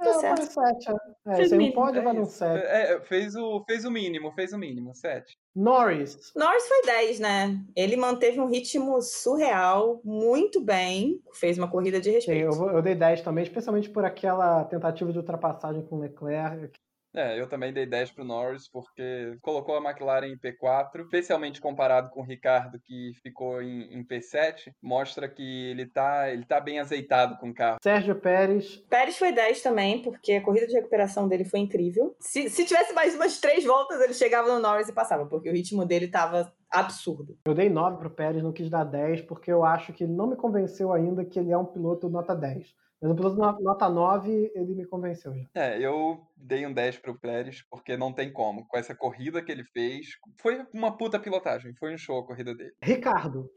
Tá 0.02 0.10
é, 0.10 0.14
certo. 0.14 0.46
7. 0.46 0.86
É, 1.26 1.44
você 1.44 1.56
não 1.56 1.70
pode 1.72 1.98
levar 1.98 2.14
no 2.14 2.26
7. 2.26 2.64
É, 2.64 3.00
fez, 3.00 3.36
o, 3.36 3.62
fez 3.64 3.84
o 3.84 3.90
mínimo, 3.90 4.32
fez 4.32 4.52
o 4.52 4.58
mínimo, 4.58 4.94
7. 4.94 5.32
Norris. 5.54 6.32
Norris 6.34 6.66
foi 6.66 6.82
10, 6.82 7.20
né? 7.20 7.60
Ele 7.76 7.96
manteve 7.96 8.40
um 8.40 8.48
ritmo 8.48 9.00
surreal, 9.00 10.00
muito 10.04 10.60
bem, 10.60 11.20
fez 11.34 11.58
uma 11.58 11.70
corrida 11.70 12.00
de 12.00 12.10
respeito. 12.10 12.52
Sim, 12.52 12.62
eu, 12.62 12.70
eu 12.70 12.82
dei 12.82 12.94
10 12.94 13.20
também, 13.20 13.44
especialmente 13.44 13.90
por 13.90 14.04
aquela 14.04 14.64
tentativa 14.64 15.12
de 15.12 15.18
ultrapassagem 15.18 15.84
com 15.84 15.98
Leclerc, 15.98 16.72
é, 17.14 17.38
eu 17.38 17.46
também 17.46 17.72
dei 17.72 17.86
10 17.86 18.12
pro 18.12 18.24
Norris, 18.24 18.68
porque 18.68 19.36
colocou 19.42 19.76
a 19.76 19.82
McLaren 19.82 20.28
em 20.28 20.38
P4, 20.38 21.02
especialmente 21.02 21.60
comparado 21.60 22.10
com 22.10 22.20
o 22.20 22.24
Ricardo, 22.24 22.80
que 22.80 23.12
ficou 23.22 23.62
em, 23.62 23.94
em, 23.94 24.04
P7, 24.04 24.72
mostra 24.82 25.28
que 25.28 25.70
ele 25.70 25.86
tá, 25.86 26.30
ele 26.30 26.44
tá 26.44 26.60
bem 26.60 26.80
azeitado 26.80 27.36
com 27.38 27.50
o 27.50 27.54
carro. 27.54 27.78
Sérgio 27.82 28.14
Pérez. 28.16 28.76
Pérez 28.88 29.18
foi 29.18 29.32
10 29.32 29.62
também, 29.62 30.00
porque 30.02 30.32
a 30.32 30.42
corrida 30.42 30.66
de 30.66 30.74
recuperação 30.74 31.28
dele 31.28 31.44
foi 31.44 31.60
incrível. 31.60 32.16
Se, 32.18 32.48
se 32.48 32.64
tivesse 32.64 32.94
mais 32.94 33.14
umas 33.14 33.38
três 33.40 33.64
voltas, 33.64 34.00
ele 34.00 34.14
chegava 34.14 34.52
no 34.52 34.60
Norris 34.60 34.88
e 34.88 34.92
passava, 34.92 35.26
porque 35.26 35.50
o 35.50 35.52
ritmo 35.52 35.84
dele 35.84 36.08
tava 36.08 36.52
absurdo. 36.70 37.36
Eu 37.44 37.54
dei 37.54 37.68
9 37.68 37.98
pro 37.98 38.10
Pérez, 38.10 38.42
não 38.42 38.52
quis 38.52 38.70
dar 38.70 38.84
10, 38.84 39.22
porque 39.22 39.52
eu 39.52 39.64
acho 39.64 39.92
que 39.92 40.04
ele 40.04 40.12
não 40.12 40.26
me 40.26 40.36
convenceu 40.36 40.92
ainda 40.92 41.24
que 41.24 41.38
ele 41.38 41.52
é 41.52 41.58
um 41.58 41.66
piloto 41.66 42.08
nota 42.08 42.34
10. 42.34 42.74
Mas 43.02 43.10
o 43.10 43.14
piloto 43.16 43.60
nota 43.60 43.88
9, 43.88 44.52
ele 44.54 44.76
me 44.76 44.86
convenceu 44.86 45.34
já. 45.34 45.44
É, 45.56 45.84
eu 45.84 46.24
dei 46.36 46.64
um 46.64 46.72
10 46.72 46.98
pro 46.98 47.18
Pérez, 47.18 47.60
porque 47.68 47.96
não 47.96 48.12
tem 48.12 48.32
como. 48.32 48.64
Com 48.68 48.78
essa 48.78 48.94
corrida 48.94 49.42
que 49.42 49.50
ele 49.50 49.64
fez, 49.64 50.16
foi 50.40 50.64
uma 50.72 50.96
puta 50.96 51.18
pilotagem. 51.18 51.74
Foi 51.74 51.92
um 51.92 51.98
show 51.98 52.20
a 52.20 52.26
corrida 52.26 52.54
dele. 52.54 52.72
Ricardo. 52.80 53.50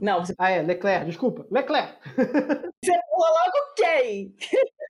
Não. 0.00 0.24
Você... 0.24 0.34
Ah, 0.38 0.50
é, 0.50 0.62
Leclerc, 0.62 1.04
desculpa. 1.04 1.46
Leclerc! 1.50 1.92
Você 2.82 2.92
falou 2.92 3.28
logo 3.34 3.74
quem? 3.76 4.34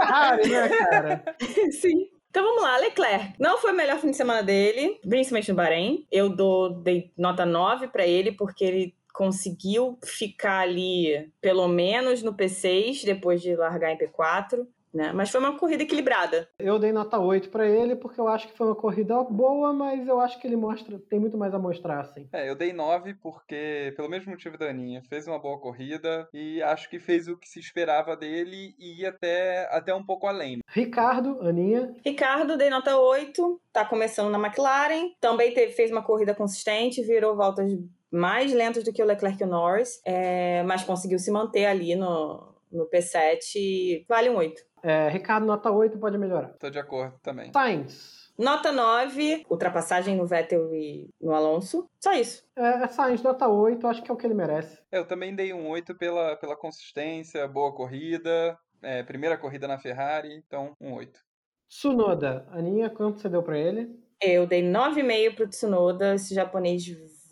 Ferrari, 0.00 0.48
né, 0.48 0.68
cara? 0.68 1.24
Sim. 1.70 2.08
Então 2.30 2.42
vamos 2.42 2.62
lá, 2.64 2.78
Leclerc. 2.78 3.34
Não 3.38 3.58
foi 3.58 3.72
o 3.72 3.76
melhor 3.76 4.00
fim 4.00 4.10
de 4.10 4.16
semana 4.16 4.42
dele, 4.42 4.98
principalmente 5.08 5.50
no 5.50 5.56
Bahrein. 5.56 6.04
Eu 6.10 6.28
dou 6.28 6.82
dei 6.82 7.12
nota 7.16 7.46
9 7.46 7.86
para 7.86 8.04
ele, 8.04 8.32
porque 8.32 8.64
ele 8.64 8.96
conseguiu 9.14 9.96
ficar 10.04 10.58
ali 10.58 11.32
pelo 11.40 11.68
menos 11.68 12.22
no 12.22 12.34
P6 12.34 13.04
depois 13.04 13.40
de 13.40 13.54
largar 13.54 13.92
em 13.92 13.96
P4. 13.96 14.66
Né? 14.92 15.12
Mas 15.12 15.28
foi 15.28 15.40
uma 15.40 15.58
corrida 15.58 15.82
equilibrada. 15.82 16.48
Eu 16.56 16.78
dei 16.78 16.92
nota 16.92 17.18
8 17.18 17.48
para 17.48 17.68
ele 17.68 17.96
porque 17.96 18.20
eu 18.20 18.28
acho 18.28 18.46
que 18.46 18.56
foi 18.56 18.68
uma 18.68 18.76
corrida 18.76 19.20
boa, 19.24 19.72
mas 19.72 20.06
eu 20.06 20.20
acho 20.20 20.38
que 20.38 20.46
ele 20.46 20.54
mostra 20.54 21.00
tem 21.10 21.18
muito 21.18 21.36
mais 21.36 21.52
a 21.52 21.58
mostrar 21.58 22.00
assim. 22.00 22.28
É, 22.32 22.48
eu 22.48 22.54
dei 22.54 22.72
9 22.72 23.14
porque 23.14 23.92
pelo 23.96 24.08
mesmo 24.08 24.30
motivo 24.30 24.56
da 24.56 24.66
Aninha, 24.66 25.02
fez 25.08 25.26
uma 25.26 25.38
boa 25.38 25.58
corrida 25.58 26.28
e 26.32 26.62
acho 26.62 26.88
que 26.88 27.00
fez 27.00 27.26
o 27.26 27.36
que 27.36 27.48
se 27.48 27.58
esperava 27.58 28.16
dele 28.16 28.76
e 28.78 29.00
ia 29.00 29.08
até 29.08 29.68
até 29.72 29.92
um 29.92 30.04
pouco 30.04 30.28
além. 30.28 30.60
Ricardo, 30.68 31.40
Aninha. 31.40 31.92
Ricardo 32.04 32.56
dei 32.56 32.70
nota 32.70 32.96
8, 32.96 33.60
tá 33.72 33.84
começando 33.84 34.30
na 34.30 34.38
McLaren, 34.38 35.10
também 35.20 35.52
teve, 35.52 35.72
fez 35.72 35.90
uma 35.90 36.04
corrida 36.04 36.36
consistente, 36.36 37.02
virou 37.02 37.34
voltas 37.34 37.72
mais 38.14 38.52
lentos 38.52 38.84
do 38.84 38.92
que 38.92 39.02
o 39.02 39.06
Leclerc 39.06 39.42
e 39.42 39.44
o 39.44 39.48
Norris, 39.48 40.00
é, 40.04 40.62
mas 40.62 40.84
conseguiu 40.84 41.18
se 41.18 41.30
manter 41.30 41.66
ali 41.66 41.96
no, 41.96 42.54
no 42.70 42.88
P7 42.88 43.56
e 43.56 44.04
vale 44.08 44.30
um 44.30 44.36
8. 44.36 44.62
É, 44.84 45.08
Ricardo, 45.08 45.46
nota 45.46 45.70
8 45.70 45.98
pode 45.98 46.16
melhorar. 46.16 46.54
Tô 46.58 46.70
de 46.70 46.78
acordo 46.78 47.18
também. 47.22 47.50
Sainz. 47.52 48.32
Nota 48.38 48.72
9, 48.72 49.46
ultrapassagem 49.48 50.16
no 50.16 50.26
Vettel 50.26 50.74
e 50.74 51.08
no 51.20 51.32
Alonso. 51.32 51.88
Só 52.00 52.12
isso. 52.12 52.44
É, 52.56 52.86
Sainz, 52.88 53.22
nota 53.22 53.48
8, 53.48 53.86
acho 53.86 54.02
que 54.02 54.10
é 54.10 54.14
o 54.14 54.16
que 54.16 54.26
ele 54.26 54.34
merece. 54.34 54.80
Eu 54.92 55.04
também 55.04 55.34
dei 55.34 55.52
um 55.52 55.68
8 55.68 55.94
pela, 55.96 56.36
pela 56.36 56.56
consistência, 56.56 57.48
boa 57.48 57.72
corrida, 57.72 58.58
é, 58.82 59.02
primeira 59.02 59.36
corrida 59.36 59.66
na 59.66 59.78
Ferrari, 59.78 60.34
então 60.34 60.72
um 60.80 60.92
8. 60.94 61.20
Tsunoda, 61.68 62.46
Aninha, 62.50 62.90
quanto 62.90 63.20
você 63.20 63.28
deu 63.28 63.42
para 63.42 63.58
ele? 63.58 63.98
Eu 64.20 64.46
dei 64.46 64.62
9,5 64.62 65.34
pro 65.34 65.48
Tsunoda, 65.48 66.14
esse 66.14 66.34
japonês 66.34 66.82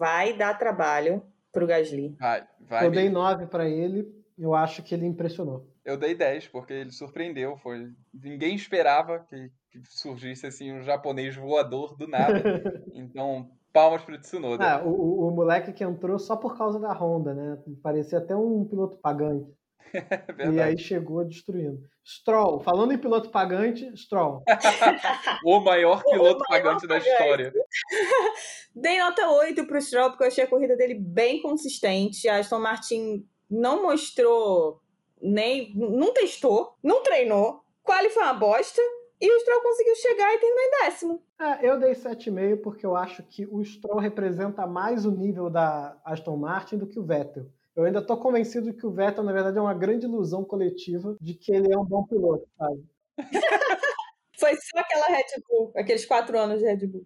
vai 0.03 0.37
dar 0.37 0.59
trabalho 0.59 1.23
pro 1.53 1.65
Gasly. 1.65 2.17
Vai, 2.19 2.45
vai. 2.61 2.87
Eu 2.87 2.91
dei 2.91 3.09
9 3.09 3.47
para 3.47 3.69
ele, 3.69 4.05
eu 4.37 4.53
acho 4.53 4.83
que 4.83 4.93
ele 4.93 5.07
impressionou. 5.07 5.71
Eu 5.85 5.97
dei 5.97 6.13
10, 6.13 6.49
porque 6.49 6.73
ele 6.73 6.91
surpreendeu. 6.91 7.57
Foi... 7.59 7.89
Ninguém 8.13 8.57
esperava 8.57 9.21
que, 9.21 9.49
que 9.71 9.81
surgisse 9.85 10.45
assim 10.45 10.73
um 10.73 10.83
japonês 10.83 11.37
voador 11.37 11.97
do 11.97 12.09
nada. 12.09 12.43
então, 12.93 13.49
palmas 13.73 14.03
pro 14.03 14.21
Tsunoda. 14.21 14.65
Ah, 14.65 14.85
o, 14.85 14.91
o, 14.91 15.29
o, 15.29 15.31
moleque 15.31 15.73
que 15.73 15.85
entrou 15.85 16.19
só 16.19 16.37
por 16.37 16.59
causa 16.59 16.81
da 16.81 16.93
Honda, 16.93 17.33
né? 17.33 17.59
Parecia 17.81 18.19
até 18.19 18.35
um 18.35 18.65
piloto 18.65 18.99
pagante. 18.99 19.49
e 20.55 20.61
aí 20.61 20.79
chegou 20.79 21.25
destruindo. 21.25 21.81
Stroll, 22.05 22.61
falando 22.61 22.93
em 22.93 22.99
piloto 22.99 23.31
pagante, 23.31 23.91
Stroll. 23.97 24.43
o 25.45 25.61
maior 25.61 26.03
piloto 26.03 26.21
o 26.21 26.23
maior 26.23 26.39
pagante, 26.49 26.87
pagante 26.87 26.87
da 26.87 26.99
história. 26.99 27.53
Dei 28.75 28.99
nota 28.99 29.29
8 29.29 29.67
pro 29.67 29.81
Stroll, 29.81 30.11
porque 30.11 30.25
eu 30.25 30.29
achei 30.29 30.45
a 30.45 30.49
corrida 30.49 30.77
dele 30.77 30.95
bem 30.95 31.41
consistente. 31.41 32.29
A 32.29 32.39
Aston 32.39 32.59
Martin 32.59 33.27
não 33.51 33.83
mostrou 33.83 34.81
nem. 35.21 35.73
não 35.75 36.13
testou, 36.13 36.77
não 36.83 37.03
treinou. 37.03 37.63
Quali 37.83 38.11
foi 38.11 38.23
uma 38.23 38.35
bosta. 38.35 38.81
E 39.21 39.31
o 39.31 39.39
Stroll 39.39 39.63
conseguiu 39.63 39.95
chegar 39.95 40.35
e 40.35 40.39
terminar 40.39 40.63
em 40.63 40.85
décimo. 40.85 41.23
É, 41.41 41.71
eu 41.71 41.79
dei 41.79 41.93
7,5 41.93 42.61
porque 42.61 42.85
eu 42.85 42.97
acho 42.97 43.23
que 43.23 43.47
o 43.47 43.65
Stroll 43.65 44.01
representa 44.01 44.67
mais 44.67 45.07
o 45.07 45.13
nível 45.13 45.49
da 45.49 45.97
Aston 46.05 46.37
Martin 46.37 46.77
do 46.77 46.89
que 46.89 46.99
o 46.99 47.05
Vettel. 47.05 47.47
Eu 47.75 47.85
ainda 47.85 48.01
estou 48.01 48.17
convencido 48.19 48.75
que 48.75 48.87
o 48.87 48.93
Vettel, 48.93 49.25
na 49.25 49.33
verdade, 49.33 49.59
é 49.59 49.61
uma 49.61 49.75
grande 49.75 50.07
ilusão 50.07 50.45
coletiva 50.45 51.17
de 51.21 51.35
que 51.35 51.53
ele 51.53 51.73
é 51.73 51.79
um 51.79 51.85
bom 51.85 52.05
piloto, 52.05 52.47
sabe? 52.59 52.85
Foi 54.39 54.55
só 54.57 54.79
aquela 54.79 55.07
Red 55.07 55.41
Bull, 55.49 55.73
aqueles 55.77 56.05
quatro 56.05 56.39
anos 56.39 56.59
de 56.59 56.67
Red 56.67 56.87
Bull. 56.87 57.05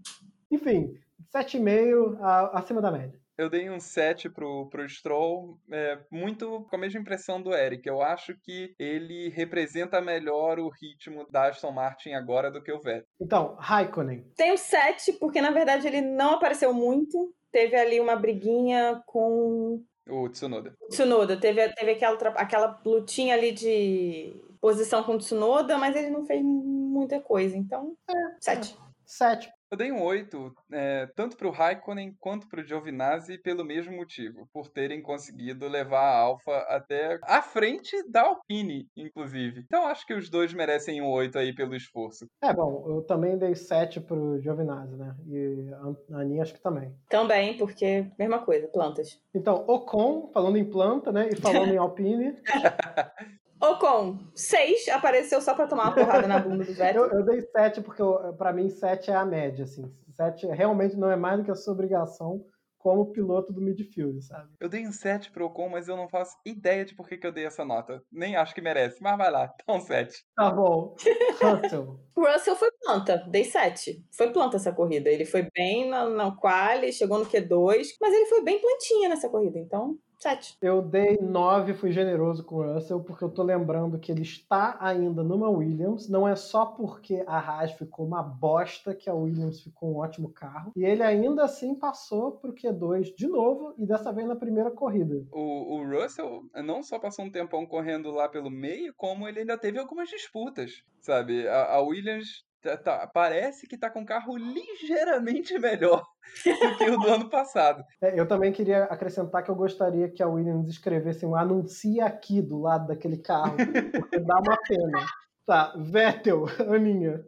Enfim, 0.51 0.95
7,5 1.33 2.19
acima 2.53 2.81
da 2.81 2.91
média. 2.91 3.21
Eu 3.39 3.51
dei 3.51 3.69
um 3.69 3.79
7 3.79 4.31
pro, 4.31 4.67
pro 4.71 4.89
Stroll, 4.89 5.59
é, 5.71 5.99
muito 6.11 6.67
com 6.71 6.77
a 6.77 6.79
mesma 6.79 7.01
impressão 7.01 7.41
do 7.41 7.55
Eric. 7.55 7.87
Eu 7.87 8.01
acho 8.01 8.35
que 8.41 8.75
ele 8.79 9.29
representa 9.29 10.01
melhor 10.01 10.59
o 10.59 10.71
ritmo 10.71 11.27
da 11.31 11.49
Aston 11.49 11.71
Martin 11.71 12.13
agora 12.13 12.51
do 12.51 12.63
que 12.63 12.73
o 12.73 12.81
Vettel. 12.81 13.07
Então, 13.21 13.55
Raikkonen. 13.59 14.25
Tenho 14.35 14.57
7, 14.57 15.13
porque 15.15 15.43
na 15.43 15.51
verdade 15.51 15.87
ele 15.87 16.01
não 16.01 16.33
apareceu 16.33 16.73
muito. 16.73 17.35
Teve 17.53 17.77
ali 17.77 18.01
uma 18.01 18.17
briguinha 18.17 19.03
com. 19.05 19.83
O 20.09 20.29
Tsunoda. 20.29 20.77
Tsunoda. 20.89 21.37
Teve, 21.37 21.69
teve 21.71 21.93
aquela, 21.93 22.17
aquela 22.37 22.81
lutinha 22.85 23.35
ali 23.35 23.53
de 23.53 24.37
posição 24.61 25.03
com 25.03 25.15
o 25.15 25.19
Tsunoda, 25.19 25.77
mas 25.77 25.97
ele 25.97 26.11
não 26.11 26.25
fez 26.25 26.43
muita 26.43 27.21
coisa. 27.21 27.57
Então, 27.57 27.97
7. 28.41 28.75
É, 28.75 28.87
7. 29.05 29.53
Eu 29.71 29.77
dei 29.77 29.91
um 29.91 30.01
8, 30.01 30.55
é, 30.73 31.09
tanto 31.17 31.37
para 31.37 31.49
o 31.49 31.51
Raikkonen 31.51 32.15
quanto 32.21 32.49
para 32.49 32.61
o 32.61 32.65
Giovinazzi, 32.65 33.37
pelo 33.39 33.65
mesmo 33.65 33.97
motivo, 33.97 34.49
por 34.53 34.69
terem 34.69 35.03
conseguido 35.03 35.67
levar 35.67 36.03
a 36.03 36.19
Alfa 36.19 36.57
até 36.69 37.19
a 37.25 37.43
frente 37.43 37.91
da 38.09 38.23
Alpine, 38.23 38.87
inclusive. 38.97 39.65
Então 39.67 39.87
acho 39.87 40.07
que 40.07 40.15
os 40.15 40.31
dois 40.31 40.55
merecem 40.55 41.03
um 41.03 41.11
8 41.11 41.37
aí 41.39 41.53
pelo 41.53 41.75
esforço. 41.75 42.27
É, 42.41 42.55
bom, 42.55 42.85
eu 42.89 43.03
também 43.03 43.37
dei 43.37 43.57
7 43.57 44.01
para 44.01 44.17
o 44.17 44.41
Giovinazzi, 44.41 44.97
né? 44.97 45.17
E 45.27 45.69
a 46.13 46.21
Aninha 46.21 46.43
acho 46.43 46.55
que 46.55 46.61
também. 46.61 46.95
Também, 47.09 47.57
porque 47.57 48.07
mesma 48.17 48.39
coisa, 48.39 48.69
plantas. 48.69 49.21
Então, 49.35 49.65
Ocon, 49.67 50.31
falando 50.33 50.59
em 50.59 50.65
planta, 50.65 51.11
né? 51.11 51.29
E 51.29 51.35
falando 51.35 51.73
em 51.73 51.77
Alpine. 51.79 52.37
Ocon, 53.61 54.19
6, 54.35 54.89
apareceu 54.89 55.41
só 55.41 55.55
pra 55.55 55.67
tomar 55.67 55.85
uma 55.85 55.95
porrada 55.95 56.29
na 56.29 56.39
bunda 56.39 56.65
do 56.65 56.73
Vettel. 56.75 57.05
Eu, 57.05 57.21
eu 57.21 57.25
dei 57.25 57.41
7 57.41 57.81
porque 57.81 58.03
para 58.37 58.53
mim 58.53 58.69
7 58.69 59.11
é 59.11 59.15
a 59.15 59.25
média, 59.25 59.65
assim. 59.65 59.91
7 60.15 60.47
realmente 60.47 60.97
não 60.97 61.11
é 61.11 61.17
mais 61.17 61.39
do 61.39 61.45
que 61.45 61.51
a 61.51 61.55
sua 61.55 61.75
obrigação 61.75 62.45
como 62.87 63.11
piloto 63.11 63.53
do 63.53 63.61
midfield, 63.61 64.23
sabe? 64.23 64.49
Eu 64.61 64.69
dei 64.69 64.87
um 64.87 64.93
7 64.93 65.33
pro 65.33 65.47
Ocon, 65.47 65.69
mas 65.69 65.89
eu 65.89 65.97
não 65.97 66.09
faço 66.09 66.37
ideia 66.47 66.85
de 66.85 66.95
por 66.95 67.09
que, 67.09 67.17
que 67.17 67.27
eu 67.27 67.33
dei 67.33 67.45
essa 67.45 67.65
nota. 67.65 68.01
Nem 68.13 68.37
acho 68.37 68.55
que 68.55 68.61
merece, 68.61 69.03
mas 69.03 69.19
vai 69.19 69.29
lá, 69.29 69.53
dá 69.67 69.75
um 69.75 69.81
7. 69.81 70.25
Tá 70.37 70.51
bom. 70.51 70.95
Russell. 71.43 71.99
Russell 72.17 72.55
foi 72.55 72.71
planta, 72.81 73.27
dei 73.29 73.43
7. 73.43 74.05
Foi 74.17 74.33
planta 74.33 74.57
essa 74.57 74.73
corrida. 74.73 75.11
Ele 75.11 75.25
foi 75.25 75.49
bem 75.53 75.91
na, 75.91 76.09
na 76.09 76.37
quali, 76.37 76.93
chegou 76.93 77.19
no 77.19 77.27
Q2, 77.27 77.89
mas 78.01 78.15
ele 78.15 78.27
foi 78.27 78.45
bem 78.45 78.61
plantinha 78.61 79.09
nessa 79.09 79.29
corrida, 79.29 79.59
então 79.59 79.99
Sete. 80.19 80.57
Eu 80.63 80.81
dei 80.81 81.19
nove, 81.19 81.75
fui 81.75 81.93
generoso 81.93 82.43
com 82.43 82.57
o 82.57 82.75
Russell, 82.75 83.01
porque 83.01 83.23
eu 83.23 83.29
tô 83.29 83.43
lembrando 83.43 83.99
que 83.99 84.11
ele 84.11 84.23
está 84.23 84.77
ainda 84.81 85.23
numa 85.23 85.51
Williams. 85.51 86.09
Não 86.09 86.27
é 86.27 86.35
só 86.35 86.65
porque 86.65 87.23
a 87.27 87.39
Haas 87.39 87.73
ficou 87.73 88.07
uma 88.07 88.23
bosta 88.23 88.95
que 88.95 89.11
a 89.11 89.15
Williams 89.15 89.61
ficou 89.61 89.93
um 89.93 89.99
ótimo 89.99 90.31
carro. 90.31 90.73
E 90.75 90.85
ele 90.85 91.03
ainda 91.03 91.45
assim 91.45 91.75
passou 91.75 92.33
pro 92.33 92.55
Q2 92.55 93.15
de 93.15 93.27
novo, 93.27 93.75
e 93.77 93.87
dessa 93.87 94.13
vez 94.13 94.27
na 94.27 94.37
primeira 94.37 94.71
corrida. 94.71 95.27
O, 95.31 95.77
o 95.77 95.87
Russell 95.87 96.45
não 96.65 96.83
só 96.83 96.99
passou 96.99 97.27
um 97.27 97.31
tempão 97.31 97.67
correndo 97.67 98.11
lá 98.11 98.29
pelo 98.29 98.51
meio, 98.51 98.95
como 98.95 99.29
ele 99.29 99.41
ainda 99.41 99.59
teve 99.59 99.79
algumas 99.79 100.09
disputas, 100.09 100.83
sabe? 101.01 101.47
A, 101.47 101.75
a 101.75 101.81
Williams 101.81 102.47
Tá, 102.67 102.77
tá, 102.77 103.07
parece 103.07 103.65
que 103.69 103.79
tá 103.79 103.89
com 103.89 104.01
um 104.01 104.05
carro 104.05 104.37
ligeiramente 104.37 105.57
melhor 105.61 106.05
do 106.45 106.77
que 106.77 106.91
o 106.91 106.99
do 106.99 107.09
ano 107.09 107.31
passado. 107.31 107.85
É, 108.03 108.19
eu 108.19 108.27
também 108.27 108.51
queria 108.53 108.85
acrescentar 108.85 109.45
que 109.45 109.51
eu 109.53 109.55
gostaria 109.55 110.09
que 110.11 110.21
a 110.21 110.27
Williams 110.27 110.69
escrevesse 110.69 111.25
um 111.25 111.37
anuncie 111.37 112.01
aqui 112.01 112.43
do 112.43 112.61
lado 112.61 112.89
daquele 112.89 113.19
carro, 113.19 113.55
porque 113.93 114.19
dá 114.19 114.41
uma 114.41 114.59
pena. 114.67 115.07
Tá, 115.47 115.73
Vettel, 115.77 116.47
Aninha. 116.75 117.25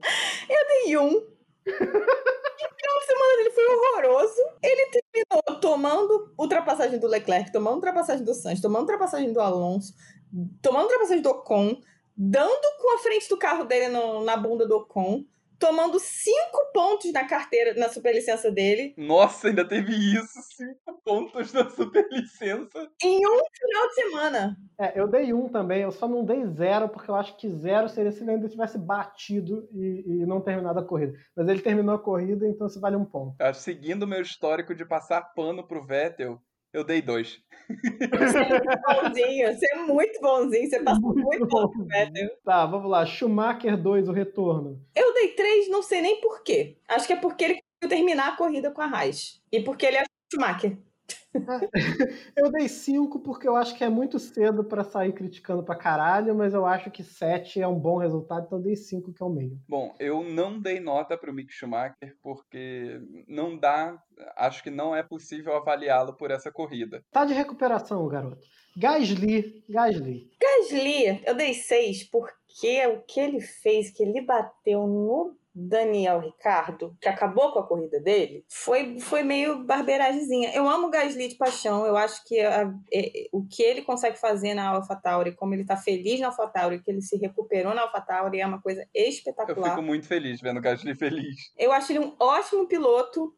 Eu 0.49 0.67
dei 0.67 0.97
um. 0.97 1.25
A 1.69 3.01
semana 3.07 3.37
dele 3.37 3.51
foi 3.51 3.65
horroroso. 3.65 4.43
Ele 4.61 4.91
terminou 4.91 5.61
tomando 5.61 6.35
ultrapassagem 6.37 6.99
do 6.99 7.07
Leclerc, 7.07 7.53
tomando 7.53 7.77
ultrapassagem 7.77 8.25
do 8.25 8.35
Sainz, 8.35 8.61
tomando 8.61 8.83
ultrapassagem 8.83 9.33
do 9.33 9.41
Alonso, 9.41 9.95
tomando 10.61 10.85
ultrapassagem 10.85 11.23
do 11.23 11.31
Ocon, 11.31 11.81
dando 12.19 12.67
com 12.81 12.97
a 12.97 12.99
frente 12.99 13.29
do 13.29 13.39
carro 13.39 13.65
dele 13.65 13.89
no, 13.89 14.25
na 14.25 14.37
bunda 14.37 14.67
do 14.67 14.77
Ocon, 14.77 15.25
tomando 15.59 15.99
cinco 15.99 16.73
pontos 16.73 17.13
na 17.13 17.27
carteira, 17.27 17.75
na 17.75 17.89
superlicença 17.89 18.51
dele. 18.51 18.95
Nossa, 18.97 19.49
ainda 19.49 19.67
teve 19.67 19.93
isso, 19.93 20.41
cinco 20.57 21.01
pontos 21.05 21.53
na 21.53 21.69
superlicença. 21.71 22.89
Em 23.03 23.27
um 23.27 23.41
final 23.53 23.89
de 23.89 23.95
semana. 23.95 24.57
É, 24.81 24.99
eu 24.99 25.09
dei 25.09 25.33
um 25.33 25.49
também, 25.49 25.83
eu 25.83 25.91
só 25.91 26.09
não 26.09 26.25
dei 26.25 26.47
zero, 26.47 26.89
porque 26.89 27.11
eu 27.11 27.15
acho 27.15 27.37
que 27.37 27.49
zero 27.49 27.89
seria 27.89 28.13
se 28.13 28.23
ele 28.23 28.33
ainda 28.33 28.49
tivesse 28.49 28.79
batido 28.79 29.69
e, 29.73 30.23
e 30.23 30.27
não 30.27 30.41
terminado 30.41 30.79
a 30.79 30.85
corrida. 30.85 31.15
Mas 31.37 31.49
ele 31.49 31.61
terminou 31.61 31.95
a 31.95 32.03
corrida, 32.03 32.47
então 32.47 32.67
isso 32.67 32.81
vale 32.81 32.97
um 32.97 33.05
ponto. 33.05 33.37
Seguindo 33.55 34.05
o 34.05 34.09
meu 34.09 34.23
histórico 34.23 34.75
de 34.75 34.85
passar 34.85 35.35
pano 35.35 35.67
pro 35.67 35.85
Vettel, 35.85 36.41
eu 36.79 36.85
dei 36.85 37.03
dois. 37.03 37.41
Você 37.69 38.39
é 38.39 38.49
muito 38.49 38.81
bonzinho, 38.87 39.55
você 39.55 39.67
é 39.73 39.79
muito 39.79 40.21
bonzinho, 40.21 40.71
você 40.71 40.83
passou 40.83 41.15
muito, 41.15 41.23
muito 41.27 41.47
bom 41.47 41.69
pro 41.69 41.85
Vettel. 41.85 42.31
Tá, 42.45 42.65
vamos 42.65 42.91
lá. 42.91 43.05
Schumacher 43.05 43.77
2, 43.77 44.09
o 44.09 44.13
retorno. 44.13 44.81
Eu 44.95 45.13
dei 45.13 45.29
três, 45.29 45.69
não 45.69 45.83
sei 45.83 46.01
nem 46.01 46.21
por 46.21 46.43
quê. 46.43 46.79
Acho 46.89 47.07
que 47.07 47.13
é 47.13 47.17
porque 47.17 47.45
ele 47.45 47.61
conseguiu 47.81 47.99
terminar 47.99 48.29
a 48.29 48.37
corrida 48.37 48.71
com 48.71 48.81
a 48.81 48.87
Raiz. 48.87 49.43
E 49.53 49.61
porque 49.61 49.85
ele 49.87 49.99
é 49.99 50.05
Schumacher. 50.33 50.79
Eu 52.37 52.51
dei 52.51 52.69
5 52.69 53.21
porque 53.21 53.47
eu 53.47 53.57
acho 53.57 53.77
que 53.77 53.85
é 53.85 53.89
muito 53.89 54.19
cedo 54.19 54.65
para 54.65 54.85
sair 54.85 55.13
criticando 55.13 55.63
pra 55.63 55.77
caralho, 55.77 56.35
mas 56.35 56.55
eu 56.55 56.67
acho 56.67 56.91
que 56.91 57.03
7 57.03 57.61
é 57.61 57.69
um 57.69 57.79
bom 57.79 57.97
resultado, 57.99 58.47
então 58.47 58.59
eu 58.59 58.65
dei 58.65 58.77
5 58.77 59.13
que 59.13 59.23
é 59.23 59.27
o 59.27 59.31
meio. 59.31 59.59
Bom, 59.69 59.95
eu 59.99 60.23
não 60.23 60.59
dei 60.61 60.81
nota 60.81 61.17
pro 61.17 61.33
Mick 61.33 61.53
Schumacher 61.53 62.17
porque 62.23 63.01
não 63.27 63.57
dá, 63.57 64.03
acho 64.37 64.63
que 64.63 64.71
não 64.71 64.95
é 64.95 65.03
possível 65.03 65.55
avaliá-lo 65.57 66.15
por 66.15 66.31
essa 66.31 66.51
corrida. 66.51 67.03
Tá 67.11 67.25
de 67.25 67.35
recuperação, 67.35 68.07
garoto. 68.09 68.47
Gasly, 68.77 69.65
Gasly. 69.69 70.31
Gasly, 70.41 71.23
eu 71.27 71.35
dei 71.35 71.55
6 71.55 72.11
porque 72.11 72.87
o 72.87 73.03
que 73.03 73.21
ele 73.21 73.41
fez, 73.41 73.91
que 73.91 74.03
ele 74.03 74.21
bateu 74.21 74.87
no 74.87 75.37
Daniel 75.59 76.21
Ricardo, 76.21 76.97
que 77.01 77.09
acabou 77.09 77.53
com 77.53 77.59
a 77.59 77.67
corrida 77.67 77.99
dele, 77.99 78.45
foi, 78.49 79.01
foi 79.01 79.25
meio 79.25 79.65
barbeiragemzinha. 79.65 80.55
Eu 80.55 80.69
amo 80.69 80.87
o 80.87 80.91
Gasly 80.91 81.29
de 81.29 81.35
paixão, 81.35 81.85
eu 81.85 81.97
acho 81.97 82.25
que 82.25 82.39
a, 82.41 82.63
a, 82.63 82.75
é, 82.93 83.29
o 83.33 83.45
que 83.45 83.63
ele 83.63 83.83
consegue 83.83 84.19
fazer 84.19 84.55
na 84.55 84.69
AlphaTauri, 84.69 85.35
como 85.35 85.55
ele 85.55 85.65
tá 85.65 85.77
feliz 85.77 86.21
na 86.21 86.29
AlphaTauri, 86.29 86.81
que 86.81 86.91
ele 86.91 87.03
se 87.03 87.17
recuperou 87.17 87.75
na 87.75 87.83
AlphaTauri, 87.83 88.41
é 88.41 88.47
uma 88.47 88.63
coisa 88.63 88.87
espetacular. 88.95 89.69
Eu 89.69 89.75
fico 89.75 89.83
muito 89.83 90.07
feliz 90.07 90.41
vendo 90.41 90.59
o 90.59 90.63
Gasly 90.63 90.95
feliz. 90.95 91.53
Eu 91.59 91.73
acho 91.73 91.91
ele 91.91 92.01
um 92.01 92.15
ótimo 92.21 92.67
piloto, 92.69 93.35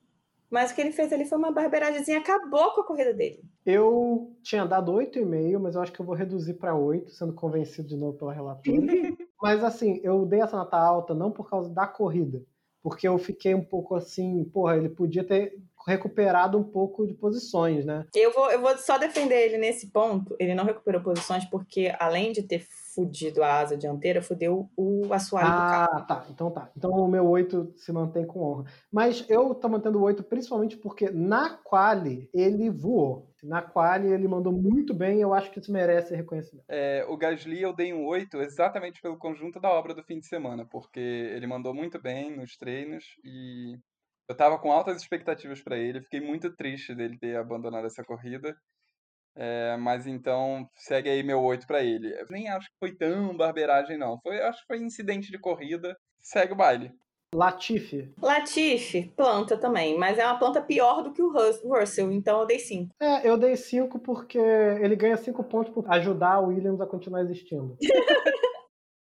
mas 0.51 0.71
o 0.71 0.75
que 0.75 0.81
ele 0.81 0.93
fez 0.93 1.13
ali 1.13 1.25
foi 1.25 1.39
uma 1.39 1.53
barbeiragemzinha, 1.53 2.19
acabou 2.19 2.73
com 2.73 2.83
a 2.83 2.87
corrida 2.87 3.15
dele. 3.15 3.41
Eu 3.65 4.37
tinha 4.43 4.67
dado 4.67 4.93
8,5, 4.93 5.59
mas 5.59 5.75
eu 5.75 5.81
acho 5.81 5.93
que 5.93 6.01
eu 6.01 6.07
vou 6.07 6.15
reduzir 6.15 6.55
para 6.55 6.75
8, 6.75 7.11
sendo 7.11 7.33
convencido 7.33 7.89
de 7.89 7.97
novo 7.97 8.19
pela 8.19 8.33
relatora. 8.33 8.77
mas 9.41 9.65
assim, 9.65 10.01
eu 10.03 10.25
dei 10.27 10.41
essa 10.41 10.57
nota 10.57 10.77
alta 10.77 11.15
não 11.15 11.31
por 11.31 11.49
causa 11.49 11.71
da 11.71 11.87
corrida, 11.87 12.43
porque 12.83 13.07
eu 13.07 13.19
fiquei 13.19 13.55
um 13.55 13.65
pouco 13.65 13.95
assim, 13.95 14.45
porra, 14.45 14.77
ele 14.77 14.89
podia 14.89 15.25
ter 15.25 15.59
recuperado 15.87 16.59
um 16.59 16.63
pouco 16.63 17.07
de 17.07 17.15
posições, 17.15 17.85
né? 17.85 18.07
Eu 18.15 18.33
vou, 18.33 18.51
eu 18.51 18.61
vou 18.61 18.77
só 18.77 18.99
defender 18.99 19.47
ele 19.47 19.59
nesse 19.59 19.91
ponto. 19.91 20.37
Ele 20.39 20.55
não 20.55 20.65
recuperou 20.65 21.03
posições 21.03 21.45
porque, 21.47 21.95
além 21.99 22.33
de 22.33 22.43
ter 22.43 22.67
fudido 22.95 23.43
a 23.43 23.59
asa 23.61 23.77
dianteira, 23.77 24.23
fudeu 24.23 24.71
o 24.77 25.13
assoalho 25.13 25.49
ah, 25.49 25.53
do 25.53 25.71
carro. 25.71 25.91
Ah, 25.93 26.03
tá. 26.03 26.27
Então 26.31 26.51
tá. 26.51 26.71
Então 26.77 26.91
o 26.91 27.09
meu 27.09 27.29
8 27.29 27.75
se 27.77 27.93
mantém 27.93 28.27
com 28.27 28.41
honra. 28.41 28.65
Mas 28.93 29.25
eu 29.29 29.55
tô 29.55 29.69
mantendo 29.69 29.99
o 29.99 30.03
8 30.03 30.23
principalmente 30.25 30.77
porque 30.77 31.11
na 31.11 31.51
quali 31.51 32.29
ele 32.33 32.71
voou. 32.71 33.31
Na 33.43 33.63
quali 33.63 34.09
ele 34.09 34.29
mandou 34.29 34.53
muito 34.53 34.93
bem 34.93 35.21
eu 35.21 35.33
acho 35.33 35.51
que 35.51 35.59
isso 35.59 35.73
merece 35.73 36.15
reconhecimento. 36.15 36.65
É, 36.69 37.05
o 37.09 37.17
Gasly 37.17 37.63
eu 37.63 37.73
dei 37.73 37.93
um 37.93 38.07
8 38.07 38.39
exatamente 38.39 39.01
pelo 39.01 39.17
conjunto 39.17 39.61
da 39.61 39.71
obra 39.71 39.95
do 39.95 40.03
fim 40.03 40.19
de 40.19 40.27
semana, 40.27 40.67
porque 40.67 41.01
ele 41.01 41.47
mandou 41.47 41.73
muito 41.73 42.01
bem 42.01 42.37
nos 42.37 42.57
treinos 42.57 43.05
e 43.25 43.79
eu 44.29 44.37
tava 44.37 44.59
com 44.59 44.71
altas 44.71 45.01
expectativas 45.01 45.61
para 45.61 45.77
ele, 45.77 46.03
fiquei 46.03 46.21
muito 46.21 46.55
triste 46.55 46.95
dele 46.95 47.19
ter 47.19 47.37
abandonado 47.37 47.87
essa 47.87 48.05
corrida. 48.05 48.57
É, 49.37 49.77
mas 49.77 50.07
então 50.07 50.69
segue 50.77 51.09
aí 51.09 51.23
meu 51.23 51.41
8 51.43 51.67
para 51.67 51.83
ele. 51.83 52.13
Eu 52.13 52.27
nem 52.31 52.49
acho 52.49 52.69
que 52.69 52.79
foi 52.79 52.95
tão 52.95 53.37
barbeiragem, 53.37 53.97
não. 53.97 54.19
Foi, 54.21 54.41
acho 54.41 54.61
que 54.61 54.67
foi 54.67 54.79
incidente 54.79 55.31
de 55.31 55.39
corrida. 55.39 55.97
Segue 56.21 56.53
o 56.53 56.57
baile. 56.57 56.93
Latifi. 57.33 58.13
Latifi, 58.21 59.13
planta 59.17 59.57
também, 59.57 59.97
mas 59.97 60.19
é 60.19 60.27
uma 60.27 60.39
planta 60.39 60.61
pior 60.61 61.03
do 61.03 61.13
que 61.13 61.23
o 61.23 61.31
Russell, 61.31 62.11
então 62.11 62.41
eu 62.41 62.47
dei 62.47 62.59
5. 62.59 62.93
É, 63.01 63.29
eu 63.29 63.39
dei 63.39 63.55
5 63.55 64.01
porque 64.01 64.37
ele 64.37 64.97
ganha 64.97 65.17
5 65.17 65.45
pontos 65.45 65.73
por 65.73 65.89
ajudar 65.93 66.41
o 66.41 66.49
Williams 66.49 66.81
a 66.81 66.87
continuar 66.87 67.23
existindo. 67.23 67.77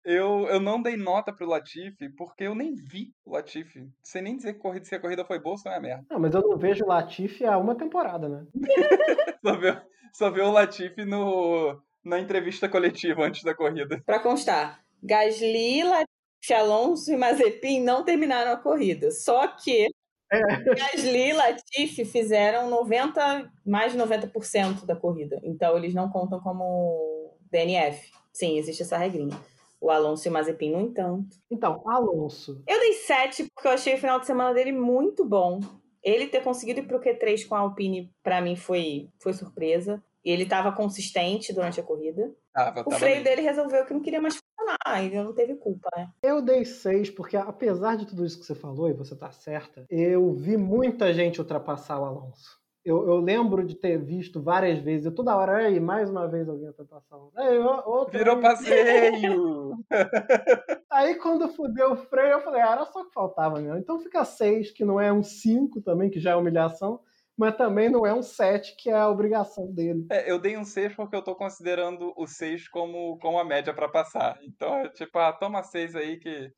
Eu, 0.05 0.49
eu 0.49 0.61
não 0.61 0.83
dei 0.83 0.97
nota 0.97 1.33
pro 1.33 1.47
Latifi 1.47 2.09
porque 2.17 2.45
eu 2.45 2.55
nem 2.55 2.75
vi 2.75 3.15
o 3.25 3.33
Latifi. 3.33 3.89
Sem 4.03 4.23
nem 4.23 4.37
dizer 4.37 4.55
que 4.55 4.85
se 4.85 4.95
a 4.95 5.01
corrida 5.01 5.25
foi 5.25 5.39
boa 5.39 5.53
ou 5.53 5.59
se 5.59 5.65
não 5.65 5.73
é 5.73 5.81
merda. 5.81 6.05
Não, 6.11 6.19
mas 6.19 6.35
eu 6.35 6.41
não 6.41 6.59
vejo 6.59 6.85
o 6.85 6.89
Latifi 6.89 7.45
há 7.45 7.57
uma 7.57 7.77
temporada, 7.77 8.29
né? 8.29 8.47
só, 9.45 9.57
vê, 9.57 9.83
só 10.13 10.31
vê 10.31 10.41
o 10.41 10.51
Latifi 10.51 11.05
no, 11.05 11.81
na 12.05 12.19
entrevista 12.19 12.69
coletiva 12.69 13.25
antes 13.25 13.45
da 13.45 13.55
corrida. 13.55 14.03
Pra 14.05 14.19
constar, 14.19 14.83
Gasly, 15.01 15.85
Latifi, 15.85 16.53
Alonso 16.53 17.13
e 17.13 17.17
Mazepin 17.17 17.81
não 17.81 18.05
terminaram 18.05 18.53
a 18.53 18.57
corrida. 18.57 19.13
Só 19.13 19.47
que 19.47 19.89
É. 20.33 20.41
Gasly 20.75 21.29
e 21.29 21.33
Latifi 21.33 22.05
fizeram 22.05 22.69
90, 22.69 23.53
mais 23.65 23.93
de 23.93 23.99
90% 23.99 24.85
da 24.85 24.97
corrida. 24.97 25.41
Então 25.45 25.77
eles 25.77 25.95
não 25.95 26.11
contam 26.11 26.41
como 26.41 27.39
DNF. 27.53 28.11
Sim, 28.33 28.59
existe 28.59 28.83
essa 28.83 28.97
regrinha. 28.97 29.39
O 29.83 29.91
Alonso 29.91 30.29
e 30.29 30.31
o 30.31 30.33
Mazepin, 30.33 30.71
no 30.71 30.81
entanto. 30.81 31.37
Então, 31.51 31.83
Alonso. 31.85 32.63
Eu 32.69 32.79
dei 32.79 32.93
7 32.93 33.49
porque 33.53 33.67
eu 33.67 33.73
achei 33.73 33.95
o 33.95 33.99
final 33.99 34.21
de 34.21 34.27
semana 34.27 34.55
dele 34.55 34.71
muito 34.71 35.25
bom. 35.25 35.59
Ele 36.01 36.29
ter 36.29 36.41
conseguido 36.45 36.79
ir 36.79 36.87
pro 36.87 37.01
Q3 37.01 37.49
com 37.49 37.57
a 37.57 37.59
Alpine, 37.59 38.09
para 38.23 38.41
mim, 38.41 38.55
foi, 38.55 39.11
foi 39.21 39.33
surpresa. 39.33 40.01
E 40.25 40.31
ele 40.31 40.45
estava 40.45 40.71
consistente 40.71 41.53
durante 41.53 41.81
a 41.81 41.83
corrida. 41.83 42.33
Tava, 42.55 42.85
o 42.87 42.93
freio 42.93 43.25
dele 43.25 43.41
resolveu 43.41 43.85
que 43.85 43.93
não 43.93 44.01
queria 44.01 44.21
mais 44.21 44.37
funcionar, 44.37 45.05
ele 45.05 45.21
não 45.21 45.35
teve 45.35 45.57
culpa, 45.57 45.89
né? 45.97 46.09
Eu 46.23 46.41
dei 46.41 46.65
seis, 46.65 47.11
porque 47.11 47.37
apesar 47.37 47.97
de 47.97 48.07
tudo 48.07 48.25
isso 48.25 48.39
que 48.39 48.47
você 48.47 48.55
falou, 48.55 48.89
e 48.89 48.93
você 48.93 49.17
tá 49.17 49.33
certa, 49.33 49.85
eu 49.91 50.33
vi 50.33 50.57
muita 50.57 51.13
gente 51.13 51.41
ultrapassar 51.41 51.99
o 51.99 52.05
Alonso. 52.05 52.62
Eu, 52.85 53.07
eu, 53.07 53.21
lembro 53.21 53.65
de 53.65 53.77
ter 53.77 53.97
visto 53.97 54.43
várias 54.43 54.81
vezes, 54.81 55.07
eu 55.07 55.15
toda 55.15 55.37
hora, 55.37 55.59
aí, 55.59 55.79
mais 55.79 56.11
uma 56.11 56.27
vez 56.27 56.49
alguém 56.49 56.67
ultrapassando. 56.67 57.31
Aí, 57.37 57.57
outra 57.59 58.19
Virou 58.19 58.41
vez. 58.41 58.59
passeio! 58.59 59.73
aí 60.91 61.15
quando 61.15 61.49
fudeu 61.49 61.93
o 61.93 61.97
freio, 61.97 62.33
eu 62.33 62.41
falei, 62.41 62.61
ah, 62.61 62.73
era 62.73 62.85
só 62.87 63.05
que 63.05 63.13
faltava 63.13 63.61
mesmo. 63.61 63.79
Então 63.79 64.01
fica 64.01 64.25
seis, 64.25 64.73
que 64.73 64.85
não 64.85 65.01
é 65.01 65.13
um 65.13 65.23
cinco 65.23 65.81
também, 65.81 66.11
que 66.11 66.19
já 66.19 66.33
é 66.33 66.37
humilhação, 66.37 66.99
mas 67.37 67.57
também 67.57 67.89
não 67.89 68.05
é 68.05 68.13
um 68.13 68.23
sete, 68.23 68.75
que 68.77 68.91
é 68.91 68.95
a 68.95 69.09
obrigação 69.09 69.73
dele. 69.73 70.05
É, 70.11 70.29
eu 70.29 70.41
dei 70.41 70.57
um 70.57 70.65
seis 70.65 70.93
porque 70.93 71.15
eu 71.15 71.23
tô 71.23 71.37
considerando 71.37 72.13
o 72.17 72.27
seis 72.27 72.69
como, 72.69 73.17
como 73.19 73.39
a 73.39 73.45
média 73.45 73.73
para 73.73 73.89
passar. 73.89 74.41
Então, 74.43 74.79
é 74.79 74.89
tipo, 74.89 75.19
ah, 75.21 75.33
toma 75.33 75.63
seis 75.63 75.95
aí 75.95 76.19
que 76.19 76.53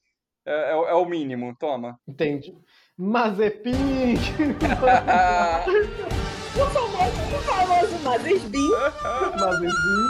é, 0.46 0.52
é, 0.52 0.72
é 0.72 0.94
o 0.94 1.04
mínimo, 1.04 1.54
toma. 1.58 1.98
Entendi. 2.06 2.56
Mazepin! 2.98 4.14
o 6.54 6.66
famoso, 6.66 7.20
o 7.34 7.42
famoso 7.42 7.98
Mazespin. 8.04 8.70
Mazespin. 9.36 10.04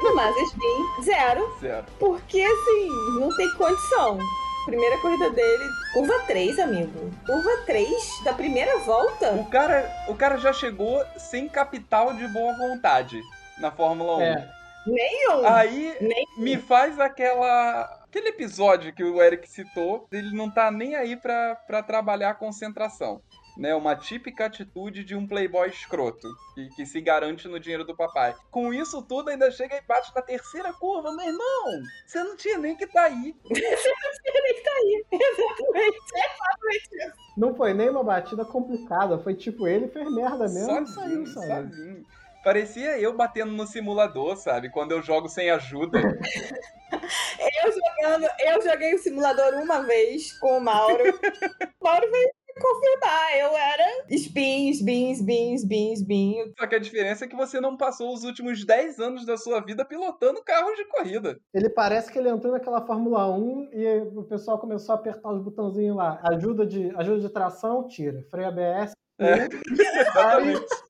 O 0.00 0.14
Mazespin, 0.14 1.02
zero. 1.02 1.56
Zero. 1.60 1.84
Porque, 1.98 2.40
assim, 2.40 2.88
não 3.18 3.36
tem 3.36 3.50
condição. 3.54 4.18
Primeira 4.66 4.98
corrida 4.98 5.30
dele, 5.30 5.64
curva 5.92 6.14
3, 6.28 6.58
amigo. 6.60 7.10
Curva 7.26 7.50
3 7.66 7.88
da 8.24 8.32
primeira 8.32 8.78
volta. 8.78 9.32
O 9.32 9.46
cara, 9.46 9.90
o 10.08 10.14
cara 10.14 10.38
já 10.38 10.52
chegou 10.52 11.04
sem 11.16 11.48
capital 11.48 12.14
de 12.14 12.28
boa 12.28 12.56
vontade 12.56 13.20
na 13.58 13.72
Fórmula 13.72 14.18
1. 14.18 14.22
É. 14.22 14.56
Nenhum. 14.86 15.46
Aí 15.46 15.96
Nenhum. 16.00 16.38
me 16.38 16.56
faz 16.56 16.98
aquela 16.98 17.82
aquele 18.16 18.28
episódio 18.28 18.94
que 18.94 19.04
o 19.04 19.20
Eric 19.20 19.48
citou, 19.48 20.08
ele 20.10 20.34
não 20.34 20.50
tá 20.50 20.70
nem 20.70 20.94
aí 20.94 21.16
pra, 21.16 21.54
pra 21.54 21.82
trabalhar 21.82 22.30
a 22.30 22.34
concentração. 22.34 23.20
Né, 23.58 23.74
uma 23.74 23.96
típica 23.96 24.44
atitude 24.44 25.02
de 25.02 25.16
um 25.16 25.26
playboy 25.26 25.66
escroto, 25.70 26.28
que, 26.54 26.68
que, 26.76 26.84
se 26.84 27.00
garante 27.00 27.48
no 27.48 27.58
dinheiro 27.58 27.86
do 27.86 27.96
papai. 27.96 28.34
Com 28.50 28.70
isso 28.70 29.00
tudo, 29.00 29.30
ainda 29.30 29.50
chega 29.50 29.76
e 29.76 29.80
bate 29.80 30.14
na 30.14 30.20
terceira 30.20 30.74
curva. 30.74 31.10
Meu 31.16 31.24
irmão, 31.24 31.82
você 32.06 32.22
não 32.22 32.36
tinha 32.36 32.58
nem 32.58 32.76
que 32.76 32.84
estar 32.84 33.04
tá 33.04 33.06
aí. 33.06 33.34
você 33.48 33.54
não 33.54 34.12
tinha 34.12 34.42
nem 34.42 34.52
que 34.52 34.60
estar 34.60 34.70
tá 34.70 34.76
aí. 34.76 35.04
Exatamente. 35.10 35.98
É 36.14 36.26
exatamente 36.26 37.08
isso. 37.08 37.26
Não 37.34 37.54
foi 37.54 37.72
nem 37.72 37.88
uma 37.88 38.04
batida 38.04 38.44
complicada, 38.44 39.18
foi 39.20 39.34
tipo, 39.34 39.66
ele 39.66 39.88
fez 39.88 40.14
merda 40.14 40.46
mesmo 40.48 40.86
sozinho, 40.86 41.22
e 41.22 41.26
saiu, 41.26 41.48
sabe? 41.48 41.74
Sozinho. 41.74 42.06
Parecia 42.46 42.96
eu 43.00 43.12
batendo 43.12 43.50
no 43.50 43.66
simulador, 43.66 44.36
sabe? 44.36 44.70
Quando 44.70 44.92
eu 44.92 45.02
jogo 45.02 45.28
sem 45.28 45.50
ajuda. 45.50 45.98
eu 47.64 47.72
jogando, 47.72 48.28
eu 48.38 48.62
joguei 48.62 48.94
o 48.94 48.98
simulador 48.98 49.54
uma 49.54 49.80
vez 49.82 50.32
com 50.38 50.58
o 50.58 50.60
Mauro. 50.60 51.02
o 51.10 51.10
Mauro 51.82 52.08
veio 52.08 52.30
confirmar, 52.60 53.36
eu 53.36 53.56
era 53.56 54.04
spin, 54.10 54.70
spin, 54.70 55.10
spin, 55.10 55.54
spin, 55.54 55.92
spin. 55.94 56.52
Só 56.56 56.68
que 56.68 56.76
a 56.76 56.78
diferença 56.78 57.24
é 57.24 57.28
que 57.28 57.34
você 57.34 57.60
não 57.60 57.76
passou 57.76 58.14
os 58.14 58.22
últimos 58.22 58.64
10 58.64 59.00
anos 59.00 59.26
da 59.26 59.36
sua 59.36 59.60
vida 59.60 59.84
pilotando 59.84 60.40
carros 60.44 60.76
de 60.76 60.84
corrida. 60.84 61.40
Ele 61.52 61.68
parece 61.68 62.12
que 62.12 62.18
ele 62.20 62.28
entrou 62.28 62.52
naquela 62.52 62.86
Fórmula 62.86 63.28
1 63.28 63.70
e 63.72 64.02
o 64.14 64.22
pessoal 64.22 64.60
começou 64.60 64.94
a 64.94 64.98
apertar 64.98 65.32
os 65.32 65.42
botãozinhos 65.42 65.96
lá. 65.96 66.20
Ajuda 66.22 66.64
de, 66.64 66.94
ajuda 66.94 67.18
de 67.18 67.28
tração, 67.28 67.88
tira. 67.88 68.24
Freio 68.30 68.46
ABS. 68.46 68.92
É, 69.18 69.48
exatamente 69.98 70.85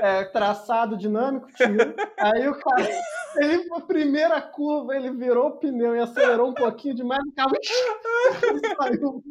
é, 0.00 0.24
traçado 0.24 0.96
dinâmico, 0.96 1.48
tiro. 1.52 1.94
Aí 2.18 2.48
o 2.48 2.58
cara, 2.58 2.88
ele, 3.36 3.68
a 3.72 3.80
primeira 3.80 4.40
curva, 4.40 4.96
ele 4.96 5.10
virou 5.10 5.48
o 5.48 5.58
pneu 5.58 5.94
e 5.94 6.00
acelerou 6.00 6.50
um 6.50 6.54
pouquinho 6.54 6.94
demais, 6.94 7.22
o 7.26 7.34
carro 7.34 7.52
saiu. 8.80 9.22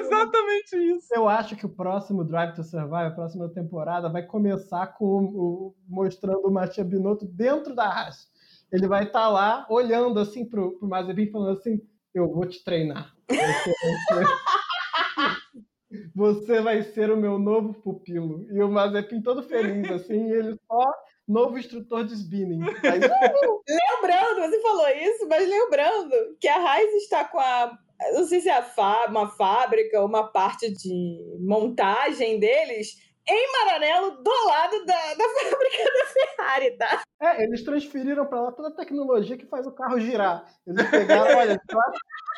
Exatamente 0.00 0.76
isso. 0.76 1.14
Eu 1.14 1.28
acho 1.28 1.56
que 1.56 1.66
o 1.66 1.74
próximo 1.74 2.24
Drive 2.24 2.54
to 2.54 2.64
Survive, 2.64 3.08
a 3.08 3.10
próxima 3.10 3.48
temporada, 3.48 4.08
vai 4.08 4.22
começar 4.22 4.86
com 4.88 5.04
o, 5.04 5.18
o 5.18 5.74
mostrando 5.88 6.46
o 6.46 6.50
Matia 6.50 6.84
Binotto 6.84 7.26
dentro 7.26 7.74
da 7.74 7.84
Haas. 7.84 8.28
Ele 8.72 8.88
vai 8.88 9.04
estar 9.04 9.20
tá 9.20 9.28
lá 9.28 9.66
olhando 9.70 10.18
assim 10.18 10.44
pro, 10.44 10.76
pro 10.78 10.88
Mazepin 10.88 11.30
falando 11.30 11.58
assim: 11.58 11.80
Eu 12.14 12.32
vou 12.32 12.46
te 12.46 12.64
treinar. 12.64 13.12
você 16.14 16.60
vai 16.60 16.82
ser 16.82 17.10
o 17.10 17.16
meu 17.16 17.38
novo 17.38 17.74
pupilo. 17.74 18.46
E 18.50 18.62
o 18.62 18.68
Mazepin 18.68 19.22
todo 19.22 19.42
feliz, 19.42 19.90
assim, 19.90 20.30
ele 20.30 20.56
só 20.66 20.92
novo 21.26 21.58
instrutor 21.58 22.04
de 22.04 22.14
spinning. 22.14 22.60
Lembrando, 22.88 24.40
você 24.40 24.60
falou 24.60 24.88
isso, 24.88 25.28
mas 25.28 25.48
lembrando 25.48 26.36
que 26.40 26.48
a 26.48 26.58
Raiz 26.58 26.94
está 27.02 27.24
com 27.24 27.38
a. 27.38 27.76
Não 28.12 28.26
sei 28.26 28.40
se 28.40 28.48
é 28.48 28.64
uma 29.08 29.28
fábrica 29.28 30.00
ou 30.00 30.06
uma 30.06 30.30
parte 30.30 30.70
de 30.70 31.38
montagem 31.40 32.38
deles 32.38 33.05
em 33.28 33.52
Maranello, 33.52 34.22
do 34.22 34.46
lado 34.46 34.86
da, 34.86 35.14
da 35.14 35.24
fábrica 35.34 35.84
da 35.84 36.06
Ferrari, 36.06 36.76
tá? 36.76 37.02
É, 37.20 37.42
eles 37.42 37.64
transferiram 37.64 38.26
para 38.26 38.40
lá 38.40 38.52
toda 38.52 38.68
a 38.68 38.76
tecnologia 38.76 39.36
que 39.36 39.46
faz 39.46 39.66
o 39.66 39.72
carro 39.72 39.98
girar. 39.98 40.44
Eles 40.66 40.88
pegaram, 40.90 41.36
olha, 41.38 41.60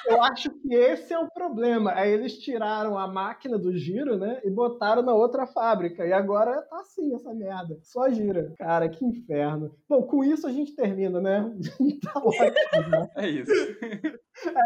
eu 0.07 0.22
acho 0.22 0.51
que 0.51 0.74
esse 0.74 1.12
é 1.12 1.18
o 1.18 1.28
problema. 1.30 1.93
Aí 1.93 2.11
eles 2.11 2.39
tiraram 2.39 2.97
a 2.97 3.07
máquina 3.07 3.59
do 3.59 3.76
giro, 3.76 4.16
né, 4.16 4.41
e 4.45 4.51
botaram 4.51 5.03
na 5.03 5.12
outra 5.12 5.47
fábrica. 5.47 6.07
E 6.07 6.12
agora 6.12 6.62
tá 6.62 6.78
assim 6.80 7.14
essa 7.14 7.34
merda. 7.34 7.78
Só 7.82 8.09
gira. 8.09 8.55
Cara, 8.57 8.89
que 8.89 9.05
inferno. 9.05 9.74
Bom, 9.89 10.03
com 10.03 10.24
isso 10.24 10.47
a 10.47 10.53
gente 10.53 10.74
termina, 10.74 11.20
né? 11.20 11.53
tá 12.03 12.18
ótimo. 12.18 12.89
Né? 12.89 13.11
É 13.16 13.28
isso. 13.28 13.53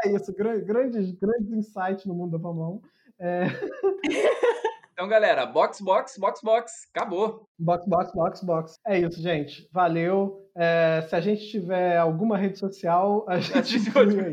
É 0.05 0.09
isso. 0.11 0.33
Grandes, 0.35 1.13
grandes 1.13 1.51
insights 1.51 2.05
no 2.05 2.15
mundo 2.15 2.39
da 2.39 2.49
1. 2.49 2.81
É... 3.19 3.47
Então, 4.93 5.09
galera, 5.09 5.47
box, 5.47 5.81
box, 5.81 6.19
box, 6.19 6.41
box. 6.43 6.73
Acabou. 6.95 7.49
Box, 7.59 7.87
box, 7.89 8.13
box, 8.15 8.45
box. 8.45 8.79
É 8.87 8.99
isso, 8.99 9.23
gente. 9.23 9.67
Valeu. 9.73 10.47
É, 10.55 11.05
se 11.09 11.17
a 11.17 11.21
gente 11.21 11.49
tiver 11.49 11.97
alguma 11.97 12.37
rede 12.37 12.59
social, 12.59 13.25
a 13.27 13.39
gente, 13.41 13.91
pode... 13.91 14.21
aí. 14.21 14.33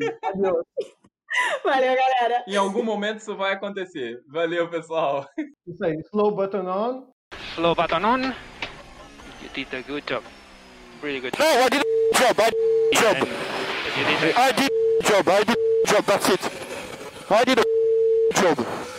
Valeu, 1.63 1.95
galera. 1.95 2.43
Em 2.45 2.57
algum 2.57 2.83
momento 2.83 3.19
isso 3.19 3.37
vai 3.37 3.53
acontecer. 3.53 4.21
Valeu, 4.27 4.69
pessoal. 4.69 5.25
Isso 5.65 5.83
aí. 5.83 5.95
Slow 6.11 6.35
button 6.35 6.67
on. 6.67 7.07
Slow 7.55 7.73
button 7.73 8.05
on. 8.05 8.21
You 9.41 9.49
did 9.53 9.73
a 9.73 9.81
good 9.81 10.05
job. 10.05 10.23
Really 11.01 11.21
good 11.21 11.31
job. 11.37 11.45
No, 11.45 11.63
I 11.63 11.69
did 11.69 11.81
a 11.81 12.17
job. 12.17 12.39
I 12.41 12.49
did 12.49 12.59
a 12.91 13.01
job. 13.01 13.27
I 14.37 14.51
did 14.51 14.69
a 14.69 15.03
job. 15.07 15.29
I 15.29 15.43
did 15.45 15.57
a 15.57 15.87
job. 15.87 16.05
That's 16.05 16.29
it. 16.29 16.51
I 17.29 17.43
did 17.45 17.59
a 17.59 17.63
job. 18.41 18.98